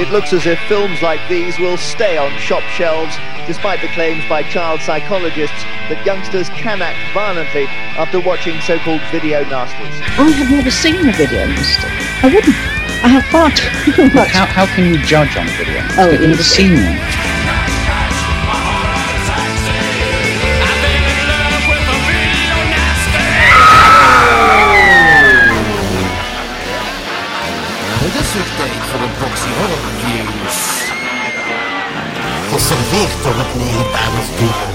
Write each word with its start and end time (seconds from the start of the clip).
it 0.00 0.08
looks 0.10 0.32
as 0.32 0.46
if 0.46 0.58
films 0.60 1.02
like 1.02 1.20
these 1.28 1.58
will 1.58 1.76
stay 1.76 2.16
on 2.16 2.32
shop 2.38 2.62
shelves, 2.72 3.14
despite 3.46 3.82
the 3.82 3.88
claims 3.88 4.24
by 4.30 4.42
child 4.42 4.80
psychologists 4.80 5.62
that 5.92 6.00
youngsters 6.06 6.48
can 6.50 6.80
act 6.80 6.96
violently 7.12 7.66
after 8.00 8.18
watching 8.18 8.58
so-called 8.62 9.02
video 9.12 9.44
nasties. 9.44 9.92
I 10.16 10.24
have 10.32 10.50
never 10.50 10.70
seen 10.70 10.96
a 11.06 11.12
video 11.12 11.44
nasty. 11.46 11.84
I 12.24 12.32
wouldn't. 12.32 12.56
I 13.04 13.08
have 13.08 13.24
far 13.26 13.50
too 13.52 14.08
much. 14.16 14.28
How, 14.28 14.46
how 14.46 14.66
can 14.74 14.86
you 14.88 14.96
judge 15.04 15.36
on 15.36 15.46
video? 15.60 15.84
Oh, 16.00 16.08
You've 16.10 16.32
never 16.32 16.42
seen 16.42 16.72
one. 16.80 17.39
Geserveerd 32.90 33.22
door 33.22 33.34
het 33.36 33.54
legendaris 33.56 34.28
duo. 34.38 34.66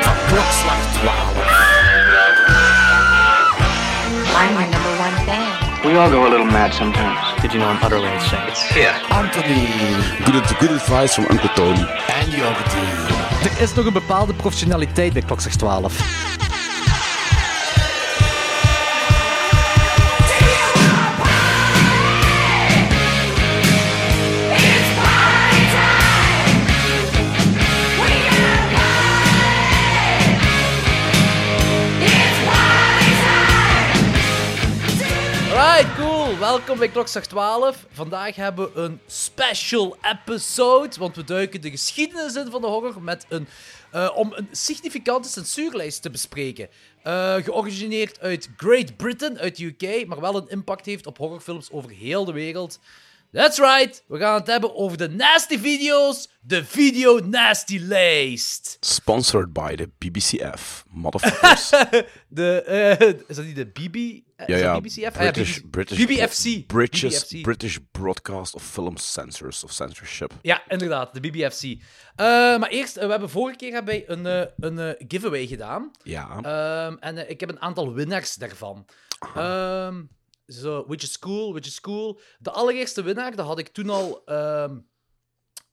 Van 0.00 0.14
klokslag 0.28 0.80
12. 0.92 1.16
I'm 4.40 4.52
your 4.52 4.68
number 4.70 4.92
one 5.06 5.16
fan. 5.26 5.90
We 5.92 5.98
all 5.98 6.10
go 6.10 6.26
a 6.26 6.28
little 6.28 6.50
mad 6.50 6.74
sometimes. 6.74 7.18
Did 7.40 7.52
you 7.52 7.58
know 7.62 7.70
I'm 7.70 7.84
utterly 7.84 8.12
insane? 8.12 8.48
It's 8.48 8.68
here. 8.68 8.94
Anthony 9.08 9.66
Good, 10.24 10.58
good 10.58 10.70
advice 10.70 11.14
from 11.14 11.26
Uncle 11.30 11.50
Tony. 11.54 11.86
en 12.20 12.30
Jordi. 12.30 12.86
Er 13.42 13.62
is 13.62 13.74
nog 13.74 13.86
een 13.86 13.92
bepaalde 13.92 14.34
professionaliteit 14.34 15.12
bij 15.12 15.22
Klokslag 15.22 15.52
12. 15.54 16.37
Welkom 36.58 36.78
bij 36.78 36.88
Klokslag 36.88 37.26
12. 37.26 37.86
Vandaag 37.90 38.36
hebben 38.36 38.72
we 38.72 38.80
een 38.80 39.00
special 39.06 39.96
episode, 40.02 40.96
want 40.98 41.16
we 41.16 41.24
duiken 41.24 41.60
de 41.60 41.70
geschiedenis 41.70 42.34
in 42.34 42.50
van 42.50 42.60
de 42.60 42.66
horror 42.66 43.02
met 43.02 43.26
een, 43.28 43.48
eh, 43.90 44.10
om 44.14 44.32
een 44.34 44.48
significante 44.50 45.28
censuurlijst 45.28 46.02
te 46.02 46.10
bespreken. 46.10 46.68
Eh, 47.02 47.34
georigineerd 47.34 48.20
uit 48.20 48.50
Great 48.56 48.96
Britain, 48.96 49.38
uit 49.38 49.58
UK, 49.58 50.06
maar 50.06 50.20
wel 50.20 50.36
een 50.36 50.48
impact 50.48 50.86
heeft 50.86 51.06
op 51.06 51.18
horrorfilms 51.18 51.70
over 51.70 51.90
heel 51.90 52.24
de 52.24 52.32
wereld. 52.32 52.80
That's 53.32 53.58
right, 53.58 54.04
we 54.06 54.18
gaan 54.18 54.34
het 54.34 54.46
hebben 54.46 54.74
over 54.74 54.96
de 54.96 55.08
nasty 55.08 55.58
video's, 55.58 56.28
de 56.40 56.64
Video 56.64 57.18
Nasty 57.18 57.78
Lijst. 57.82 58.76
Sponsored 58.80 59.52
by 59.52 59.74
the 59.74 59.90
BBCF. 59.98 60.84
Motherfuckers. 60.90 61.70
De, 62.28 62.62
eh, 62.62 63.08
is 63.28 63.36
dat 63.36 63.44
niet 63.44 63.56
de 63.56 63.66
BB? 63.66 64.27
Eh, 64.46 64.46
ja, 64.46 64.54
is 64.54 64.60
ja. 64.60 64.80
BBCF? 64.80 65.16
Ah, 65.16 65.32
British, 65.32 65.60
British, 65.70 66.04
BBFC. 66.04 66.66
British, 66.66 67.02
BBFC. 67.02 67.42
British 67.42 67.78
Broadcast 67.90 68.54
of 68.54 68.62
Film 68.62 68.96
Censors 68.96 69.64
of 69.64 69.72
Censorship. 69.72 70.32
Ja, 70.42 70.62
inderdaad, 70.68 71.14
de 71.14 71.20
BBFC. 71.20 71.62
Eh, 71.62 71.78
maar 72.58 72.68
eerst, 72.68 72.96
eh, 72.96 73.04
we 73.04 73.10
hebben 73.10 73.30
vorige 73.30 73.56
keer 73.56 73.72
hebben 73.72 73.94
wij 73.94 74.04
een, 74.06 74.50
een 74.76 74.96
giveaway 75.08 75.46
gedaan. 75.46 75.90
Ja. 76.02 76.40
Ehm, 76.42 76.96
en 77.00 77.30
ik 77.30 77.40
heb 77.40 77.48
een 77.48 77.60
aantal 77.60 77.94
winnaars 77.94 78.34
daarvan. 78.34 78.86
Ehm 79.34 80.00
zo, 80.46 80.84
which 80.86 81.02
is 81.02 81.18
cool, 81.18 81.52
which 81.52 81.66
is 81.66 81.80
cool. 81.80 82.20
De 82.38 82.50
allereerste 82.50 83.02
winnaar, 83.02 83.36
dat 83.36 83.46
had 83.46 83.58
ik 83.58 83.68
toen 83.68 83.90
al 83.90 84.24
ehm, 84.24 84.78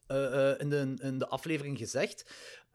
eh, 0.08 0.52
eh, 0.52 0.60
in, 0.60 0.70
de, 0.70 0.94
in 1.02 1.18
de 1.18 1.28
aflevering 1.28 1.78
gezegd. 1.78 2.26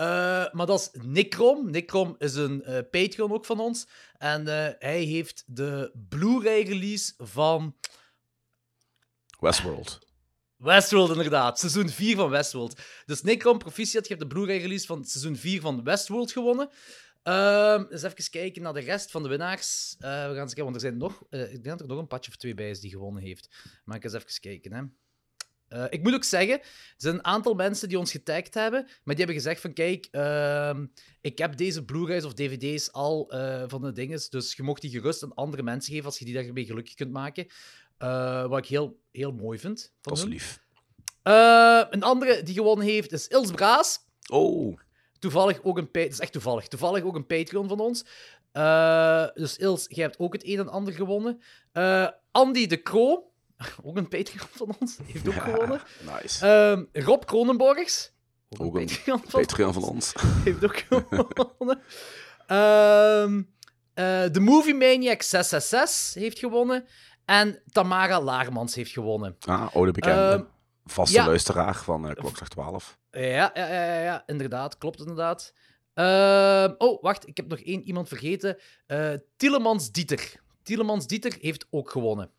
Eh, 0.00 0.52
maar 0.52 0.66
dat 0.66 0.80
is 0.80 1.02
Nikrom. 1.02 1.70
Nikrom 1.70 2.14
is 2.18 2.34
een 2.34 2.64
eh, 2.64 2.78
Patreon 2.90 3.32
ook 3.32 3.44
van 3.44 3.60
ons. 3.60 3.88
En 4.18 4.48
eh, 4.48 4.74
hij 4.78 5.02
heeft 5.02 5.44
de 5.46 5.92
Blu-ray 6.08 6.62
release 6.62 7.12
van 7.16 7.76
Westworld. 9.38 9.98
Westworld, 10.56 11.10
inderdaad. 11.10 11.58
Seizoen 11.58 11.88
4 11.88 12.16
van 12.16 12.30
Westworld. 12.30 12.80
Dus 13.06 13.22
Nikron, 13.22 13.58
proficiat, 13.58 14.02
je 14.02 14.14
hebt 14.14 14.28
de 14.28 14.34
Blu-ray 14.34 14.58
release 14.58 14.86
van 14.86 15.04
seizoen 15.04 15.36
4 15.36 15.60
van 15.60 15.84
Westworld 15.84 16.32
gewonnen. 16.32 16.70
Ehm 17.22 17.84
eens 17.90 18.02
even 18.02 18.30
kijken 18.30 18.62
naar 18.62 18.72
de 18.72 18.80
rest 18.80 19.10
van 19.10 19.22
de 19.22 19.28
winnaars. 19.28 19.94
We 19.98 20.06
gaan 20.06 20.36
eens 20.36 20.54
kijken, 20.54 20.62
want 20.62 20.74
er 20.74 20.80
zijn 20.80 20.96
nog... 20.96 21.22
ik 21.30 21.62
denk 21.62 21.64
dat 21.64 21.80
er 21.80 21.86
nog 21.86 21.98
een 21.98 22.06
padje 22.06 22.30
of 22.30 22.36
twee 22.36 22.54
bij 22.54 22.70
is 22.70 22.80
die 22.80 22.90
gewonnen 22.90 23.22
heeft. 23.22 23.48
Maar 23.84 23.96
ik 23.96 24.04
eens 24.04 24.12
even 24.12 24.40
kijken, 24.40 24.72
hè. 24.72 24.82
Eh, 25.70 25.84
ik 25.88 26.02
moet 26.02 26.14
ook 26.14 26.24
zeggen, 26.24 26.60
er 26.60 26.94
zijn 26.96 27.14
een 27.14 27.24
aantal 27.24 27.54
mensen 27.54 27.88
die 27.88 27.98
ons 27.98 28.10
getagd 28.10 28.54
hebben, 28.54 28.82
maar 28.82 29.14
die 29.14 29.24
hebben 29.24 29.34
gezegd 29.34 29.60
van, 29.60 29.72
kijk, 29.72 30.08
ehm, 30.10 30.86
ik 31.20 31.38
heb 31.38 31.56
deze 31.56 31.84
Blu-rays 31.84 32.24
of 32.24 32.34
DVD's 32.34 32.92
al 32.92 33.30
eh, 33.30 33.64
van 33.66 33.82
de 33.82 33.92
dinges, 33.92 34.28
dus 34.28 34.54
je 34.54 34.62
mocht 34.62 34.80
die 34.80 34.90
gerust 34.90 35.22
aan 35.22 35.34
andere 35.34 35.62
mensen 35.62 35.92
geven 35.92 36.06
als 36.06 36.18
je 36.18 36.24
die 36.24 36.34
daarmee 36.34 36.64
gelukkig 36.64 36.94
kunt 36.94 37.12
maken. 37.12 37.46
Eh, 37.98 38.46
wat 38.46 38.58
ik 38.58 38.66
heel, 38.66 39.00
heel 39.12 39.32
mooi 39.32 39.58
vind. 39.58 39.92
Dat 40.00 40.16
is 40.16 40.24
lief. 40.24 40.60
Een 41.22 42.02
andere 42.02 42.42
die 42.42 42.54
gewonnen 42.54 42.86
heeft 42.86 43.12
is 43.12 43.28
Els 43.28 43.50
Braas. 43.50 43.98
Oh. 44.30 44.78
Toevallig 45.18 45.62
ook 45.62 45.78
een... 45.78 45.88
Dat 45.92 46.02
is 46.02 46.20
echt 46.20 46.32
toevallig. 46.32 46.68
Toevallig 46.68 47.04
ook 47.04 47.14
een 47.14 47.26
Patreon 47.26 47.68
van 47.68 47.80
ons. 47.80 48.04
Dus 49.34 49.58
Els, 49.58 49.84
jij 49.88 50.04
hebt 50.04 50.18
ook 50.18 50.32
het 50.32 50.46
een 50.46 50.58
en 50.58 50.68
ander 50.68 50.94
gewonnen. 50.94 51.40
Andy 52.30 52.66
de 52.66 52.82
Croo, 52.82 53.29
ook 53.84 53.96
een 53.96 54.08
Patreon 54.08 54.48
van 54.50 54.76
ons, 54.80 54.98
heeft 55.04 55.28
ook 55.28 55.34
gewonnen. 55.34 55.80
Nice. 56.20 56.46
Ehm, 56.46 57.04
Rob 57.04 57.24
Kronenborgers, 57.24 58.12
ook, 58.48 58.66
Ook 58.66 58.74
een 58.76 58.86
Patreon 58.86 59.22
van, 59.26 59.40
Patreon 59.40 59.72
van 59.72 59.82
ons. 59.82 60.12
heeft 60.44 60.64
ook 60.64 60.84
gewonnen. 60.88 61.80
Ehm 62.46 63.42
eh, 63.94 64.24
The 64.24 64.40
Movie 64.40 64.74
Maniac 64.74 65.22
666 65.22 66.22
heeft 66.22 66.38
gewonnen. 66.38 66.84
En 67.24 67.62
Tamara 67.72 68.20
Laarmans 68.20 68.74
heeft 68.74 68.90
gewonnen. 68.90 69.36
Ah, 69.40 69.74
oude 69.74 69.92
bekende. 69.92 70.32
Ehm, 70.32 70.42
Vaste 70.84 71.16
ja. 71.16 71.26
luisteraar 71.26 71.74
van 71.74 72.06
uh, 72.06 72.12
Klokslag 72.12 72.48
12. 72.48 72.98
Ja, 73.10 73.20
ja, 73.20 73.50
ja, 73.54 73.84
ja, 73.84 74.00
ja, 74.00 74.22
inderdaad. 74.26 74.78
Klopt 74.78 74.98
inderdaad. 74.98 75.54
Oh, 76.78 77.02
wacht. 77.02 77.28
Ik 77.28 77.36
heb 77.36 77.48
nog 77.48 77.58
één 77.58 77.82
iemand 77.82 78.08
vergeten. 78.08 78.58
Eh 78.86 79.12
Tielemans 79.36 79.90
Dieter. 79.90 80.40
Tielemans 80.62 81.06
Dieter 81.06 81.36
heeft 81.40 81.66
ook 81.70 81.90
gewonnen. 81.90 82.30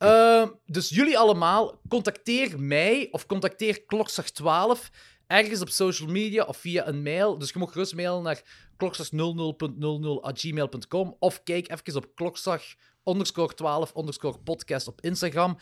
Ehm, 0.00 0.48
dus 0.66 0.88
jullie 0.88 1.18
allemaal, 1.18 1.80
contacteer 1.88 2.60
mij 2.60 3.08
of 3.10 3.26
contacteer 3.26 3.84
Klokslag 3.84 4.30
12 4.30 4.90
ergens 5.26 5.60
op 5.60 5.68
social 5.68 6.10
media 6.10 6.44
of 6.44 6.56
via 6.56 6.88
een 6.88 7.02
mail. 7.02 7.38
Dus 7.38 7.50
je 7.50 7.58
mag 7.58 7.72
gerust 7.72 7.94
mailen 7.94 8.22
naar 8.22 8.42
klokslag00.00.gmail.com 8.76 11.16
of 11.18 11.42
kijk 11.42 11.70
even 11.70 11.96
op 11.96 12.14
klokslag 12.14 12.62
underscore 13.04 13.54
12 13.54 13.92
underscore 13.96 14.38
podcast 14.38 14.88
op 14.88 15.00
Instagram. 15.00 15.58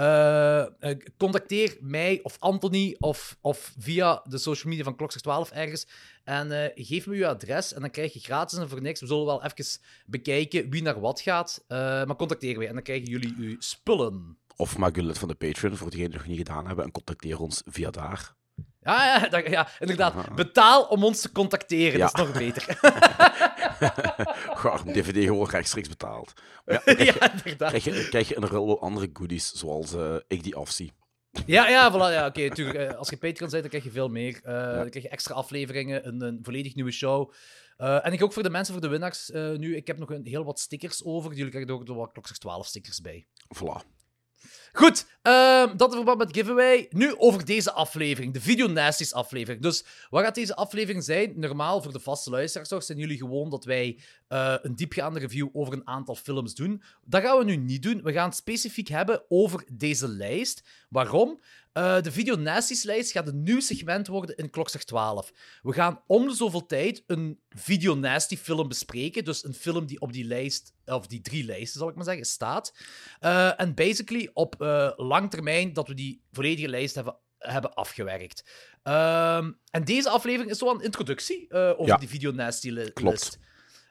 Eh, 0.00 0.66
contacteer 1.16 1.76
mij 1.80 2.20
of 2.22 2.36
Anthony 2.38 2.96
of, 2.98 3.36
of 3.40 3.74
via 3.78 4.22
de 4.28 4.38
social 4.38 4.68
media 4.68 4.84
van 4.84 4.96
Klokslag 4.96 5.22
12 5.22 5.50
ergens. 5.50 5.86
En 6.24 6.64
eh, 6.64 6.86
geef 6.86 7.06
me 7.06 7.16
uw 7.16 7.26
adres 7.26 7.72
en 7.72 7.80
dan 7.80 7.90
krijg 7.90 8.12
je 8.12 8.20
gratis 8.20 8.58
en 8.58 8.68
voor 8.68 8.82
niks. 8.82 9.00
We 9.00 9.06
zullen 9.06 9.24
wel 9.24 9.44
even 9.44 9.80
bekijken 10.06 10.70
wie 10.70 10.82
naar 10.82 11.00
wat 11.00 11.20
gaat. 11.20 11.64
Maar 11.68 12.16
contacteer 12.16 12.58
mij 12.58 12.66
en 12.66 12.74
dan 12.74 12.82
krijgen 12.82 13.08
jullie 13.08 13.34
uw 13.38 13.56
spullen. 13.58 14.38
Of 14.56 14.78
maak 14.78 14.96
je 14.96 15.02
lid 15.02 15.18
van 15.18 15.28
de 15.28 15.34
Patreon 15.34 15.76
voor 15.76 15.90
degenen 15.90 16.10
die 16.10 16.18
het 16.18 16.28
nog 16.28 16.36
niet 16.36 16.48
gedaan 16.48 16.66
hebben 16.66 16.84
en 16.84 16.90
contacteer 16.90 17.40
ons 17.40 17.62
via 17.64 17.90
daar. 17.90 18.38
Ja, 18.82 19.04
ja, 19.06 19.28
dat- 19.28 19.46
ja 19.46 19.68
inderdaad. 19.78 20.34
Betaal 20.34 20.82
om 20.84 21.04
ons 21.04 21.20
te 21.20 21.32
contacteren. 21.32 21.98
Ja. 21.98 22.06
Dat 22.10 22.18
is 22.18 22.24
nog 22.26 22.38
beter. 22.38 22.64
Gaar, 24.60 24.82
DVD 24.84 25.24
gewoon 25.24 25.48
rechtstreeks 25.50 25.88
betaald. 25.88 26.32
Ja, 26.66 26.76
krijg, 26.76 26.98
je, 27.14 27.18
ja, 27.20 27.32
inderdaad. 27.32 27.68
krijg, 27.68 27.84
je, 27.84 28.08
krijg 28.08 28.28
je 28.28 28.36
een 28.36 28.78
andere 28.78 29.10
goodies, 29.12 29.52
zoals 29.52 29.94
eh, 29.94 30.14
ik 30.28 30.42
die 30.42 30.54
afzie. 30.54 30.92
Ja, 31.46 31.68
ja, 31.68 31.92
voilà, 31.92 32.12
ja 32.14 32.26
oké. 32.26 32.48
natuurlijk. 32.48 32.78
eh, 32.78 32.96
als 32.98 33.08
je 33.10 33.16
Patreon 33.16 33.50
bent, 33.50 33.60
dan 33.62 33.70
krijg 33.70 33.84
je 33.84 33.90
veel 33.90 34.08
meer. 34.08 34.40
Eh, 34.42 34.54
Dan 34.74 34.90
krijg 34.90 35.04
je 35.04 35.10
extra 35.10 35.34
afleveringen, 35.34 36.06
een, 36.08 36.20
een 36.22 36.38
volledig 36.42 36.74
nieuwe 36.74 36.90
show. 36.92 37.32
En 37.76 38.12
ik 38.12 38.22
ook 38.22 38.32
voor 38.32 38.42
de 38.42 38.50
mensen, 38.50 38.72
voor 38.74 38.82
de 38.82 38.88
winnaars 38.88 39.30
nu. 39.32 39.76
Ik 39.76 39.86
heb 39.86 39.98
nog 39.98 40.10
een, 40.10 40.26
heel 40.26 40.44
wat 40.44 40.60
stickers 40.60 41.04
over. 41.04 41.30
Jullie 41.32 41.48
krijgen 41.50 41.70
er 41.70 41.76
ook 41.80 41.86
nog 41.86 41.96
wat 41.96 42.12
klokslag 42.12 42.38
12 42.38 42.66
stickers 42.66 43.00
bij. 43.00 43.26
Voilà. 43.56 43.86
Goed, 44.72 45.06
ehm, 45.22 45.76
dat 45.76 45.90
in 45.90 45.96
verband 45.96 46.18
met 46.18 46.36
giveaway. 46.36 46.86
Nu 46.90 47.14
over 47.18 47.44
deze 47.44 47.72
aflevering, 47.72 48.32
de 48.32 48.40
Video 48.40 48.66
Nasties 48.66 49.12
aflevering. 49.12 49.62
Dus 49.62 49.84
wat 50.10 50.22
gaat 50.22 50.34
deze 50.34 50.56
aflevering 50.56 51.04
zijn? 51.04 51.32
Normaal 51.36 51.82
voor 51.82 51.92
de 51.92 52.00
vaste 52.00 52.30
luisteraars 52.30 52.86
zijn 52.86 52.98
jullie 52.98 53.18
gewoon 53.18 53.50
dat 53.50 53.64
wij 53.64 54.00
eh, 54.28 54.54
een 54.62 54.74
diepgaande 54.76 55.18
review 55.20 55.48
over 55.52 55.72
een 55.72 55.86
aantal 55.86 56.14
films 56.14 56.54
doen. 56.54 56.82
Dat 57.04 57.22
gaan 57.22 57.38
we 57.38 57.44
nu 57.44 57.56
niet 57.56 57.82
doen. 57.82 58.02
We 58.02 58.12
gaan 58.12 58.28
het 58.28 58.36
specifiek 58.36 58.88
hebben 58.88 59.22
over 59.28 59.64
deze 59.72 60.08
lijst. 60.08 60.62
Waarom? 60.88 61.40
Eh, 61.72 62.02
de 62.02 62.12
Video 62.12 62.36
Nasties 62.36 62.82
lijst 62.82 63.12
gaat 63.12 63.28
een 63.28 63.42
nieuw 63.42 63.60
segment 63.60 64.06
worden 64.06 64.36
in 64.36 64.50
Klokslag 64.50 64.84
12. 64.84 65.32
We 65.62 65.72
gaan 65.72 66.02
om 66.06 66.28
de 66.28 66.34
zoveel 66.34 66.66
tijd 66.66 67.02
een 67.06 67.40
Video 67.48 67.94
Nasty 67.94 68.36
film 68.36 68.68
bespreken. 68.68 69.24
Dus 69.24 69.44
een 69.44 69.54
film 69.54 69.86
die 69.86 70.00
op 70.00 70.12
die 70.12 70.24
lijst, 70.24 70.72
of 70.84 71.06
die 71.06 71.20
drie 71.20 71.44
lijsten 71.44 71.80
zal 71.80 71.88
ik 71.88 71.94
maar 71.94 72.04
zeggen, 72.04 72.24
staat. 72.24 72.74
Eh, 73.20 73.60
En 73.60 73.74
basically, 73.74 74.30
op 74.32 74.59
eh, 74.60 74.90
lang 74.96 75.30
termijn 75.30 75.72
dat 75.72 75.88
we 75.88 75.94
die 75.94 76.22
volledige 76.32 76.68
lijst 76.68 76.94
hebben, 76.94 77.16
hebben 77.38 77.74
afgewerkt. 77.74 78.44
Ehm, 78.82 79.52
en 79.70 79.84
deze 79.84 80.08
aflevering 80.10 80.50
is 80.50 80.58
zo 80.58 80.70
een 80.70 80.80
introductie 80.82 81.48
eh, 81.48 81.70
over 81.70 81.86
Ja. 81.86 81.96
die 81.96 82.08
Video 82.08 82.30
Nasty 82.32 82.68
li- 82.70 82.92
Klopt. 82.92 83.10
list. 83.20 83.38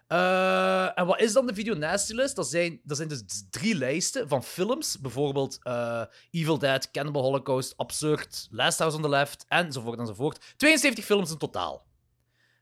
Eh, 0.08 1.00
en 1.00 1.06
wat 1.06 1.22
is 1.22 1.34
dan 1.34 1.48
de 1.48 1.54
Video 1.54 1.74
Nasty 1.76 2.14
list? 2.14 2.36
Dat 2.36 2.50
zijn, 2.50 2.80
dat 2.84 2.98
zijn 2.98 3.10
dus 3.10 3.22
drie 3.50 3.76
lijsten 3.76 4.28
van 4.28 4.44
films. 4.44 5.00
Bijvoorbeeld 5.00 5.60
Evil 6.32 6.58
Dead, 6.58 6.92
Cannibal 6.92 7.22
Holocaust, 7.22 7.74
Absurd, 7.78 8.48
Last 8.52 8.80
House 8.80 8.96
on 8.96 9.02
the 9.02 9.10
Left, 9.10 9.46
enzovoort 9.48 10.00
enzovoort. 10.00 10.44
72 10.58 11.06
films 11.06 11.32
in 11.32 11.38
totaal. 11.38 11.88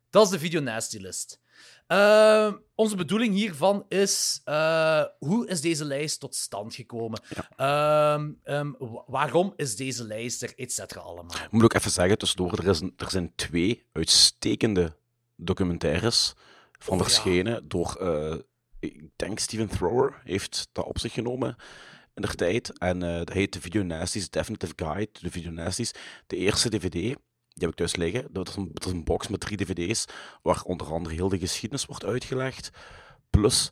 Dat 0.10 0.24
is 0.26 0.30
de 0.32 0.40
Video 0.40 0.60
Nasty 0.62 0.98
list. 0.98 1.40
Ehm, 1.88 2.54
onze 2.76 2.96
bedoeling 2.96 3.34
hiervan 3.34 3.86
is: 3.88 4.42
eh, 4.44 5.04
hoe 5.20 5.48
is 5.48 5.62
deze 5.62 5.86
lijst 5.86 6.20
tot 6.20 6.36
stand 6.36 6.76
gekomen? 6.76 7.22
Ehm, 7.56 8.32
ehm, 8.44 8.72
wa- 8.78 9.04
waarom 9.08 9.54
is 9.56 9.76
deze 9.76 10.04
lijst 10.04 10.44
er, 10.44 10.54
et 10.56 10.72
cetera, 10.74 11.00
allemaal? 11.02 11.36
Ik 11.36 11.52
moet 11.52 11.64
ook 11.64 11.74
even 11.74 11.92
zeggen, 11.92 12.18
tussendoor, 12.18 12.52
er, 12.58 12.68
is 12.68 12.80
een- 12.80 12.94
er 12.98 13.10
zijn 13.10 13.32
twee 13.36 13.84
uitstekende 13.92 14.96
documentaires 15.36 16.34
van 16.80 16.94
Oh, 16.94 17.00
ja. 17.00 17.04
verschenen 17.06 17.68
door, 17.68 17.96
eh, 17.96 18.36
ik 18.80 19.04
denk 19.16 19.40
Steven 19.40 19.68
Thrower 19.68 20.22
heeft 20.24 20.68
dat 20.72 20.86
op 20.86 21.00
zich 21.00 21.14
genomen 21.14 21.56
in 22.16 22.22
de 22.22 22.28
tijd. 22.36 22.78
En 22.80 23.04
eh 23.04 23.18
dat 23.18 23.30
heet 23.30 23.54
de 23.54 23.62
Video 23.62 23.84
Nasties 23.84 24.30
Definitive 24.30 24.74
Guide 24.76 25.12
to 25.12 25.22
the 25.22 25.32
Video 25.32 25.52
Nasties. 25.52 25.92
De 26.28 26.36
eerste 26.36 26.70
DVD, 26.70 27.16
heb 27.62 27.70
ik 27.70 27.76
thuis 27.76 27.96
liggen. 27.96 28.28
Dat 28.32 28.48
is 28.50 28.56
een, 28.56 28.70
dat 28.74 28.86
is 28.86 28.92
een 28.92 29.04
box 29.04 29.28
met 29.28 29.40
drie 29.40 29.58
DVD's, 29.58 30.06
waar 30.42 30.62
onder 30.64 30.94
andere 30.94 31.16
heel 31.16 31.30
de 31.30 31.40
geschiedenis 31.40 31.86
wordt 31.86 32.06
uitgelegd. 32.06 32.70
Plus 33.30 33.72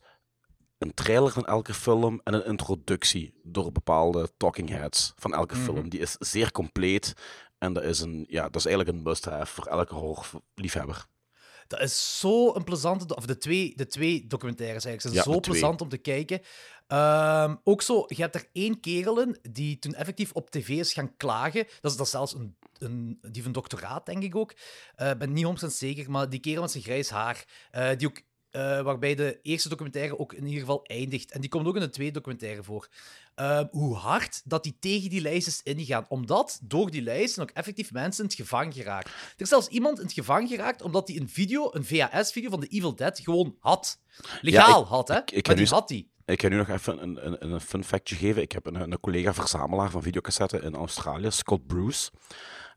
een 0.77 0.93
trailer 0.93 1.31
van 1.31 1.45
elke 1.45 1.73
film 1.73 2.21
en 2.23 2.33
een 2.33 2.45
introductie 2.45 3.39
door 3.43 3.71
bepaalde 3.71 4.29
talking 4.37 4.69
heads 4.69 5.13
van 5.15 5.33
elke 5.33 5.55
Mhm. 5.55 5.63
film. 5.63 5.89
Die 5.89 5.99
is 5.99 6.15
zeer 6.19 6.51
compleet 6.51 7.13
en 7.57 7.73
dat 7.73 7.83
is, 7.83 7.99
een, 7.99 8.25
ja, 8.29 8.43
dat 8.43 8.55
is 8.55 8.65
eigenlijk 8.65 8.97
een 8.97 9.03
must-have 9.03 9.53
voor 9.53 9.65
elke 9.65 9.95
horrorliefhebber. 9.95 11.05
Dat 11.67 11.81
is 11.81 12.19
zo 12.19 12.55
een 12.55 12.63
plezante... 12.63 13.15
Of 13.15 13.25
de 13.25 13.37
twee, 13.37 13.73
de 13.75 13.87
twee 13.87 14.27
documentaires 14.27 14.85
eigenlijk 14.85 15.15
zijn 15.15 15.27
Ja, 15.27 15.33
zo 15.33 15.51
plezant 15.51 15.81
om 15.81 15.89
te 15.89 15.97
kijken. 15.97 16.41
Ehm, 16.87 17.55
ook 17.63 17.81
zo, 17.81 18.03
je 18.07 18.21
hebt 18.21 18.35
er 18.35 18.45
één 18.53 18.79
kerel 18.79 19.21
in 19.21 19.37
die 19.51 19.79
toen 19.79 19.93
effectief 19.93 20.31
op 20.31 20.49
tv 20.49 20.69
is 20.69 20.93
gaan 20.93 21.17
klagen. 21.17 21.67
Dat 21.81 21.91
is, 21.91 21.97
dat 21.97 22.05
is 22.05 22.11
zelfs 22.11 22.33
een, 22.33 22.55
een, 22.77 23.19
die 23.31 23.43
van 23.43 23.51
doctoraat, 23.51 24.05
denk 24.05 24.23
ik 24.23 24.35
ook. 24.35 24.51
Ik 24.95 25.17
ben 25.17 25.33
niet 25.33 25.63
100% 25.63 25.67
zeker, 25.67 26.11
maar 26.11 26.29
die 26.29 26.39
kerel 26.39 26.61
met 26.61 26.71
zijn 26.71 26.83
grijs 26.83 27.09
haar, 27.09 27.45
eh, 27.71 27.89
die 27.97 28.07
ook, 28.07 28.21
eh, 28.49 28.81
waarbij 28.81 29.15
de 29.15 29.39
eerste 29.41 29.69
documentaire 29.69 30.19
ook 30.19 30.33
in 30.33 30.45
ieder 30.45 30.59
geval 30.59 30.83
eindigt. 30.85 31.31
En 31.31 31.41
die 31.41 31.49
komt 31.49 31.67
ook 31.67 31.75
in 31.75 31.81
de 31.81 31.89
tweede 31.89 32.13
documentaire 32.13 32.63
voor. 32.63 32.87
Ehm, 33.35 33.65
hoe 33.71 33.95
hard 33.95 34.41
dat 34.45 34.63
die 34.63 34.77
tegen 34.79 35.09
die 35.09 35.21
lijst 35.21 35.47
is 35.47 35.61
ingegaan. 35.63 36.05
Omdat 36.09 36.59
door 36.63 36.91
die 36.91 37.01
lijst 37.01 37.33
zijn 37.33 37.49
ook 37.49 37.55
effectief 37.55 37.91
mensen 37.91 38.23
in 38.23 38.29
het 38.29 38.39
gevangen 38.39 38.73
geraakt. 38.73 39.07
Er 39.07 39.13
is 39.37 39.49
zelfs 39.49 39.67
iemand 39.67 39.97
in 39.97 40.03
het 40.03 40.13
gevangen 40.13 40.47
geraakt 40.47 40.81
omdat 40.81 41.07
hij 41.07 41.17
een 41.17 41.29
video, 41.29 41.69
een 41.71 41.85
VHS-video 41.85 42.49
van 42.49 42.59
de 42.59 42.67
Evil 42.67 42.95
Dead 42.95 43.19
gewoon 43.19 43.55
had. 43.59 43.99
Legaal 44.41 44.81
ik- 44.81 44.87
had, 44.87 45.07
hè? 45.07 45.17
ik- 45.17 45.31
ik 45.31 45.47
maar 45.47 45.55
heb 45.55 45.65
die 45.65 45.73
nu- 45.73 45.79
had 45.79 45.89
hij. 45.89 46.07
Ik 46.25 46.41
ga 46.41 46.47
nu 46.47 46.55
nog 46.55 46.69
even 46.69 47.03
een, 47.03 47.25
een, 47.25 47.53
een 47.53 47.61
fun 47.61 47.83
factje 47.83 48.15
geven. 48.15 48.41
Ik 48.41 48.51
heb 48.51 48.65
een, 48.65 48.75
een 48.75 48.99
collega-verzamelaar 48.99 49.89
van 49.89 50.01
videocassetten 50.01 50.63
in 50.63 50.75
Australië, 50.75 51.31
Scott 51.31 51.67
Bruce. 51.67 52.11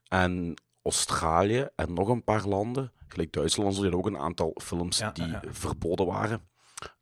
En 0.09 0.55
Australië 0.83 1.69
en 1.75 1.93
nog 1.93 2.09
een 2.09 2.25
paar 2.25 2.47
landen, 2.47 2.93
gelijk 3.09 3.33
Duitsland, 3.33 3.75
hadden 3.75 3.95
ook 3.95 4.07
een 4.07 4.19
aantal 4.19 4.57
films 4.63 4.99
Ja, 4.99 5.11
die 5.11 5.27
ja, 5.27 5.43
verboden 5.49 6.07
waren. 6.07 6.49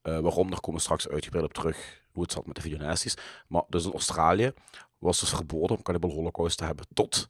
Eh, 0.02 0.19
waarom, 0.19 0.50
daar 0.50 0.60
komen 0.60 0.81
we 0.81 0.87
straks 0.87 1.08
uitgebreid 1.08 1.44
op 1.44 1.52
terug, 1.52 2.02
hoe 2.12 2.22
het 2.22 2.32
zat 2.32 2.46
met 2.46 2.56
de 2.56 2.62
videonasties. 2.62 3.14
Maar 3.48 3.62
dus 3.69 3.84
in 3.84 3.93
Australië 3.93 4.52
was 4.98 5.20
dus 5.20 5.28
verboden 5.28 5.76
om 5.76 5.82
Cannibal 5.82 6.10
Holocaust 6.10 6.58
te 6.58 6.64
hebben 6.64 6.87
tot, 6.94 7.28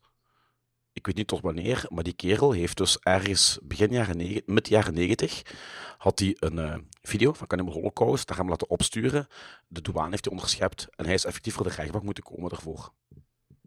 ik 0.96 1.06
weet 1.06 1.16
niet 1.16 1.26
tot 1.26 1.40
wanneer, 1.40 1.84
maar 1.88 2.04
die 2.04 2.12
kerel 2.12 2.52
heeft 2.52 2.76
dus 2.76 2.98
ergens 2.98 3.58
begin 3.62 3.90
jaren 3.92 4.16
negen, 4.16 4.42
mid 4.46 4.68
jaren 4.68 4.94
negentig, 4.94 5.42
had 5.98 6.18
hij 6.18 6.36
een 6.38 6.58
eh, 6.58 6.78
video 7.02 7.32
van 7.32 7.46
Cannibal 7.46 7.72
Holocaust, 7.74 8.28
daar 8.28 8.36
hem 8.36 8.48
laten 8.48 8.70
opsturen. 8.70 9.26
De 9.68 9.80
douane 9.82 10.10
heeft 10.10 10.24
hij 10.24 10.32
onderschept 10.34 10.86
en 10.96 11.04
hij 11.04 11.14
is 11.14 11.24
effectief 11.24 11.54
voor 11.54 11.68
de 11.68 11.74
rechtbank 11.74 12.04
moeten 12.04 12.24
komen 12.24 12.50
daarvoor. 12.50 12.92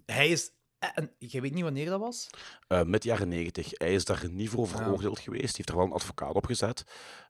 Hij 0.06 0.28
is... 0.30 0.52
eh, 0.80 0.90
En 0.94 1.12
je 1.18 1.42
weet 1.42 1.54
niet 1.54 1.64
wanneer 1.64 1.90
dat 1.90 2.00
was? 2.00 2.30
Eh 2.68 2.84
mid 2.84 3.04
jaren 3.04 3.28
90. 3.28 3.70
Hij 3.72 3.94
is 3.94 4.06
daar 4.06 4.30
niet 4.30 4.50
voor 4.50 4.68
veroordeeld 4.68 5.20
geweest. 5.20 5.46
Die 5.46 5.56
heeft 5.56 5.70
er 5.70 5.76
wel 5.76 5.86
een 5.86 5.92
advocaat 5.92 6.34
op 6.34 6.46
gezet. 6.46 6.84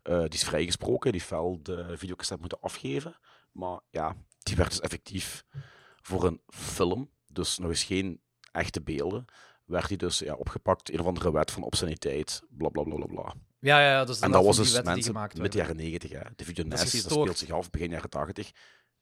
Die 0.04 0.28
is 0.30 0.44
vrijgesproken. 0.44 1.12
Die 1.12 1.19
heeft 1.19 1.31
wel 1.34 1.60
de 1.63 1.98
videocassette 1.98 2.42
moeten 2.42 2.62
afgeven. 2.62 3.19
Maar 3.52 3.80
ja, 3.90 4.16
die 4.40 4.56
werd 4.56 4.69
dus 4.69 4.80
effectief 4.80 5.44
voor 6.02 6.24
een 6.24 6.42
film, 6.48 7.10
dus 7.28 7.57
nog 7.57 7.69
eens 7.69 7.84
geen 7.84 8.22
echte 8.52 8.81
beelden, 8.81 9.25
werd 9.69 9.88
hij 9.88 9.98
dus 9.98 10.19
ja, 10.19 10.33
opgepakt. 10.33 10.92
Een 10.94 11.00
of 11.00 11.06
andere 11.06 11.31
wet 11.31 11.51
van 11.51 11.63
obsceniteit. 11.63 12.42
Bla 12.50 12.69
bla 12.69 12.83
bla 12.83 12.95
bla. 12.95 13.06
bla. 13.06 13.33
Ja, 13.60 13.81
ja. 13.81 14.06
Dus 14.06 14.19
En 14.19 14.31
dat 14.31 14.45
was 14.45 14.57
dus 14.57 14.81
mensen 14.81 15.13
met 15.13 15.33
werden. 15.38 15.60
jaren 15.60 15.75
90. 15.75 16.12
Hè. 16.12 16.19
De 16.36 16.45
video 16.45 16.63
is 16.63 16.69
Nasties, 16.69 17.04
dat 17.04 17.12
speelt 17.12 17.38
zich 17.38 17.50
af 17.51 17.69
begin 17.69 17.89
jaren 17.89 18.10
80. 18.10 18.51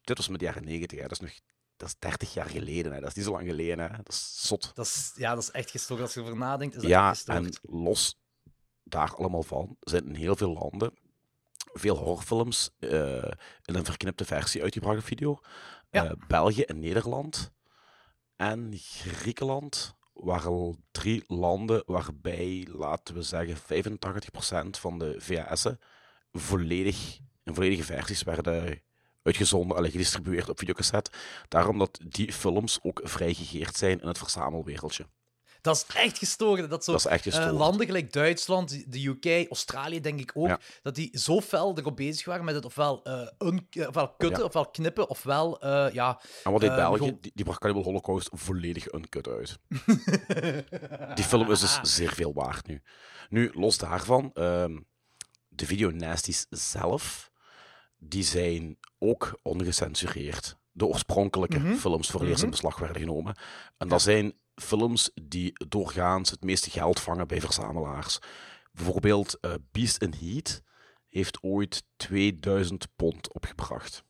Dit 0.02 0.18
was 0.18 0.28
met 0.28 0.42
jaren 0.42 0.64
90. 0.64 0.98
Hè. 0.98 1.08
Dat 1.08 1.12
is 1.12 1.20
nog 1.20 1.32
dat 1.78 1.88
is 1.88 1.96
30 2.00 2.34
jaar 2.34 2.50
geleden. 2.50 2.92
Hè. 2.94 3.00
Dat 3.00 3.10
is 3.10 3.16
niet 3.16 3.26
zo 3.26 3.32
lang 3.32 3.48
geleden. 3.48 3.80
Hè. 3.80 3.98
Dat 3.98 4.10
is 4.14 4.48
zot. 4.48 4.72
Dat 4.76 4.86
is, 4.86 5.12
ja, 5.16 5.34
dat 5.34 5.44
is 5.44 5.52
echt 5.52 5.72
gestoord. 5.72 6.02
Als 6.02 6.14
je 6.14 6.20
erover 6.20 6.38
nadenkt, 6.38 6.76
is 6.76 6.82
dat 6.82 6.90
Ja, 6.92 7.10
echt 7.10 7.18
gestoord. 7.18 7.60
en 7.64 7.72
los 7.82 8.20
daar 8.84 9.16
allemaal 9.16 9.44
van 9.44 9.78
zijn 9.80 10.08
in 10.08 10.16
heel 10.16 10.36
veel 10.36 10.54
landen 10.54 10.94
veel 11.74 11.96
horrorfilms 11.98 12.70
eh, 12.80 13.16
in 13.66 13.76
een 13.76 13.86
verknipte 13.86 14.26
versie 14.26 14.62
uitgebracht 14.62 14.98
op 14.98 15.04
video. 15.04 15.40
Ja. 15.92 16.06
Eh, 16.06 16.12
België 16.28 16.62
en 16.62 16.80
Nederland 16.80 17.52
en 18.36 18.72
Griekenland 18.78 19.96
al 20.26 20.78
drie 20.92 21.24
landen 21.28 21.84
waarbij, 21.86 22.68
laten 22.72 23.16
we 23.16 23.22
zeggen, 23.22 23.58
85% 23.58 24.70
van 24.70 25.00
de 25.00 25.16
VHS'en 25.18 25.80
volledig, 26.32 27.20
in 27.44 27.54
volledige 27.54 27.84
versies 27.84 28.24
werden 28.24 28.82
uitgezonden 29.24 29.78
en 29.78 29.92
gedistribueerd 29.92 30.50
op 30.50 30.60
videocassette. 30.60 31.12
Daarom 31.48 31.78
dat 31.78 32.00
die 32.04 32.34
films 32.34 32.80
ook 32.82 33.02
vrijgegeerd 33.04 33.76
zijn 33.76 34.02
in 34.02 34.08
het 34.08 34.18
verzamelwereldje. 34.18 35.06
Dat 35.68 35.86
is 35.90 35.96
echt 35.96 36.18
gestoord. 36.18 36.70
Dat, 36.70 36.84
zo, 36.84 36.92
Dat 36.92 37.00
is 37.00 37.08
echt 37.12 37.26
eh, 37.28 37.58
landen 37.58 37.86
gelijk 37.86 38.14
Duitsland, 38.14 38.92
de 38.92 39.06
UK, 39.08 39.48
Australië 39.50 40.02
denk 40.02 40.20
ik 40.20 40.32
ook, 40.34 40.48
Ja. 40.48 40.60
dat 40.82 40.96
die 40.96 41.20
zo 41.20 41.42
fel 41.42 41.78
erop 41.78 41.96
bezig 41.96 42.26
waren 42.26 42.46
met 42.46 42.56
het 42.56 42.66
ofwel, 42.66 43.02
un, 43.40 43.68
ofwel 43.88 44.08
kutten, 44.18 44.40
Ja. 44.40 44.46
ofwel 44.46 44.66
knippen, 44.70 45.10
ofwel 45.10 45.62
eh, 45.62 45.94
ja... 45.94 46.20
En 46.44 46.52
wat 46.52 46.62
deed 46.62 46.70
Eh, 46.70 46.76
België? 46.76 46.98
gewoon- 46.98 47.18
Die, 47.22 47.32
die 47.36 47.46
bracht 47.46 47.60
Cannibal 47.60 47.84
Holocaust 47.84 48.30
volledig 48.34 48.94
uncut 48.94 49.28
uit. 49.28 49.58
Die 51.16 51.24
film 51.26 51.52
is 51.52 51.60
dus 51.60 51.80
zeer 51.82 52.12
veel 52.14 52.34
waard 52.34 52.68
nu. 52.68 52.82
Nu, 53.30 53.52
los 53.54 53.78
daarvan, 53.78 54.32
ehm, 54.34 54.78
de 55.48 55.66
video 55.66 55.90
nasties 55.92 56.46
zelf, 56.50 57.32
die 57.98 58.24
zijn 58.24 58.78
ook 59.00 59.40
ongecensureerd. 59.42 60.58
De 60.72 60.86
oorspronkelijke 60.86 61.60
Mhm. 61.60 61.74
films 61.74 62.10
voor 62.10 62.22
eerst 62.22 62.42
in 62.42 62.42
Mhm. 62.42 62.50
beslag 62.52 62.80
werden 62.80 63.02
genomen. 63.02 63.38
En 63.78 63.88
dat 63.88 64.02
zijn 64.02 64.34
films 64.62 65.12
die 65.22 65.54
doorgaans 65.68 66.30
het 66.30 66.44
meeste 66.44 66.70
geld 66.70 67.00
vangen 67.00 67.28
bij 67.28 67.42
verzamelaars. 67.42 68.20
Bijvoorbeeld 68.72 69.40
eh, 69.40 69.54
Beast 69.72 70.02
in 70.02 70.14
Heat 70.20 70.62
heeft 71.10 71.38
ooit 71.42 71.84
2000 71.96 72.88
pond 72.96 73.34
opgebracht. 73.34 74.06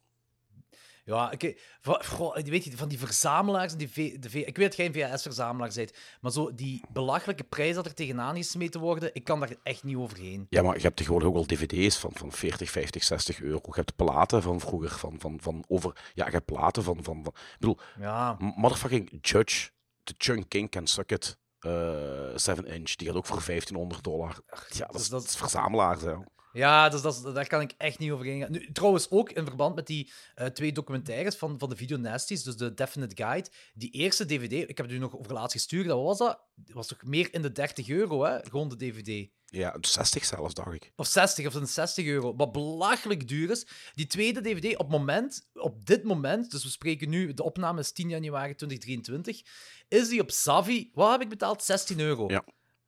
Ja, 1.08 1.34
goh, 1.82 2.36
weet 2.36 2.64
je, 2.64 2.78
van 2.78 2.88
die 2.88 3.00
verzamelaars, 3.00 3.76
die 3.76 3.90
v, 3.90 4.20
de 4.20 4.30
v, 4.30 4.34
ik 4.34 4.58
weet 4.58 4.68
dat 4.68 4.76
jij 4.76 4.86
een 4.86 4.94
VHS-verzamelaar 4.94 5.72
bent, 5.76 5.94
maar 6.22 6.32
zo 6.32 6.54
die 6.54 6.84
belachelijke 6.90 7.44
prijs 7.44 7.76
dat 7.76 7.86
er 7.86 7.94
tegenaan 7.94 8.36
gesmeten 8.36 8.82
worden, 8.82 9.10
ik 9.14 9.24
kan 9.24 9.40
daar 9.40 9.56
echt 9.64 9.84
niet 9.84 9.96
overheen. 9.96 10.48
Ja, 10.50 10.62
maar 10.62 10.76
je 10.76 10.82
hebt 10.82 10.96
tegenwoordig 10.96 11.30
ook 11.30 11.36
al 11.36 11.46
dvd's 11.46 11.98
van, 11.98 12.12
van 12.14 12.32
40, 12.32 12.70
50, 12.70 13.04
60 13.04 13.42
euro. 13.42 13.60
Je 13.64 13.72
hebt 13.74 13.96
platen 13.96 14.42
van 14.42 14.60
vroeger, 14.60 14.90
van, 14.90 15.20
van, 15.20 15.40
van 15.42 15.64
over... 15.68 16.12
Ja, 16.14 16.26
je 16.26 16.32
hebt 16.32 16.46
platen 16.46 16.84
van... 16.84 17.04
van, 17.04 17.24
van 17.24 17.34
ik 17.34 17.60
bedoel, 17.60 17.78
Ja, 18.00 18.38
motherfucking 18.56 19.18
Judge, 19.22 19.70
de 20.08 20.14
Chunk 20.18 20.50
King 20.50 20.70
Suck 20.84 21.12
It, 21.12 21.38
eh 21.60 22.30
7-inch, 22.30 22.96
die 22.96 23.08
gaat 23.08 23.16
ook 23.16 23.26
voor 23.26 23.44
1500 23.46 24.04
dollar. 24.04 24.40
Ja, 24.70 24.86
dat 24.86 24.92
dus 24.92 25.02
is, 25.02 25.10
dat- 25.10 25.24
is 25.24 25.36
verzamelaars, 25.36 26.02
hè. 26.02 26.14
ja 26.54 26.90
dus 26.90 27.02
dat, 27.02 27.22
daar 27.36 27.48
kan 27.48 27.62
ik 27.62 27.74
echt 27.78 28.00
niet 28.00 28.12
overheen 28.12 28.42
gaan. 28.42 28.52
Nu, 28.52 28.72
trouwens, 28.72 29.10
ook 29.10 29.32
in 29.32 29.46
verband 29.46 29.76
met 29.76 29.88
die 29.88 30.12
eh, 30.36 30.48
twee 30.48 30.72
documentaires 30.72 31.36
van, 31.36 31.60
van 31.60 31.70
de 31.70 31.76
Video 31.76 31.98
Nasties, 31.98 32.44
dus 32.44 32.56
de 32.58 32.74
Definite 32.74 33.24
Guide, 33.24 33.50
die 33.74 33.92
eerste 33.92 34.26
DVD, 34.26 34.52
ik 34.70 34.78
heb 34.78 34.86
het 34.86 34.96
u 34.96 34.98
nog 35.00 35.18
over 35.18 35.34
laatst 35.34 35.52
gestuurd, 35.52 35.88
dat 35.88 36.02
was 36.04 36.18
dat? 36.18 36.40
Dat 36.56 36.76
was 36.76 36.88
toch 36.88 37.04
meer 37.04 37.34
in 37.34 37.42
de 37.42 37.52
30 37.52 37.90
euro, 37.90 38.24
hè? 38.24 38.40
Gewoon 38.44 38.70
de 38.70 38.76
DVD. 38.76 39.30
Ja, 39.50 39.78
60 39.82 40.26
zelfs, 40.26 40.54
dacht 40.54 40.74
ik. 40.74 40.92
Of 40.96 41.08
60 41.08 41.46
of 41.46 41.54
een 41.54 41.68
60 41.68 42.06
euro. 42.06 42.36
Wat 42.36 42.52
belachelijk 42.52 43.28
duur 43.28 43.52
is. 43.52 43.68
Die 43.94 44.08
tweede 44.08 44.42
DVD 44.42 44.78
op, 44.78 44.90
moment, 44.90 45.50
op 45.54 45.86
dit 45.86 46.04
moment, 46.04 46.52
dus 46.52 46.64
we 46.64 46.70
spreken 46.70 47.10
nu, 47.10 47.34
de 47.34 47.44
opname 47.44 47.80
is 47.80 47.92
10 47.92 48.10
januari 48.10 48.56
2023, 48.56 49.42
is 49.88 50.10
die 50.10 50.22
op 50.22 50.32
Savi, 50.32 50.90
wat 50.94 51.12
heb 51.12 51.22
ik 51.22 51.30
betaald? 51.30 51.64
16 51.64 52.00
euro. 52.00 52.26
Ja. 52.28 52.44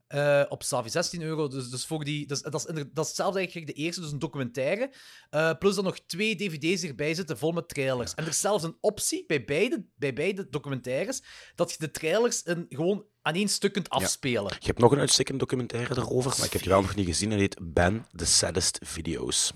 Eh, 0.09 0.43
op 0.49 0.63
Savi, 0.63 0.89
16 0.89 1.21
euro. 1.21 1.47
Dus, 1.47 1.69
dus 1.69 1.85
voor 1.85 2.03
die, 2.03 2.27
dus, 2.27 2.41
dat, 2.41 2.53
is, 2.55 2.63
dat 2.65 3.03
is 3.03 3.07
hetzelfde 3.07 3.39
eigenlijk 3.39 3.67
de 3.67 3.73
eerste, 3.73 4.01
dus 4.01 4.11
een 4.11 4.19
documentaire. 4.19 4.93
eh, 5.29 5.53
plus 5.59 5.75
dan 5.75 5.83
nog 5.83 5.99
twee 5.99 6.35
dvd's 6.35 6.83
erbij 6.83 7.13
zitten, 7.13 7.37
vol 7.37 7.51
met 7.51 7.67
trailers. 7.69 8.13
En 8.13 8.23
er 8.23 8.29
is 8.29 8.39
zelfs 8.39 8.63
een 8.63 8.77
optie 8.81 9.25
bij 9.27 9.45
beide, 9.45 9.85
bij 9.95 10.13
beide 10.13 10.49
documentaires, 10.49 11.21
dat 11.55 11.71
je 11.71 11.77
de 11.79 11.91
trailers 11.91 12.41
een, 12.43 12.65
gewoon 12.69 13.05
aan 13.21 13.33
één 13.33 13.47
stuk 13.47 13.73
kunt 13.73 13.89
afspelen. 13.89 14.55
Je 14.59 14.65
hebt 14.65 14.79
nog 14.79 14.91
een 14.91 14.99
uitstekende 14.99 15.39
documentaire 15.39 15.97
erover, 15.97 16.33
maar 16.37 16.45
ik 16.45 16.53
heb 16.53 16.61
die 16.61 16.71
wel 16.71 16.81
nog 16.81 16.95
niet 16.95 17.05
gezien. 17.07 17.31
Het 17.31 17.39
heet 17.39 17.57
Ben 17.61 18.05
the 18.15 18.25
Saddest 18.25 18.79
Videos. 18.81 19.53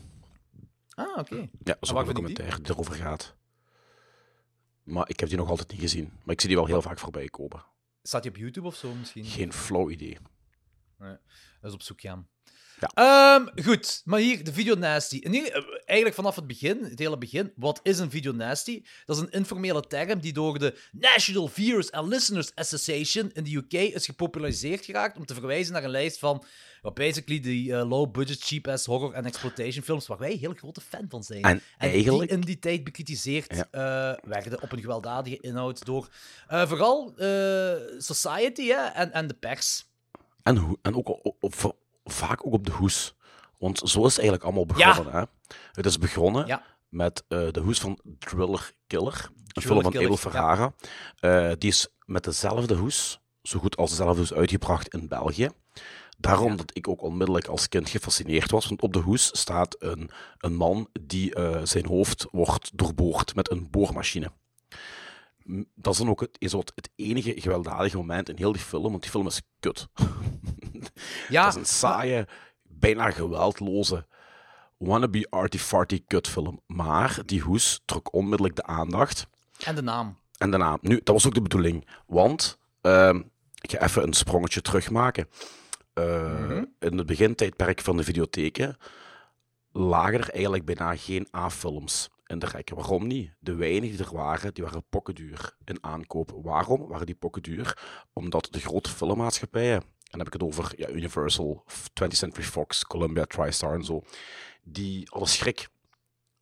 Ah, 0.89 1.17
oké. 1.17 1.35
Ja, 1.35 1.47
dat 1.63 1.77
is 1.81 1.89
En 1.89 1.97
een 1.97 2.05
documentaire 2.05 2.61
die 2.61 2.71
erover 2.71 2.95
gaat. 2.95 3.35
Maar 4.83 5.09
ik 5.09 5.19
heb 5.19 5.29
die 5.29 5.37
nog 5.37 5.49
altijd 5.49 5.71
niet 5.71 5.79
gezien. 5.79 6.11
Maar 6.23 6.33
ik 6.33 6.39
zie 6.39 6.49
die 6.49 6.57
wel 6.57 6.67
heel 6.67 6.81
vaak 6.81 6.99
voorbij 6.99 7.27
komen. 7.27 7.65
Staat 8.03 8.21
die 8.23 8.31
op 8.31 8.37
YouTube 8.37 8.67
of 8.67 8.75
zo 8.75 8.93
misschien? 8.93 9.25
Geen 9.25 9.53
flauw 9.53 9.89
idee. 9.89 10.17
Nee, 11.03 11.17
dat 11.61 11.69
is 11.69 11.73
op 11.73 11.81
zoek 11.81 12.01
gaan. 12.01 12.27
Ja. 12.79 12.89
Ehm, 13.35 13.63
goed, 13.63 14.01
maar 14.05 14.19
hier, 14.19 14.43
de 14.43 14.53
video 14.53 14.75
nasty. 14.75 15.19
En 15.23 15.31
hier, 15.31 15.51
eh, 15.51 15.63
eigenlijk 15.85 16.15
vanaf 16.15 16.35
het 16.35 16.47
begin, 16.47 16.83
het 16.83 16.99
hele 16.99 17.17
begin, 17.17 17.51
wat 17.55 17.79
is 17.83 17.99
een 17.99 18.09
video 18.09 18.31
nasty? 18.31 18.83
Dat 19.05 19.15
is 19.15 19.21
een 19.21 19.29
informele 19.31 19.81
term 19.87 20.19
die 20.19 20.33
door 20.33 20.59
de 20.59 20.79
National 20.91 21.47
Viewers 21.47 21.91
and 21.91 22.07
Listeners 22.07 22.55
Association 22.55 23.31
in 23.33 23.43
de 23.43 23.55
UK 23.55 23.73
is 23.73 24.05
gepopulariseerd 24.05 24.85
geraakt 24.85 25.17
om 25.17 25.25
te 25.25 25.33
verwijzen 25.33 25.73
naar 25.73 25.83
een 25.83 25.89
lijst 25.89 26.19
van, 26.19 26.45
basically, 26.93 27.39
die 27.39 27.75
eh, 27.75 27.89
low-budget, 27.89 28.43
cheap-ass 28.43 28.85
horror- 28.85 29.13
en 29.13 29.25
exploitation 29.25 29.83
films 29.83 30.07
waar 30.07 30.17
wij 30.17 30.31
een 30.31 30.37
heel 30.39 30.53
grote 30.53 30.81
fan 30.81 31.05
van 31.09 31.23
zijn. 31.23 31.41
En 31.43 31.61
eigenlijk- 31.77 32.29
die 32.29 32.37
in 32.37 32.45
die 32.45 32.59
tijd 32.59 32.83
bekritiseerd 32.83 33.55
Ja. 33.55 33.67
eh, 33.71 34.29
werden 34.29 34.61
op 34.61 34.71
een 34.71 34.81
gewelddadige 34.81 35.39
inhoud 35.39 35.85
door 35.85 36.07
vooral 36.47 37.13
society 37.97 38.67
hè, 38.67 38.85
en, 38.85 39.11
en 39.11 39.27
de 39.27 39.33
pers. 39.33 39.91
En, 40.43 40.77
ook 40.95 41.07
op, 41.09 41.35
op- 41.39 41.75
vaak 42.03 42.45
ook 42.45 42.53
op 42.53 42.65
de 42.65 42.71
hoes. 42.71 43.15
Want 43.57 43.77
zo 43.77 43.99
is 43.99 44.15
het 44.15 44.17
eigenlijk 44.17 44.43
allemaal 44.43 44.65
begonnen. 44.65 45.13
Hè? 45.13 45.23
Het 45.71 45.85
is 45.85 45.97
begonnen 45.97 46.47
Ja. 46.47 46.63
met 46.89 47.23
eh, 47.27 47.47
de 47.51 47.59
hoes 47.59 47.79
van 47.79 47.99
Driller 48.19 48.71
Killer. 48.87 49.29
Een 49.53 49.61
film 49.61 49.81
van 49.81 49.95
Abel 49.95 50.09
ja. 50.09 50.15
Ferrara. 50.15 50.73
Eh, 51.19 51.51
die 51.57 51.69
is 51.69 51.87
met 52.05 52.23
dezelfde 52.23 52.75
hoes, 52.75 53.19
zo 53.41 53.59
goed 53.59 53.77
als 53.77 53.89
dezelfde 53.89 54.17
hoes, 54.19 54.33
uitgebracht 54.33 54.87
in 54.93 55.07
België. 55.07 55.49
Daarom 56.17 56.55
dat 56.55 56.71
ik 56.77 56.87
ook 56.87 57.01
onmiddellijk 57.01 57.47
als 57.47 57.69
kind 57.69 57.89
gefascineerd 57.89 58.51
was. 58.51 58.67
Want 58.67 58.81
op 58.81 58.93
de 58.93 58.99
hoes 58.99 59.39
staat 59.39 59.75
een, 59.79 60.09
een 60.37 60.55
man 60.55 60.89
die 61.01 61.35
eh, 61.35 61.59
zijn 61.63 61.85
hoofd 61.85 62.27
wordt 62.31 62.77
doorboord 62.77 63.35
met 63.35 63.51
een 63.51 63.69
boormachine. 63.69 64.31
Dat 65.75 65.93
is 65.93 65.99
dan 65.99 66.09
ook 66.09 66.19
het, 66.21 66.35
is 66.39 66.53
wat 66.53 66.71
het 66.75 66.89
enige 66.95 67.33
gewelddadige 67.41 67.97
moment 67.97 68.29
in 68.29 68.35
heel 68.37 68.51
die 68.51 68.61
film, 68.61 68.89
want 68.91 69.01
die 69.01 69.11
film 69.11 69.27
is 69.27 69.41
kut. 69.59 69.87
Ja, 71.29 71.43
dat 71.43 71.53
is 71.53 71.59
een 71.59 71.65
saaie, 71.65 72.27
bijna 72.63 73.11
geweldloze, 73.11 74.07
wannabe 74.77 75.27
arty-farty 75.29 76.03
kutfilm. 76.07 76.61
Maar 76.67 77.19
die 77.25 77.41
hoes 77.41 77.81
trok 77.85 78.13
onmiddellijk 78.13 78.55
de 78.55 78.63
aandacht. 78.63 79.27
En 79.65 79.75
de 79.75 79.81
naam. 79.81 80.17
En 80.37 80.49
daarna, 80.51 80.77
nu, 80.81 80.95
dat 81.03 81.15
was 81.15 81.25
ook 81.27 81.33
de 81.33 81.41
bedoeling. 81.41 81.87
Want, 82.05 82.59
ehm, 82.81 83.21
ik 83.61 83.71
ga 83.71 83.81
even 83.81 84.03
een 84.03 84.13
sprongetje 84.13 84.61
terugmaken. 84.61 85.27
Eh, 85.93 86.57
In 86.79 86.97
het 86.97 87.05
begintijdperk 87.05 87.81
van 87.81 87.97
de 87.97 88.03
videotheken 88.03 88.77
lagen 89.71 90.19
er 90.19 90.29
eigenlijk 90.29 90.65
bijna 90.65 90.95
geen 90.95 91.27
A-films 91.35 92.09
in 92.33 92.39
de 92.39 92.45
rekken. 92.45 92.75
Waarom 92.75 93.07
niet? 93.07 93.31
De 93.39 93.55
weinigen 93.55 93.97
die 93.97 94.05
er 94.05 94.13
waren, 94.13 94.53
die 94.53 94.63
waren 94.63 94.85
pokkenduur 94.89 95.55
in 95.65 95.83
aankoop. 95.83 96.39
Waarom 96.43 96.87
waren 96.87 97.05
die 97.05 97.15
pokkenduur? 97.15 97.77
Omdat 98.13 98.47
de 98.51 98.59
grote 98.59 98.89
filmmaatschappijen, 98.89 99.81
en 99.81 99.83
dan 100.09 100.19
heb 100.19 100.27
ik 100.27 100.33
het 100.33 100.43
over 100.43 100.73
ja, 100.77 100.89
Universal, 100.89 101.63
20th 101.71 102.07
Century 102.07 102.45
Fox, 102.45 102.85
Columbia, 102.85 103.25
TriStar 103.25 103.73
en 103.73 103.83
zo, 103.83 104.01
die 104.63 105.07
hadden 105.09 105.29
schrik 105.29 105.67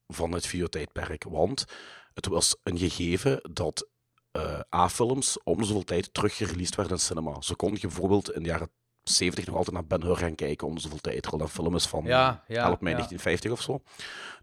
van 0.07 0.31
het 0.31 0.45
videotijdperk. 0.45 1.23
Want 1.23 1.65
het 2.13 2.25
was 2.25 2.55
een 2.63 2.77
gegeven 2.77 3.53
dat 3.53 3.89
eh, 4.31 4.59
A-films 4.75 5.43
om 5.43 5.63
zoveel 5.63 5.83
tijd 5.83 6.13
teruggereleased 6.13 6.75
werden 6.75 6.93
in 6.93 6.99
cinema. 6.99 7.41
Zo 7.41 7.55
kon 7.55 7.71
je 7.73 7.79
bijvoorbeeld 7.79 8.31
in 8.31 8.43
de 8.43 8.49
jaren 8.49 8.71
70 9.03 9.45
nog 9.45 9.55
altijd 9.55 9.75
naar 9.75 9.85
Ben 9.85 10.03
Hur 10.07 10.15
gaan 10.15 10.35
kijken 10.35 10.67
om 10.67 10.77
zoveel 10.77 10.99
tijd. 10.99 11.23
Dat 11.23 11.41
een 11.41 11.47
film 11.47 11.75
is 11.75 11.85
van 11.85 12.03
Ja, 12.05 12.43
ja, 12.47 12.63
help 12.63 12.81
mij 12.81 12.91
ja. 12.91 12.97
1950 12.97 13.51
of 13.51 13.61
zo. 13.61 13.81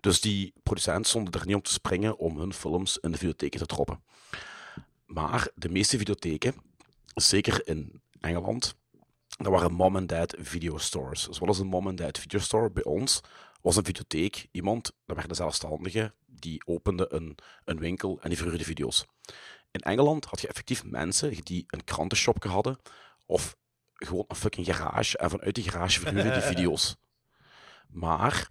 Dus 0.00 0.21
die 0.21 0.53
producenten 0.62 1.05
stonden 1.05 1.33
er 1.41 1.47
niet 1.47 1.55
om 1.55 1.62
te 1.62 1.73
springen 1.73 2.19
om 2.19 2.38
hun 2.38 2.53
films 2.53 2.99
in 2.99 3.11
de 3.11 3.19
videotheken 3.19 3.61
te 3.61 3.67
droppen. 3.67 4.03
Maar 5.07 5.49
de 5.55 5.69
meeste 5.69 5.99
videotheken, 5.99 6.55
zeker 7.15 7.67
in 7.67 8.03
Engeland, 8.21 8.75
dat 9.29 9.53
waren 9.53 9.73
mom-and-dad 9.73 10.35
videostores. 10.38 11.27
Dus 11.27 11.38
wat 11.38 11.49
is 11.49 11.59
een 11.59 11.67
mom-and-dad 11.67 12.19
videostore? 12.19 12.71
Bij 12.71 12.85
ons 12.85 13.21
was 13.61 13.77
een 13.77 13.85
videotheek 13.85 14.49
iemand, 14.50 14.93
dat 15.07 15.17
werden 15.17 15.37
zelfstandigen, 15.37 16.15
die 16.27 16.67
opende 16.67 17.07
een, 17.12 17.35
een 17.65 17.79
winkel 17.79 18.19
en 18.21 18.29
die 18.29 18.38
verhuurde 18.38 18.65
video's. 18.65 19.07
In 19.71 19.81
Engeland 19.81 20.25
had 20.25 20.41
je 20.41 20.49
effectief 20.49 20.85
mensen 20.85 21.45
die 21.45 21.65
een 21.67 21.85
krantenshopje 21.85 22.49
hadden, 22.49 22.79
of 23.27 23.57
gewoon 24.07 24.25
een 24.28 24.37
fucking 24.37 24.67
garage, 24.67 25.19
en 25.19 25.31
vanuit 25.31 25.55
die 25.55 25.71
garage 25.71 26.00
verhuurden 26.00 26.33
die 26.33 26.43
video's. 26.43 26.97
Maar 27.88 28.49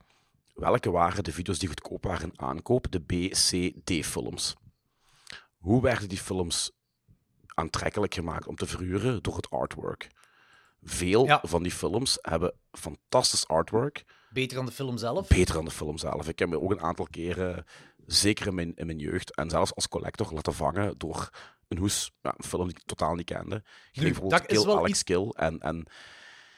welke 0.53 0.91
waren 0.91 1.23
de 1.23 1.31
video's 1.31 1.59
die 1.59 1.67
goedkoop 1.67 2.03
waren 2.03 2.29
in 2.31 2.39
aankoop? 2.39 2.91
De 2.91 2.99
B, 2.99 3.11
C, 3.31 3.71
D-films. 3.83 4.55
Hoe 5.57 5.81
werden 5.81 6.09
die 6.09 6.17
films 6.17 6.71
aantrekkelijk 7.53 8.13
gemaakt 8.13 8.47
om 8.47 8.55
te 8.55 8.65
verhuren? 8.65 9.23
Door 9.23 9.35
het 9.35 9.49
artwork. 9.49 10.07
Veel 10.83 11.25
Ja. 11.25 11.39
van 11.43 11.63
die 11.63 11.71
films 11.71 12.17
hebben 12.21 12.53
fantastisch 12.71 13.47
artwork, 13.47 14.03
Beter 14.29 14.55
dan 14.57 14.65
de 14.65 14.71
film 14.71 14.97
zelf. 14.97 15.27
beter 15.27 15.53
dan 15.53 15.65
de 15.65 15.71
film 15.71 15.97
zelf. 15.97 16.27
Ik 16.27 16.39
heb 16.39 16.49
me 16.49 16.61
ook 16.61 16.71
een 16.71 16.81
aantal 16.81 17.07
keren, 17.11 17.65
zeker 18.05 18.47
in 18.47 18.55
mijn, 18.55 18.75
in 18.75 18.85
mijn 18.85 18.99
jeugd, 18.99 19.35
en 19.35 19.49
zelfs 19.49 19.75
als 19.75 19.87
collector, 19.87 20.33
laten 20.33 20.53
vangen 20.53 20.97
door 20.97 21.29
een 21.67 21.77
hoes, 21.77 22.11
ja, 22.21 22.33
een 22.37 22.43
film 22.45 22.67
die 22.67 22.75
ik 22.77 22.83
totaal 22.85 23.15
niet 23.15 23.25
kende. 23.25 23.55
Ik 23.55 23.63
Nu, 23.93 24.01
bijvoorbeeld 24.03 24.31
dat 24.41 24.51
is 24.51 24.57
Kill 24.57 24.65
wel 24.65 24.77
Alex 24.77 24.89
iets- 24.91 25.03
Kill 25.03 25.29
en, 25.35 25.59
en 25.59 25.85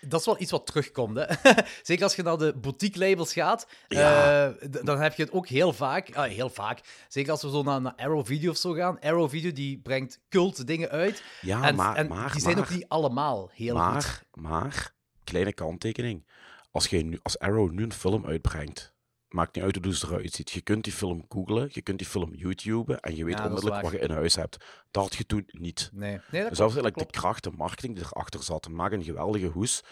Dat 0.02 0.20
is 0.20 0.26
wel 0.26 0.40
iets 0.42 0.52
wat 0.52 0.66
terugkomt. 0.66 1.18
Hè? 1.18 1.26
Zeker 1.84 2.04
als 2.04 2.16
je 2.16 2.24
naar 2.24 2.38
de 2.38 2.54
boutique 2.58 3.00
labels 3.00 3.34
gaat, 3.34 3.68
Ja. 3.88 4.48
eh, 4.50 4.70
dan 4.84 5.00
heb 5.02 5.14
je 5.14 5.24
het 5.24 5.32
ook 5.32 5.48
heel 5.48 5.74
vaak. 5.74 6.16
ah, 6.16 6.30
heel 6.30 6.50
vaak. 6.50 6.80
Zeker 7.08 7.32
als 7.32 7.42
we 7.42 7.50
zo 7.50 7.64
naar, 7.64 7.82
naar 7.82 7.96
Arrow 7.96 8.26
Video 8.26 8.52
of 8.52 8.58
zo 8.58 8.74
gaan. 8.74 9.00
Arrow 9.00 9.30
Video 9.30 9.52
die 9.52 9.80
brengt 9.80 10.20
cult 10.30 10.68
dingen 10.68 10.90
uit. 10.90 11.24
ja, 11.42 11.64
en 11.64 11.76
maar, 11.76 11.96
en 11.96 12.08
maar, 12.08 12.32
die 12.32 12.42
zijn 12.42 12.56
maar, 12.56 12.64
ook 12.64 12.70
niet 12.70 12.86
allemaal 12.88 13.50
heel 13.54 13.76
maar, 13.76 14.02
goed. 14.02 14.24
maar, 14.44 14.94
kleine 15.24 15.54
kanttekening. 15.54 16.28
Als, 16.72 16.88
je 16.88 17.04
nu, 17.04 17.20
als 17.24 17.40
Arrow 17.40 17.72
nu 17.72 17.84
een 17.84 17.94
film 17.94 18.26
uitbrengt, 18.26 18.94
maakt 19.30 19.56
niet 19.56 19.64
uit 19.64 19.84
hoe 19.84 19.96
ze 19.96 20.06
eruit 20.08 20.34
ziet. 20.34 20.52
Je 20.52 20.62
kunt 20.62 20.84
die 20.84 20.94
film 20.94 21.26
googlen, 21.30 21.70
je 21.72 21.82
kunt 21.82 21.98
die 21.98 22.08
film 22.08 22.34
YouTuben 22.36 23.00
en 23.00 23.16
je 23.16 23.26
weet 23.26 23.38
Ja, 23.38 23.46
onmiddellijk 23.46 23.82
wat 23.82 23.92
je 23.92 24.00
in 24.00 24.12
huis 24.12 24.36
hebt. 24.36 24.58
Dat 24.92 25.04
had 25.04 25.16
je 25.16 25.26
toen 25.26 25.44
niet. 25.48 25.90
Nee, 25.94 26.20
nee 26.32 26.42
dat 26.42 26.50
Dus 26.50 26.60
eigenlijk 26.60 26.98
de 26.98 27.06
kracht, 27.06 27.44
de 27.44 27.52
marketing 27.52 27.96
die 27.96 28.06
erachter 28.06 28.44
zat. 28.44 28.70
Maak 28.70 28.92
een 28.92 29.04
geweldige 29.04 29.46
hoes. 29.48 29.84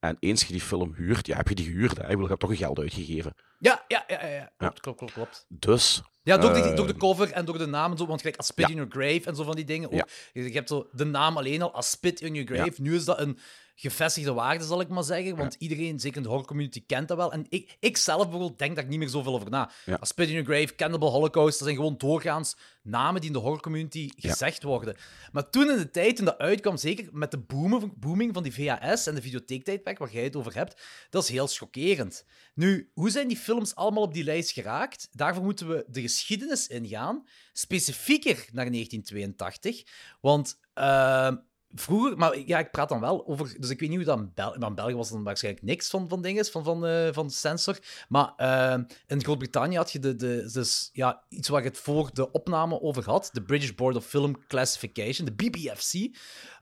En 0.00 0.16
eens 0.20 0.42
je 0.44 0.52
die 0.52 0.60
film 0.62 0.94
huurt, 0.94 1.26
ja, 1.26 1.36
heb 1.36 1.48
je 1.48 1.54
die 1.54 1.64
gehuurd. 1.64 1.96
Hè? 1.96 2.10
Ik 2.10 2.18
je 2.20 2.26
hebt 2.26 2.40
toch 2.40 2.50
een 2.50 2.56
geld 2.56 2.78
uitgegeven. 2.78 3.34
Ja, 3.58 3.84
ja, 3.88 4.04
ja, 4.06 4.26
ja, 4.26 4.32
ja. 4.34 4.52
Klopt, 4.56 4.80
klopt, 4.80 4.98
klopt, 4.98 5.12
klopt. 5.12 5.46
Dus, 5.48 6.02
Ja, 6.22 6.36
door, 6.38 6.52
die, 6.52 6.62
Eh, 6.62 6.76
door 6.76 6.86
de 6.86 6.96
cover 6.96 7.30
en 7.32 7.44
door 7.44 7.58
de 7.58 7.66
naam 7.66 7.90
en 7.90 7.96
zo. 7.98 8.06
Want 8.06 8.20
gelijk, 8.20 8.38
A 8.40 8.42
Spit 8.42 8.64
Ja. 8.64 8.70
in 8.70 8.76
Your 8.76 8.90
Grave 8.92 9.28
en 9.28 9.36
zo 9.36 9.44
van 9.44 9.56
die 9.56 9.64
dingen. 9.64 9.88
Ook, 9.88 9.94
Ja. 9.94 10.06
je, 10.32 10.42
je 10.42 10.52
hebt 10.52 10.68
zo 10.68 10.88
de 10.92 11.04
naam 11.04 11.36
alleen 11.36 11.62
al, 11.62 11.76
A 11.76 11.80
Spit 11.80 12.20
in 12.20 12.34
Your 12.34 12.54
Grave. 12.56 12.82
Nu 12.82 12.94
is 12.94 13.04
dat 13.04 13.18
een 13.20 13.38
gevestigde 13.78 14.32
waarde, 14.32 14.64
zal 14.64 14.80
ik 14.80 14.88
maar 14.88 15.04
zeggen. 15.04 15.36
Want 15.36 15.54
iedereen, 15.58 16.00
zeker 16.00 16.16
in 16.16 16.22
de 16.22 16.28
horrorcommunity, 16.28 16.82
kent 16.86 17.08
dat 17.08 17.16
wel. 17.16 17.32
En 17.32 17.46
ik, 17.48 17.76
ik 17.80 17.96
zelf 17.96 18.22
bijvoorbeeld 18.22 18.58
denk 18.58 18.76
daar 18.76 18.86
niet 18.86 18.98
meer 18.98 19.08
zoveel 19.08 19.34
over 19.34 19.50
na. 19.50 19.70
Ja. 19.84 19.98
Spit 20.00 20.28
in 20.28 20.34
Your 20.34 20.48
Grave, 20.48 20.74
Cannibal 20.74 21.10
Holocaust, 21.10 21.58
dat 21.58 21.68
zijn 21.68 21.80
gewoon 21.80 21.96
doorgaans 21.98 22.56
namen 22.82 23.20
die 23.20 23.30
in 23.30 23.36
de 23.36 23.42
horrorcommunity 23.42 24.10
gezegd 24.16 24.62
worden. 24.62 24.96
Maar 25.32 25.50
toen 25.50 25.70
in 25.70 25.76
de 25.76 25.90
tijd, 25.90 26.16
toen 26.16 26.24
dat 26.24 26.38
uitkwam, 26.38 26.76
zeker 26.76 27.08
met 27.12 27.30
de 27.30 27.38
boomen, 27.38 27.92
booming 27.96 28.34
van 28.34 28.42
die 28.42 28.52
VHS 28.52 29.06
en 29.06 29.14
de 29.14 29.22
videotheektijdperk, 29.22 29.98
waar 29.98 30.12
jij 30.12 30.24
het 30.24 30.36
over 30.36 30.54
hebt, 30.54 30.82
dat 31.10 31.22
is 31.22 31.28
heel 31.28 31.46
chockerend. 31.46 32.24
Nu, 32.54 32.90
hoe 32.94 33.10
zijn 33.10 33.28
die 33.28 33.36
films 33.36 33.74
allemaal 33.74 34.02
op 34.02 34.14
die 34.14 34.24
lijst 34.24 34.50
geraakt? 34.50 35.08
Daarvoor 35.12 35.44
moeten 35.44 35.68
we 35.68 35.84
de 35.88 36.00
geschiedenis 36.00 36.66
ingaan, 36.66 37.26
specifieker 37.52 38.36
naar 38.52 38.70
1982. 38.70 39.82
Want 40.20 40.58
ehm, 40.74 41.36
vroeger, 41.80 42.16
maar 42.16 42.38
ja, 42.38 42.58
ik 42.58 42.70
praat 42.70 42.88
dan 42.88 43.00
wel 43.00 43.26
over, 43.26 43.56
dus 43.60 43.70
ik 43.70 43.80
weet 43.80 43.88
niet 43.88 44.06
hoe 44.06 44.06
dat 44.34 44.54
in, 44.56 44.66
in 44.66 44.74
België 44.74 44.94
was 44.94 45.10
dan 45.10 45.22
waarschijnlijk 45.22 45.64
niks 45.64 45.88
van, 45.88 46.08
van 46.08 46.22
dingen, 46.22 46.46
van, 46.46 46.64
van, 46.64 46.86
eh, 46.86 47.08
van 47.12 47.30
sensor. 47.30 47.78
Maar 48.08 48.32
ehm, 48.36 48.84
in 49.06 49.22
Groot-Brittannië 49.22 49.76
had 49.76 49.92
je 49.92 49.98
de, 49.98 50.16
de, 50.16 50.50
dus, 50.52 50.90
ja, 50.92 51.24
iets 51.28 51.48
waar 51.48 51.62
je 51.62 51.68
het 51.68 51.78
voor 51.78 52.10
de 52.12 52.30
opname 52.30 52.80
over 52.80 53.04
had, 53.04 53.30
de 53.32 53.42
British 53.42 53.72
Board 53.72 53.96
of 53.96 54.06
Film 54.06 54.46
Classification, 54.46 55.26
de 55.26 55.34
BBFC. 55.34 56.16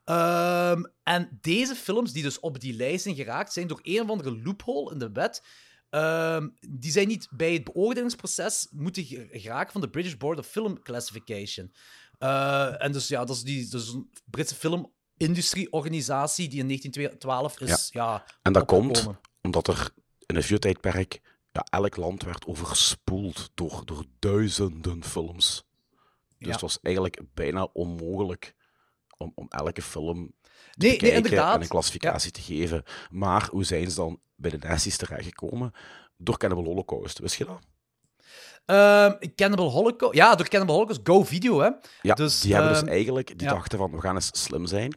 Ehm, 0.04 0.82
en 1.02 1.38
deze 1.40 1.74
films, 1.74 2.12
die 2.12 2.22
dus 2.22 2.40
op 2.40 2.60
die 2.60 2.76
lijst 2.76 3.02
zijn 3.02 3.14
geraakt, 3.14 3.52
zijn 3.52 3.66
door 3.66 3.80
een 3.82 4.02
of 4.02 4.08
andere 4.08 4.42
loophole 4.42 4.92
in 4.92 4.98
de 4.98 5.10
wet 5.12 5.42
Ehm, 5.94 6.48
die 6.68 6.90
zijn 6.90 7.08
niet 7.08 7.28
bij 7.30 7.52
het 7.52 7.64
beoordelingsproces 7.64 8.66
moeten 8.70 9.04
ge- 9.04 9.28
geraken 9.32 9.72
van 9.72 9.80
de 9.80 9.90
British 9.90 10.16
Board 10.16 10.38
of 10.38 10.46
Film 10.46 10.82
Classification. 10.82 11.72
Eh, 12.18 12.82
en 12.82 12.92
dus 12.92 13.08
ja, 13.08 13.24
dat 13.24 13.36
is 13.36 13.42
die 13.42 13.70
dus 13.70 13.92
een 13.92 14.10
Britse 14.24 14.54
film 14.54 14.92
industrieorganisatie 15.16 16.48
die 16.48 16.58
in 16.60 16.66
1912 16.66 17.60
is. 17.60 17.88
Ja. 17.92 18.24
En 18.42 18.52
dat 18.52 18.64
komt 18.64 19.08
omdat 19.42 19.68
er 19.68 19.90
in 20.26 20.34
het 20.34 20.44
videotijdperk 20.44 21.20
ja, 21.52 21.64
elk 21.70 21.96
land 21.96 22.22
werd 22.22 22.46
overspoeld 22.46 23.50
door, 23.54 23.82
door 23.84 24.04
duizenden 24.18 25.04
films. 25.04 25.64
Dus 26.38 26.46
Ja. 26.46 26.50
het 26.50 26.60
was 26.60 26.78
eigenlijk 26.82 27.20
bijna 27.34 27.68
onmogelijk 27.72 28.54
om, 29.16 29.32
om 29.34 29.46
elke 29.48 29.82
film 29.82 30.14
te 30.16 30.50
Nee, 30.76 30.88
nee, 30.90 30.98
bekijken 30.98 31.16
inderdaad. 31.24 31.54
en 31.54 31.62
een 31.62 31.68
klassificatie 31.68 32.30
te 32.30 32.40
geven. 32.40 32.82
Maar 33.10 33.48
hoe 33.50 33.64
zijn 33.64 33.90
ze 33.90 33.96
dan 33.96 34.20
bij 34.36 34.50
de 34.50 34.58
nazi's 34.58 34.96
terechtgekomen? 34.96 35.72
Door 36.16 36.38
Cannibal 36.38 36.64
Holocaust, 36.64 37.18
wist 37.18 37.34
je 37.36 37.44
dat? 37.44 37.58
Ehm, 38.64 39.12
Cannibal 39.34 39.70
Holocaust. 39.70 40.14
Ja, 40.14 40.34
door 40.34 40.48
Cannibal 40.48 40.74
Holocaust. 40.74 41.00
Go 41.04 41.22
Video, 41.24 41.60
hè? 41.60 41.70
Ja, 42.02 42.14
Dus, 42.14 42.40
die 42.40 42.52
hebben 42.54 42.70
dus 42.72 42.80
ehm, 42.80 42.88
eigenlijk, 42.90 43.38
die 43.38 43.48
dachten 43.48 43.78
van, 43.78 43.90
we 43.90 44.00
gaan 44.00 44.14
eens 44.14 44.30
slim 44.42 44.66
zijn. 44.66 44.96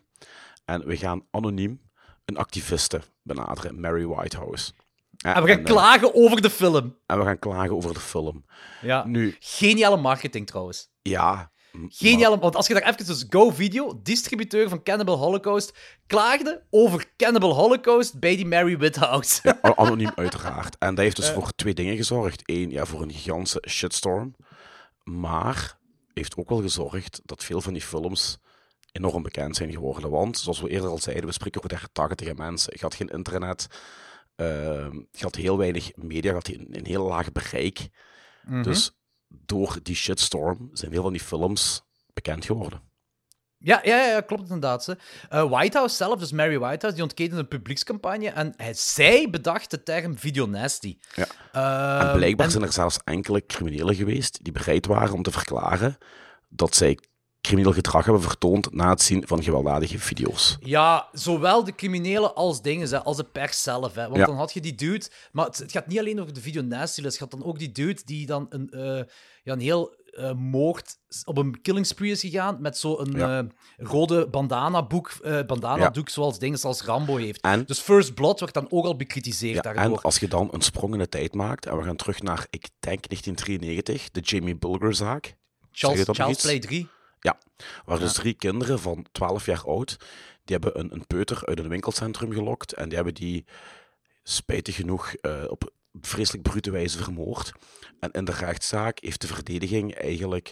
En 0.68 0.86
we 0.86 0.98
gaan 0.98 1.26
anoniem 1.32 1.82
een 2.26 2.38
activiste 2.38 3.02
benaderen, 3.24 3.80
Mary 3.80 4.06
Whitehouse. 4.06 4.72
En 5.18 5.44
we 5.44 5.50
gaan 5.50 5.60
eh, 5.60 5.66
klagen 5.66 6.16
over 6.16 6.42
de 6.42 6.50
film. 6.50 6.98
en 7.06 7.20
we 7.20 7.26
gaan 7.26 7.40
klagen 7.40 7.76
over 7.76 7.94
de 7.94 8.00
film. 8.00 8.46
Ja. 8.82 9.06
Nu, 9.06 9.36
Geniale 9.40 9.98
marketing 9.98 10.48
trouwens. 10.48 10.90
ja... 11.02 11.52
Geniale, 11.88 12.40
want 12.40 12.56
als 12.56 12.68
je 12.68 12.74
daar 12.74 12.84
even 12.84 13.06
dus 13.06 13.26
Go 13.30 13.50
Video, 13.50 14.00
distributeur 14.04 14.70
van 14.70 14.84
Cannibal 14.84 15.18
Holocaust, 15.18 15.78
klaagde 16.08 16.66
over 16.70 17.14
Cannibal 17.18 17.56
Holocaust 17.56 18.20
bij 18.20 18.36
die 18.36 18.46
Mary 18.46 18.78
Whithouse. 18.78 19.40
Ja, 19.44 19.76
anoniem 19.76 20.12
uiteraard. 20.16 20.76
En 20.78 20.96
dat 20.96 21.04
heeft 21.04 21.16
dus 21.16 21.30
voor 21.30 21.52
twee 21.56 21.74
dingen 21.74 21.96
gezorgd. 21.96 22.42
Eén, 22.46 22.70
ja, 22.70 22.86
voor 22.86 23.02
een 23.02 23.12
gigantische 23.12 23.64
shitstorm. 23.70 24.36
Maar 25.04 25.78
heeft 26.14 26.38
ook 26.38 26.50
wel 26.50 26.62
gezorgd 26.62 27.22
dat 27.24 27.44
veel 27.44 27.62
van 27.62 27.74
die 27.74 27.82
films 27.82 28.38
enorm 28.98 29.24
bekend 29.24 29.56
zijn 29.56 29.72
geworden. 29.72 30.10
Want, 30.10 30.38
zoals 30.38 30.62
we 30.62 30.70
eerder 30.70 30.90
al 30.90 31.00
zeiden, 31.00 31.26
we 31.26 31.32
spreken 31.32 31.64
over 31.64 31.90
targetige 31.92 32.34
mensen. 32.36 32.74
Je 32.76 32.82
had 32.82 32.96
geen 32.96 33.08
internet, 33.10 33.68
ehm, 34.36 34.94
je 35.12 35.24
had 35.24 35.36
heel 35.36 35.58
weinig 35.58 35.92
media, 35.96 36.30
je 36.30 36.36
had 36.36 36.48
een, 36.48 36.68
een 36.72 36.86
heel 36.86 37.06
laag 37.08 37.32
bereik. 37.32 37.90
Mhm. 38.44 38.64
Dus 38.64 38.92
door 39.28 39.78
die 39.84 39.96
shitstorm 39.96 40.70
zijn 40.74 40.92
veel 40.92 41.02
van 41.02 41.12
die 41.12 41.22
films 41.22 41.84
bekend 42.14 42.46
geworden. 42.46 42.82
Ja, 43.60 43.80
ja, 43.84 44.06
ja, 44.06 44.22
klopt 44.22 44.42
inderdaad. 44.42 44.96
Eh, 45.30 45.50
Whitehouse 45.50 45.96
zelf, 45.96 46.20
dus 46.20 46.32
Mary 46.32 46.60
Whitehouse, 46.60 46.94
die 46.94 47.04
ontkende 47.04 47.36
een 47.36 47.48
publiekscampagne 47.48 48.30
en 48.30 48.54
hij, 48.58 48.74
zij 48.74 49.30
bedacht 49.30 49.72
de 49.72 49.84
term 49.84 50.18
videonasty. 50.18 50.98
Ja. 51.16 51.26
Ehm, 51.52 52.08
en 52.08 52.16
blijkbaar 52.16 52.46
en- 52.46 52.52
zijn 52.52 52.64
er 52.64 52.74
zelfs 52.74 53.00
enkele 53.04 53.46
criminelen 53.46 53.96
geweest 53.96 54.44
die 54.44 54.54
bereid 54.54 54.86
waren 54.86 55.14
om 55.14 55.24
te 55.24 55.32
verklaren 55.32 55.98
dat 56.50 56.76
zij 56.76 56.98
crimineel 57.42 57.74
gedrag 57.74 58.04
hebben 58.06 58.22
vertoond 58.24 58.74
na 58.74 58.90
het 58.90 59.02
zien 59.02 59.28
van 59.28 59.44
gewelddadige 59.44 60.00
video's. 60.00 60.58
Ja, 60.60 61.08
zowel 61.12 61.64
de 61.64 61.76
criminelen 61.76 62.36
als 62.36 62.62
dingen, 62.62 62.90
hè, 62.90 63.04
als 63.04 63.18
de 63.18 63.24
pers 63.24 63.64
zelf. 63.64 63.96
Hè. 63.96 64.04
Want 64.04 64.16
Ja. 64.18 64.26
dan 64.26 64.36
had 64.36 64.54
je 64.54 64.62
die 64.62 64.76
dude... 64.76 65.06
Maar 65.32 65.46
het, 65.46 65.58
het 65.58 65.72
gaat 65.72 65.88
niet 65.88 66.00
alleen 66.00 66.22
over 66.22 66.34
de 66.34 66.42
videonasty 66.42 67.02
list, 67.02 67.20
het 67.20 67.30
gaat 67.30 67.40
dan 67.40 67.50
ook 67.50 67.60
die 67.60 67.72
dude 67.72 68.02
die 68.06 68.26
dan 68.26 68.46
een, 68.50 68.70
eh, 68.70 69.04
ja, 69.44 69.54
een 69.54 69.60
heel 69.60 69.96
eh, 70.08 70.34
moord 70.34 70.96
op 71.24 71.38
een 71.38 71.62
killing 71.62 71.86
spree 71.86 72.12
is 72.12 72.22
gegaan 72.22 72.58
met 72.62 72.78
zo'n 72.78 73.12
Ja. 73.16 73.40
eh, 73.40 73.46
rode 73.78 74.28
bandana-boek, 74.28 75.12
bandana-doek 75.48 76.10
zoals 76.10 76.40
dingen 76.40 76.60
zoals 76.60 76.82
Rambo 76.84 77.16
heeft. 77.16 77.42
En- 77.42 77.64
Dus 77.66 77.80
First 77.80 78.14
Blood 78.14 78.40
wordt 78.40 78.54
dan 78.54 78.68
ook 78.72 78.86
al 78.86 78.96
bekritiseerd 78.96 79.56
Ja, 79.56 79.62
daardoor. 79.62 79.84
en 79.98 80.02
als 80.02 80.18
je 80.20 80.28
dan 80.28 80.48
een 80.52 80.62
sprong 80.62 80.94
in 80.94 81.00
de 81.00 81.10
tijd 81.10 81.34
maakt, 81.34 81.66
en 81.66 81.78
we 81.78 81.84
gaan 81.84 81.96
terug 81.96 82.22
naar, 82.22 82.48
ik 82.50 82.70
denk 82.80 83.08
1993, 83.08 84.12
de 84.12 84.20
Jamie 84.20 84.56
Bulger-zaak. 84.58 85.36
Charles, 85.72 86.04
Charles? 86.12 86.42
Play 86.42 86.60
3. 86.60 86.88
Ja, 87.20 87.38
waar 87.86 88.00
dus 88.00 88.14
drie 88.14 88.34
kinderen 88.34 88.80
van 88.80 89.06
12 89.12 89.46
jaar 89.46 89.64
oud, 89.64 89.98
die 90.46 90.58
hebben 90.62 90.80
een, 90.80 90.94
een 90.94 91.08
peuter 91.08 91.46
uit 91.46 91.60
een 91.60 91.70
winkelcentrum 91.70 92.32
gelokt 92.32 92.74
en 92.74 92.86
die 92.88 92.96
hebben 92.96 93.14
die 93.14 93.46
spijtig 94.24 94.76
genoeg 94.76 95.14
eh, 95.14 95.44
op 95.48 95.72
vreselijk 96.02 96.44
brute 96.44 96.72
wijze 96.72 96.98
vermoord. 97.04 97.52
En 98.00 98.12
in 98.12 98.26
de 98.26 98.32
rechtszaak 98.32 98.98
heeft 99.00 99.22
de 99.22 99.28
verdediging 99.28 99.96
eigenlijk 99.96 100.52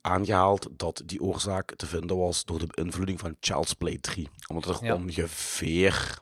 aangehaald 0.00 0.68
dat 0.70 1.02
die 1.06 1.20
oorzaak 1.20 1.74
te 1.76 1.86
vinden 1.86 2.16
was 2.16 2.44
door 2.44 2.58
de 2.58 2.66
beïnvloeding 2.74 3.20
van 3.20 3.36
Child's 3.40 3.72
Play 3.72 3.98
3. 4.00 4.28
Omdat 4.46 4.80
er 4.80 4.84
Ja. 4.84 4.94
ongeveer, 4.94 6.18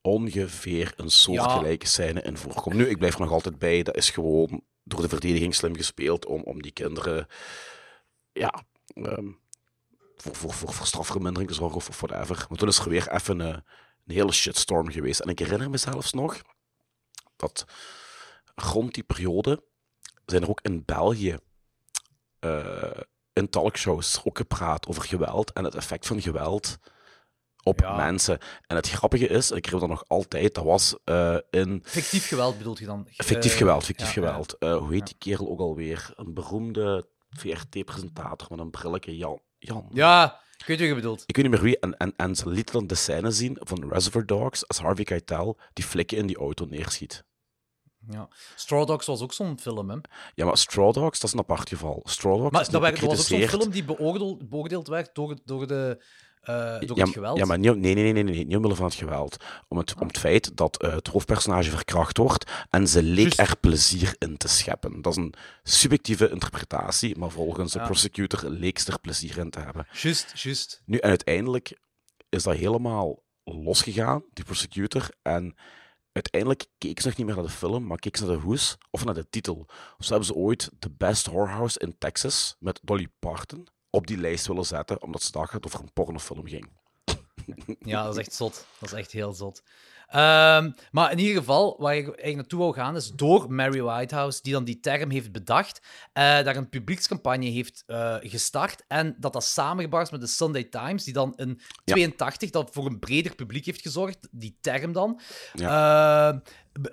ongeveer 0.00 0.92
een 0.96 1.10
soortgelijke 1.10 1.86
scène 1.86 2.22
in 2.22 2.36
voorkomt. 2.36 2.76
Nu, 2.76 2.88
ik 2.88 2.98
blijf 2.98 3.14
er 3.14 3.20
nog 3.20 3.30
altijd 3.32 3.58
bij, 3.58 3.82
dat 3.82 3.96
is 3.96 4.10
gewoon 4.10 4.60
door 4.84 5.00
de 5.02 5.08
verdediging 5.08 5.54
slim 5.54 5.76
gespeeld 5.76 6.26
om, 6.26 6.42
om 6.42 6.62
die 6.62 6.72
kinderen 6.72 7.26
ja, 8.38 8.62
ehm, 8.94 9.26
voor, 10.16 10.34
voor, 10.34 10.52
voor, 10.52 10.72
voor 10.72 10.86
strafvermindering 10.86 11.54
zorgen 11.54 11.76
of, 11.76 12.00
whatever. 12.00 12.46
Maar 12.48 12.58
toen 12.58 12.68
is 12.68 12.78
er 12.78 12.88
weer 12.88 13.08
even 13.12 13.40
een, 13.40 13.54
een 13.54 13.62
hele 14.14 14.32
shitstorm 14.32 14.90
geweest. 14.90 15.20
En 15.20 15.28
ik 15.28 15.38
herinner 15.38 15.70
me 15.70 15.76
zelfs 15.76 16.12
nog 16.12 16.40
dat 17.36 17.64
rond 18.54 18.94
die 18.94 19.02
periode 19.02 19.62
zijn 20.26 20.42
er 20.42 20.48
ook 20.48 20.60
in 20.60 20.82
België 20.84 21.36
eh, 22.38 23.00
in 23.32 23.48
talkshows 23.50 24.20
ook 24.24 24.36
gepraat 24.36 24.86
over 24.86 25.02
geweld 25.02 25.52
en 25.52 25.64
het 25.64 25.74
effect 25.74 26.06
van 26.06 26.20
geweld 26.20 26.78
op 27.62 27.80
Ja. 27.80 27.96
mensen. 27.96 28.38
En 28.66 28.76
het 28.76 28.88
grappige 28.88 29.26
is, 29.26 29.50
ik 29.50 29.64
herinner 29.64 29.88
dat 29.88 29.98
nog 29.98 30.08
altijd, 30.08 30.54
dat 30.54 30.64
was 30.64 30.96
eh, 31.04 31.36
in 31.50 31.82
Fictief 31.84 32.28
geweld 32.28 32.58
bedoelt 32.58 32.78
je 32.78 32.86
dan? 32.86 33.06
Fictief 33.10 33.52
Eh, 33.52 33.58
geweld, 33.58 33.84
fictief 33.84 34.06
ja, 34.06 34.12
geweld. 34.12 34.58
Eh, 34.58 34.76
hoe 34.76 34.92
heet 34.92 35.06
die 35.06 35.16
kerel 35.18 35.48
ook 35.48 35.60
alweer? 35.60 36.12
Een 36.16 36.34
beroemde 36.34 37.08
VRT-presentator 37.28 38.46
met 38.50 38.58
een 38.58 38.70
brilletje. 38.70 39.16
Jan. 39.16 39.40
Jan. 39.58 39.86
Ja, 39.92 40.40
ik 40.58 40.66
weet 40.66 40.78
wat 40.78 40.88
je 40.88 40.94
bedoelt. 40.94 41.22
Ik 41.26 41.36
weet 41.36 41.44
niet 41.44 41.54
meer 41.54 41.62
wie. 41.64 41.78
En, 41.78 41.96
en, 41.96 42.12
en 42.16 42.36
ze 42.36 42.64
dan 42.72 42.86
de 42.86 42.94
scène 42.94 43.30
zien 43.30 43.56
van 43.60 43.88
Reservoir 43.88 44.26
Dogs 44.26 44.68
als 44.68 44.78
Harvey 44.78 45.04
Keitel 45.04 45.58
die 45.72 45.84
flikken 45.84 46.16
in 46.18 46.26
die 46.26 46.36
auto 46.36 46.64
neerschiet. 46.64 47.24
Ja. 48.10 48.28
Straw 48.54 48.86
Dogs 48.86 49.06
was 49.06 49.20
ook 49.22 49.32
zo'n 49.32 49.58
film, 49.58 49.90
hè? 49.90 49.96
Ja, 50.34 50.44
maar 50.44 50.56
Straw 50.56 50.92
Dogs, 50.94 51.18
dat 51.20 51.28
is 51.28 51.32
een 51.32 51.38
apart 51.42 51.68
geval. 51.68 52.00
Straw 52.04 52.38
Dogs 52.38 52.50
Maar 52.50 52.60
is 52.60 52.68
dat, 52.68 52.80
werd- 52.80 53.00
dat 53.00 53.08
was 53.08 53.18
ook 53.20 53.26
zo'n 53.26 53.48
film 53.60 53.70
die 53.70 53.84
beoordeeld, 53.84 54.48
beoordeeld 54.48 54.88
werd 54.88 55.14
door, 55.14 55.38
door, 55.44 55.66
de, 55.66 56.04
door 56.44 56.96
ja, 56.96 57.04
het 57.04 57.12
geweld. 57.12 57.38
Ja, 57.38 57.44
maar 57.44 57.58
niet, 57.58 57.76
nee, 57.76 57.94
nee, 57.94 58.12
nee, 58.12 58.12
nee, 58.12 58.34
nee, 58.34 58.44
niet 58.44 58.56
omwille 58.56 58.74
van 58.74 58.84
het 58.84 58.94
geweld. 58.94 59.36
Om 59.68 59.78
het, 59.78 59.94
om 60.00 60.06
het 60.06 60.18
feit 60.18 60.56
dat 60.56 60.82
eh, 60.82 60.94
het 60.94 61.08
hoofdpersonage 61.08 61.70
verkracht 61.70 62.16
wordt 62.16 62.50
en 62.70 62.88
ze 62.88 63.02
leek 63.02 63.32
er 63.36 63.56
plezier 63.60 64.14
in 64.18 64.36
te 64.36 64.48
scheppen. 64.48 65.02
Dat 65.02 65.12
is 65.12 65.18
een 65.18 65.34
subjectieve 65.62 66.30
interpretatie, 66.30 67.18
maar 67.18 67.30
volgens 67.30 67.72
de 67.72 67.80
prosecutor 67.80 68.48
leek 68.50 68.78
ze 68.78 68.92
er 68.92 69.00
plezier 69.00 69.38
in 69.38 69.50
te 69.50 69.60
hebben. 69.60 69.86
Juist, 69.92 70.32
juist. 70.42 70.82
Nu, 70.84 70.98
en 70.98 71.08
uiteindelijk 71.08 71.78
is 72.28 72.42
dat 72.42 72.54
helemaal 72.54 73.22
losgegaan, 73.44 74.22
die 74.32 74.44
prosecutor. 74.44 75.08
En 75.22 75.54
uiteindelijk 76.12 76.66
keek 76.78 77.00
ze 77.00 77.06
nog 77.06 77.16
niet 77.16 77.26
meer 77.26 77.34
naar 77.34 77.44
de 77.44 77.50
film, 77.50 77.86
maar 77.86 77.98
keek 77.98 78.16
ze 78.16 78.24
naar 78.24 78.36
de 78.36 78.42
hoes 78.42 78.76
of 78.90 79.04
naar 79.04 79.14
de 79.14 79.28
titel. 79.30 79.66
Zo 79.98 80.08
hebben 80.08 80.26
ze 80.26 80.34
ooit 80.34 80.70
The 80.78 80.90
Best 80.90 81.26
Whorehouse 81.26 81.78
in 81.78 81.98
Texas 81.98 82.56
met 82.58 82.80
Dolly 82.82 83.08
Parton 83.18 83.68
op 83.90 84.06
die 84.06 84.18
lijst 84.18 84.46
willen 84.46 84.64
zetten, 84.64 85.02
omdat 85.02 85.22
ze 85.22 85.32
dachten 85.32 85.60
dat 85.60 85.64
het 85.64 85.74
over 85.74 85.86
een 85.86 85.92
pornofilm 85.92 86.46
ging. 86.46 86.68
Ja, 87.80 88.02
dat 88.04 88.12
is 88.12 88.20
echt 88.26 88.34
zot. 88.34 88.66
Dat 88.78 88.92
is 88.92 88.98
echt 88.98 89.10
heel 89.12 89.32
zot. 89.32 89.62
Ehm, 90.08 90.70
maar 90.90 91.12
in 91.12 91.18
ieder 91.18 91.36
geval, 91.36 91.76
waar 91.78 91.96
ik 91.96 92.04
eigenlijk 92.06 92.36
naartoe 92.36 92.58
wou 92.58 92.74
gaan, 92.74 92.96
is 92.96 93.10
door 93.10 93.52
Mary 93.52 93.82
Whitehouse, 93.82 94.42
die 94.42 94.52
dan 94.52 94.64
die 94.64 94.80
term 94.80 95.10
heeft 95.10 95.32
bedacht, 95.32 95.80
eh, 96.12 96.22
daar 96.22 96.56
een 96.56 96.68
publiekscampagne 96.68 97.46
heeft 97.48 97.82
eh, 97.86 98.16
gestart 98.20 98.84
en 98.86 99.16
dat 99.18 99.32
dat 99.32 99.44
samengebracht 99.44 100.04
is 100.04 100.10
met 100.10 100.20
de 100.20 100.26
Sunday 100.26 100.64
Times, 100.64 101.04
die 101.04 101.12
dan 101.14 101.36
in 101.36 101.60
82 101.84 102.50
dat 102.50 102.70
voor 102.72 102.86
een 102.86 102.98
breder 102.98 103.34
publiek 103.34 103.64
heeft 103.66 103.82
gezorgd, 103.82 104.28
die 104.30 104.56
term 104.60 104.92
dan. 104.92 105.20
Eh, 105.54 106.30
be- 106.38 106.42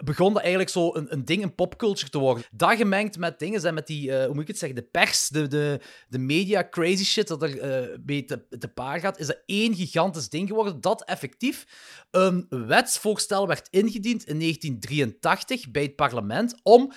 begon 0.03 0.33
dat 0.33 0.41
eigenlijk 0.41 0.69
zo 0.69 0.95
een, 0.95 1.13
een 1.13 1.25
ding 1.25 1.41
in 1.41 1.55
popculture 1.55 2.09
te 2.09 2.17
worden. 2.17 2.43
Dat 2.51 2.75
gemengd 2.75 3.17
met 3.17 3.39
dingen, 3.39 3.61
zijn 3.61 3.73
met 3.73 3.87
die, 3.87 4.11
eh, 4.11 4.25
hoe 4.25 4.33
moet 4.33 4.41
ik 4.41 4.47
het 4.47 4.57
zeggen, 4.57 4.77
de 4.77 4.87
pers, 4.91 5.27
de, 5.27 5.47
de, 5.47 5.79
de 6.07 6.17
media 6.17 6.67
crazy 6.69 7.03
shit 7.03 7.27
dat 7.27 7.43
er 7.43 7.59
eh 7.59 7.97
mee 8.05 8.25
te, 8.25 8.47
te 8.59 8.67
paar 8.67 8.99
gaat, 8.99 9.19
is 9.19 9.27
dat 9.27 9.41
één 9.45 9.75
gigantisch 9.75 10.29
ding 10.29 10.47
geworden 10.47 10.81
dat 10.81 11.03
effectief 11.03 11.65
een 12.11 12.45
wetsvoorstel 12.49 13.47
werd 13.47 13.67
ingediend 13.69 14.23
in 14.23 14.39
1983 14.39 15.71
bij 15.71 15.83
het 15.83 15.95
parlement 15.95 16.59
om 16.63 16.91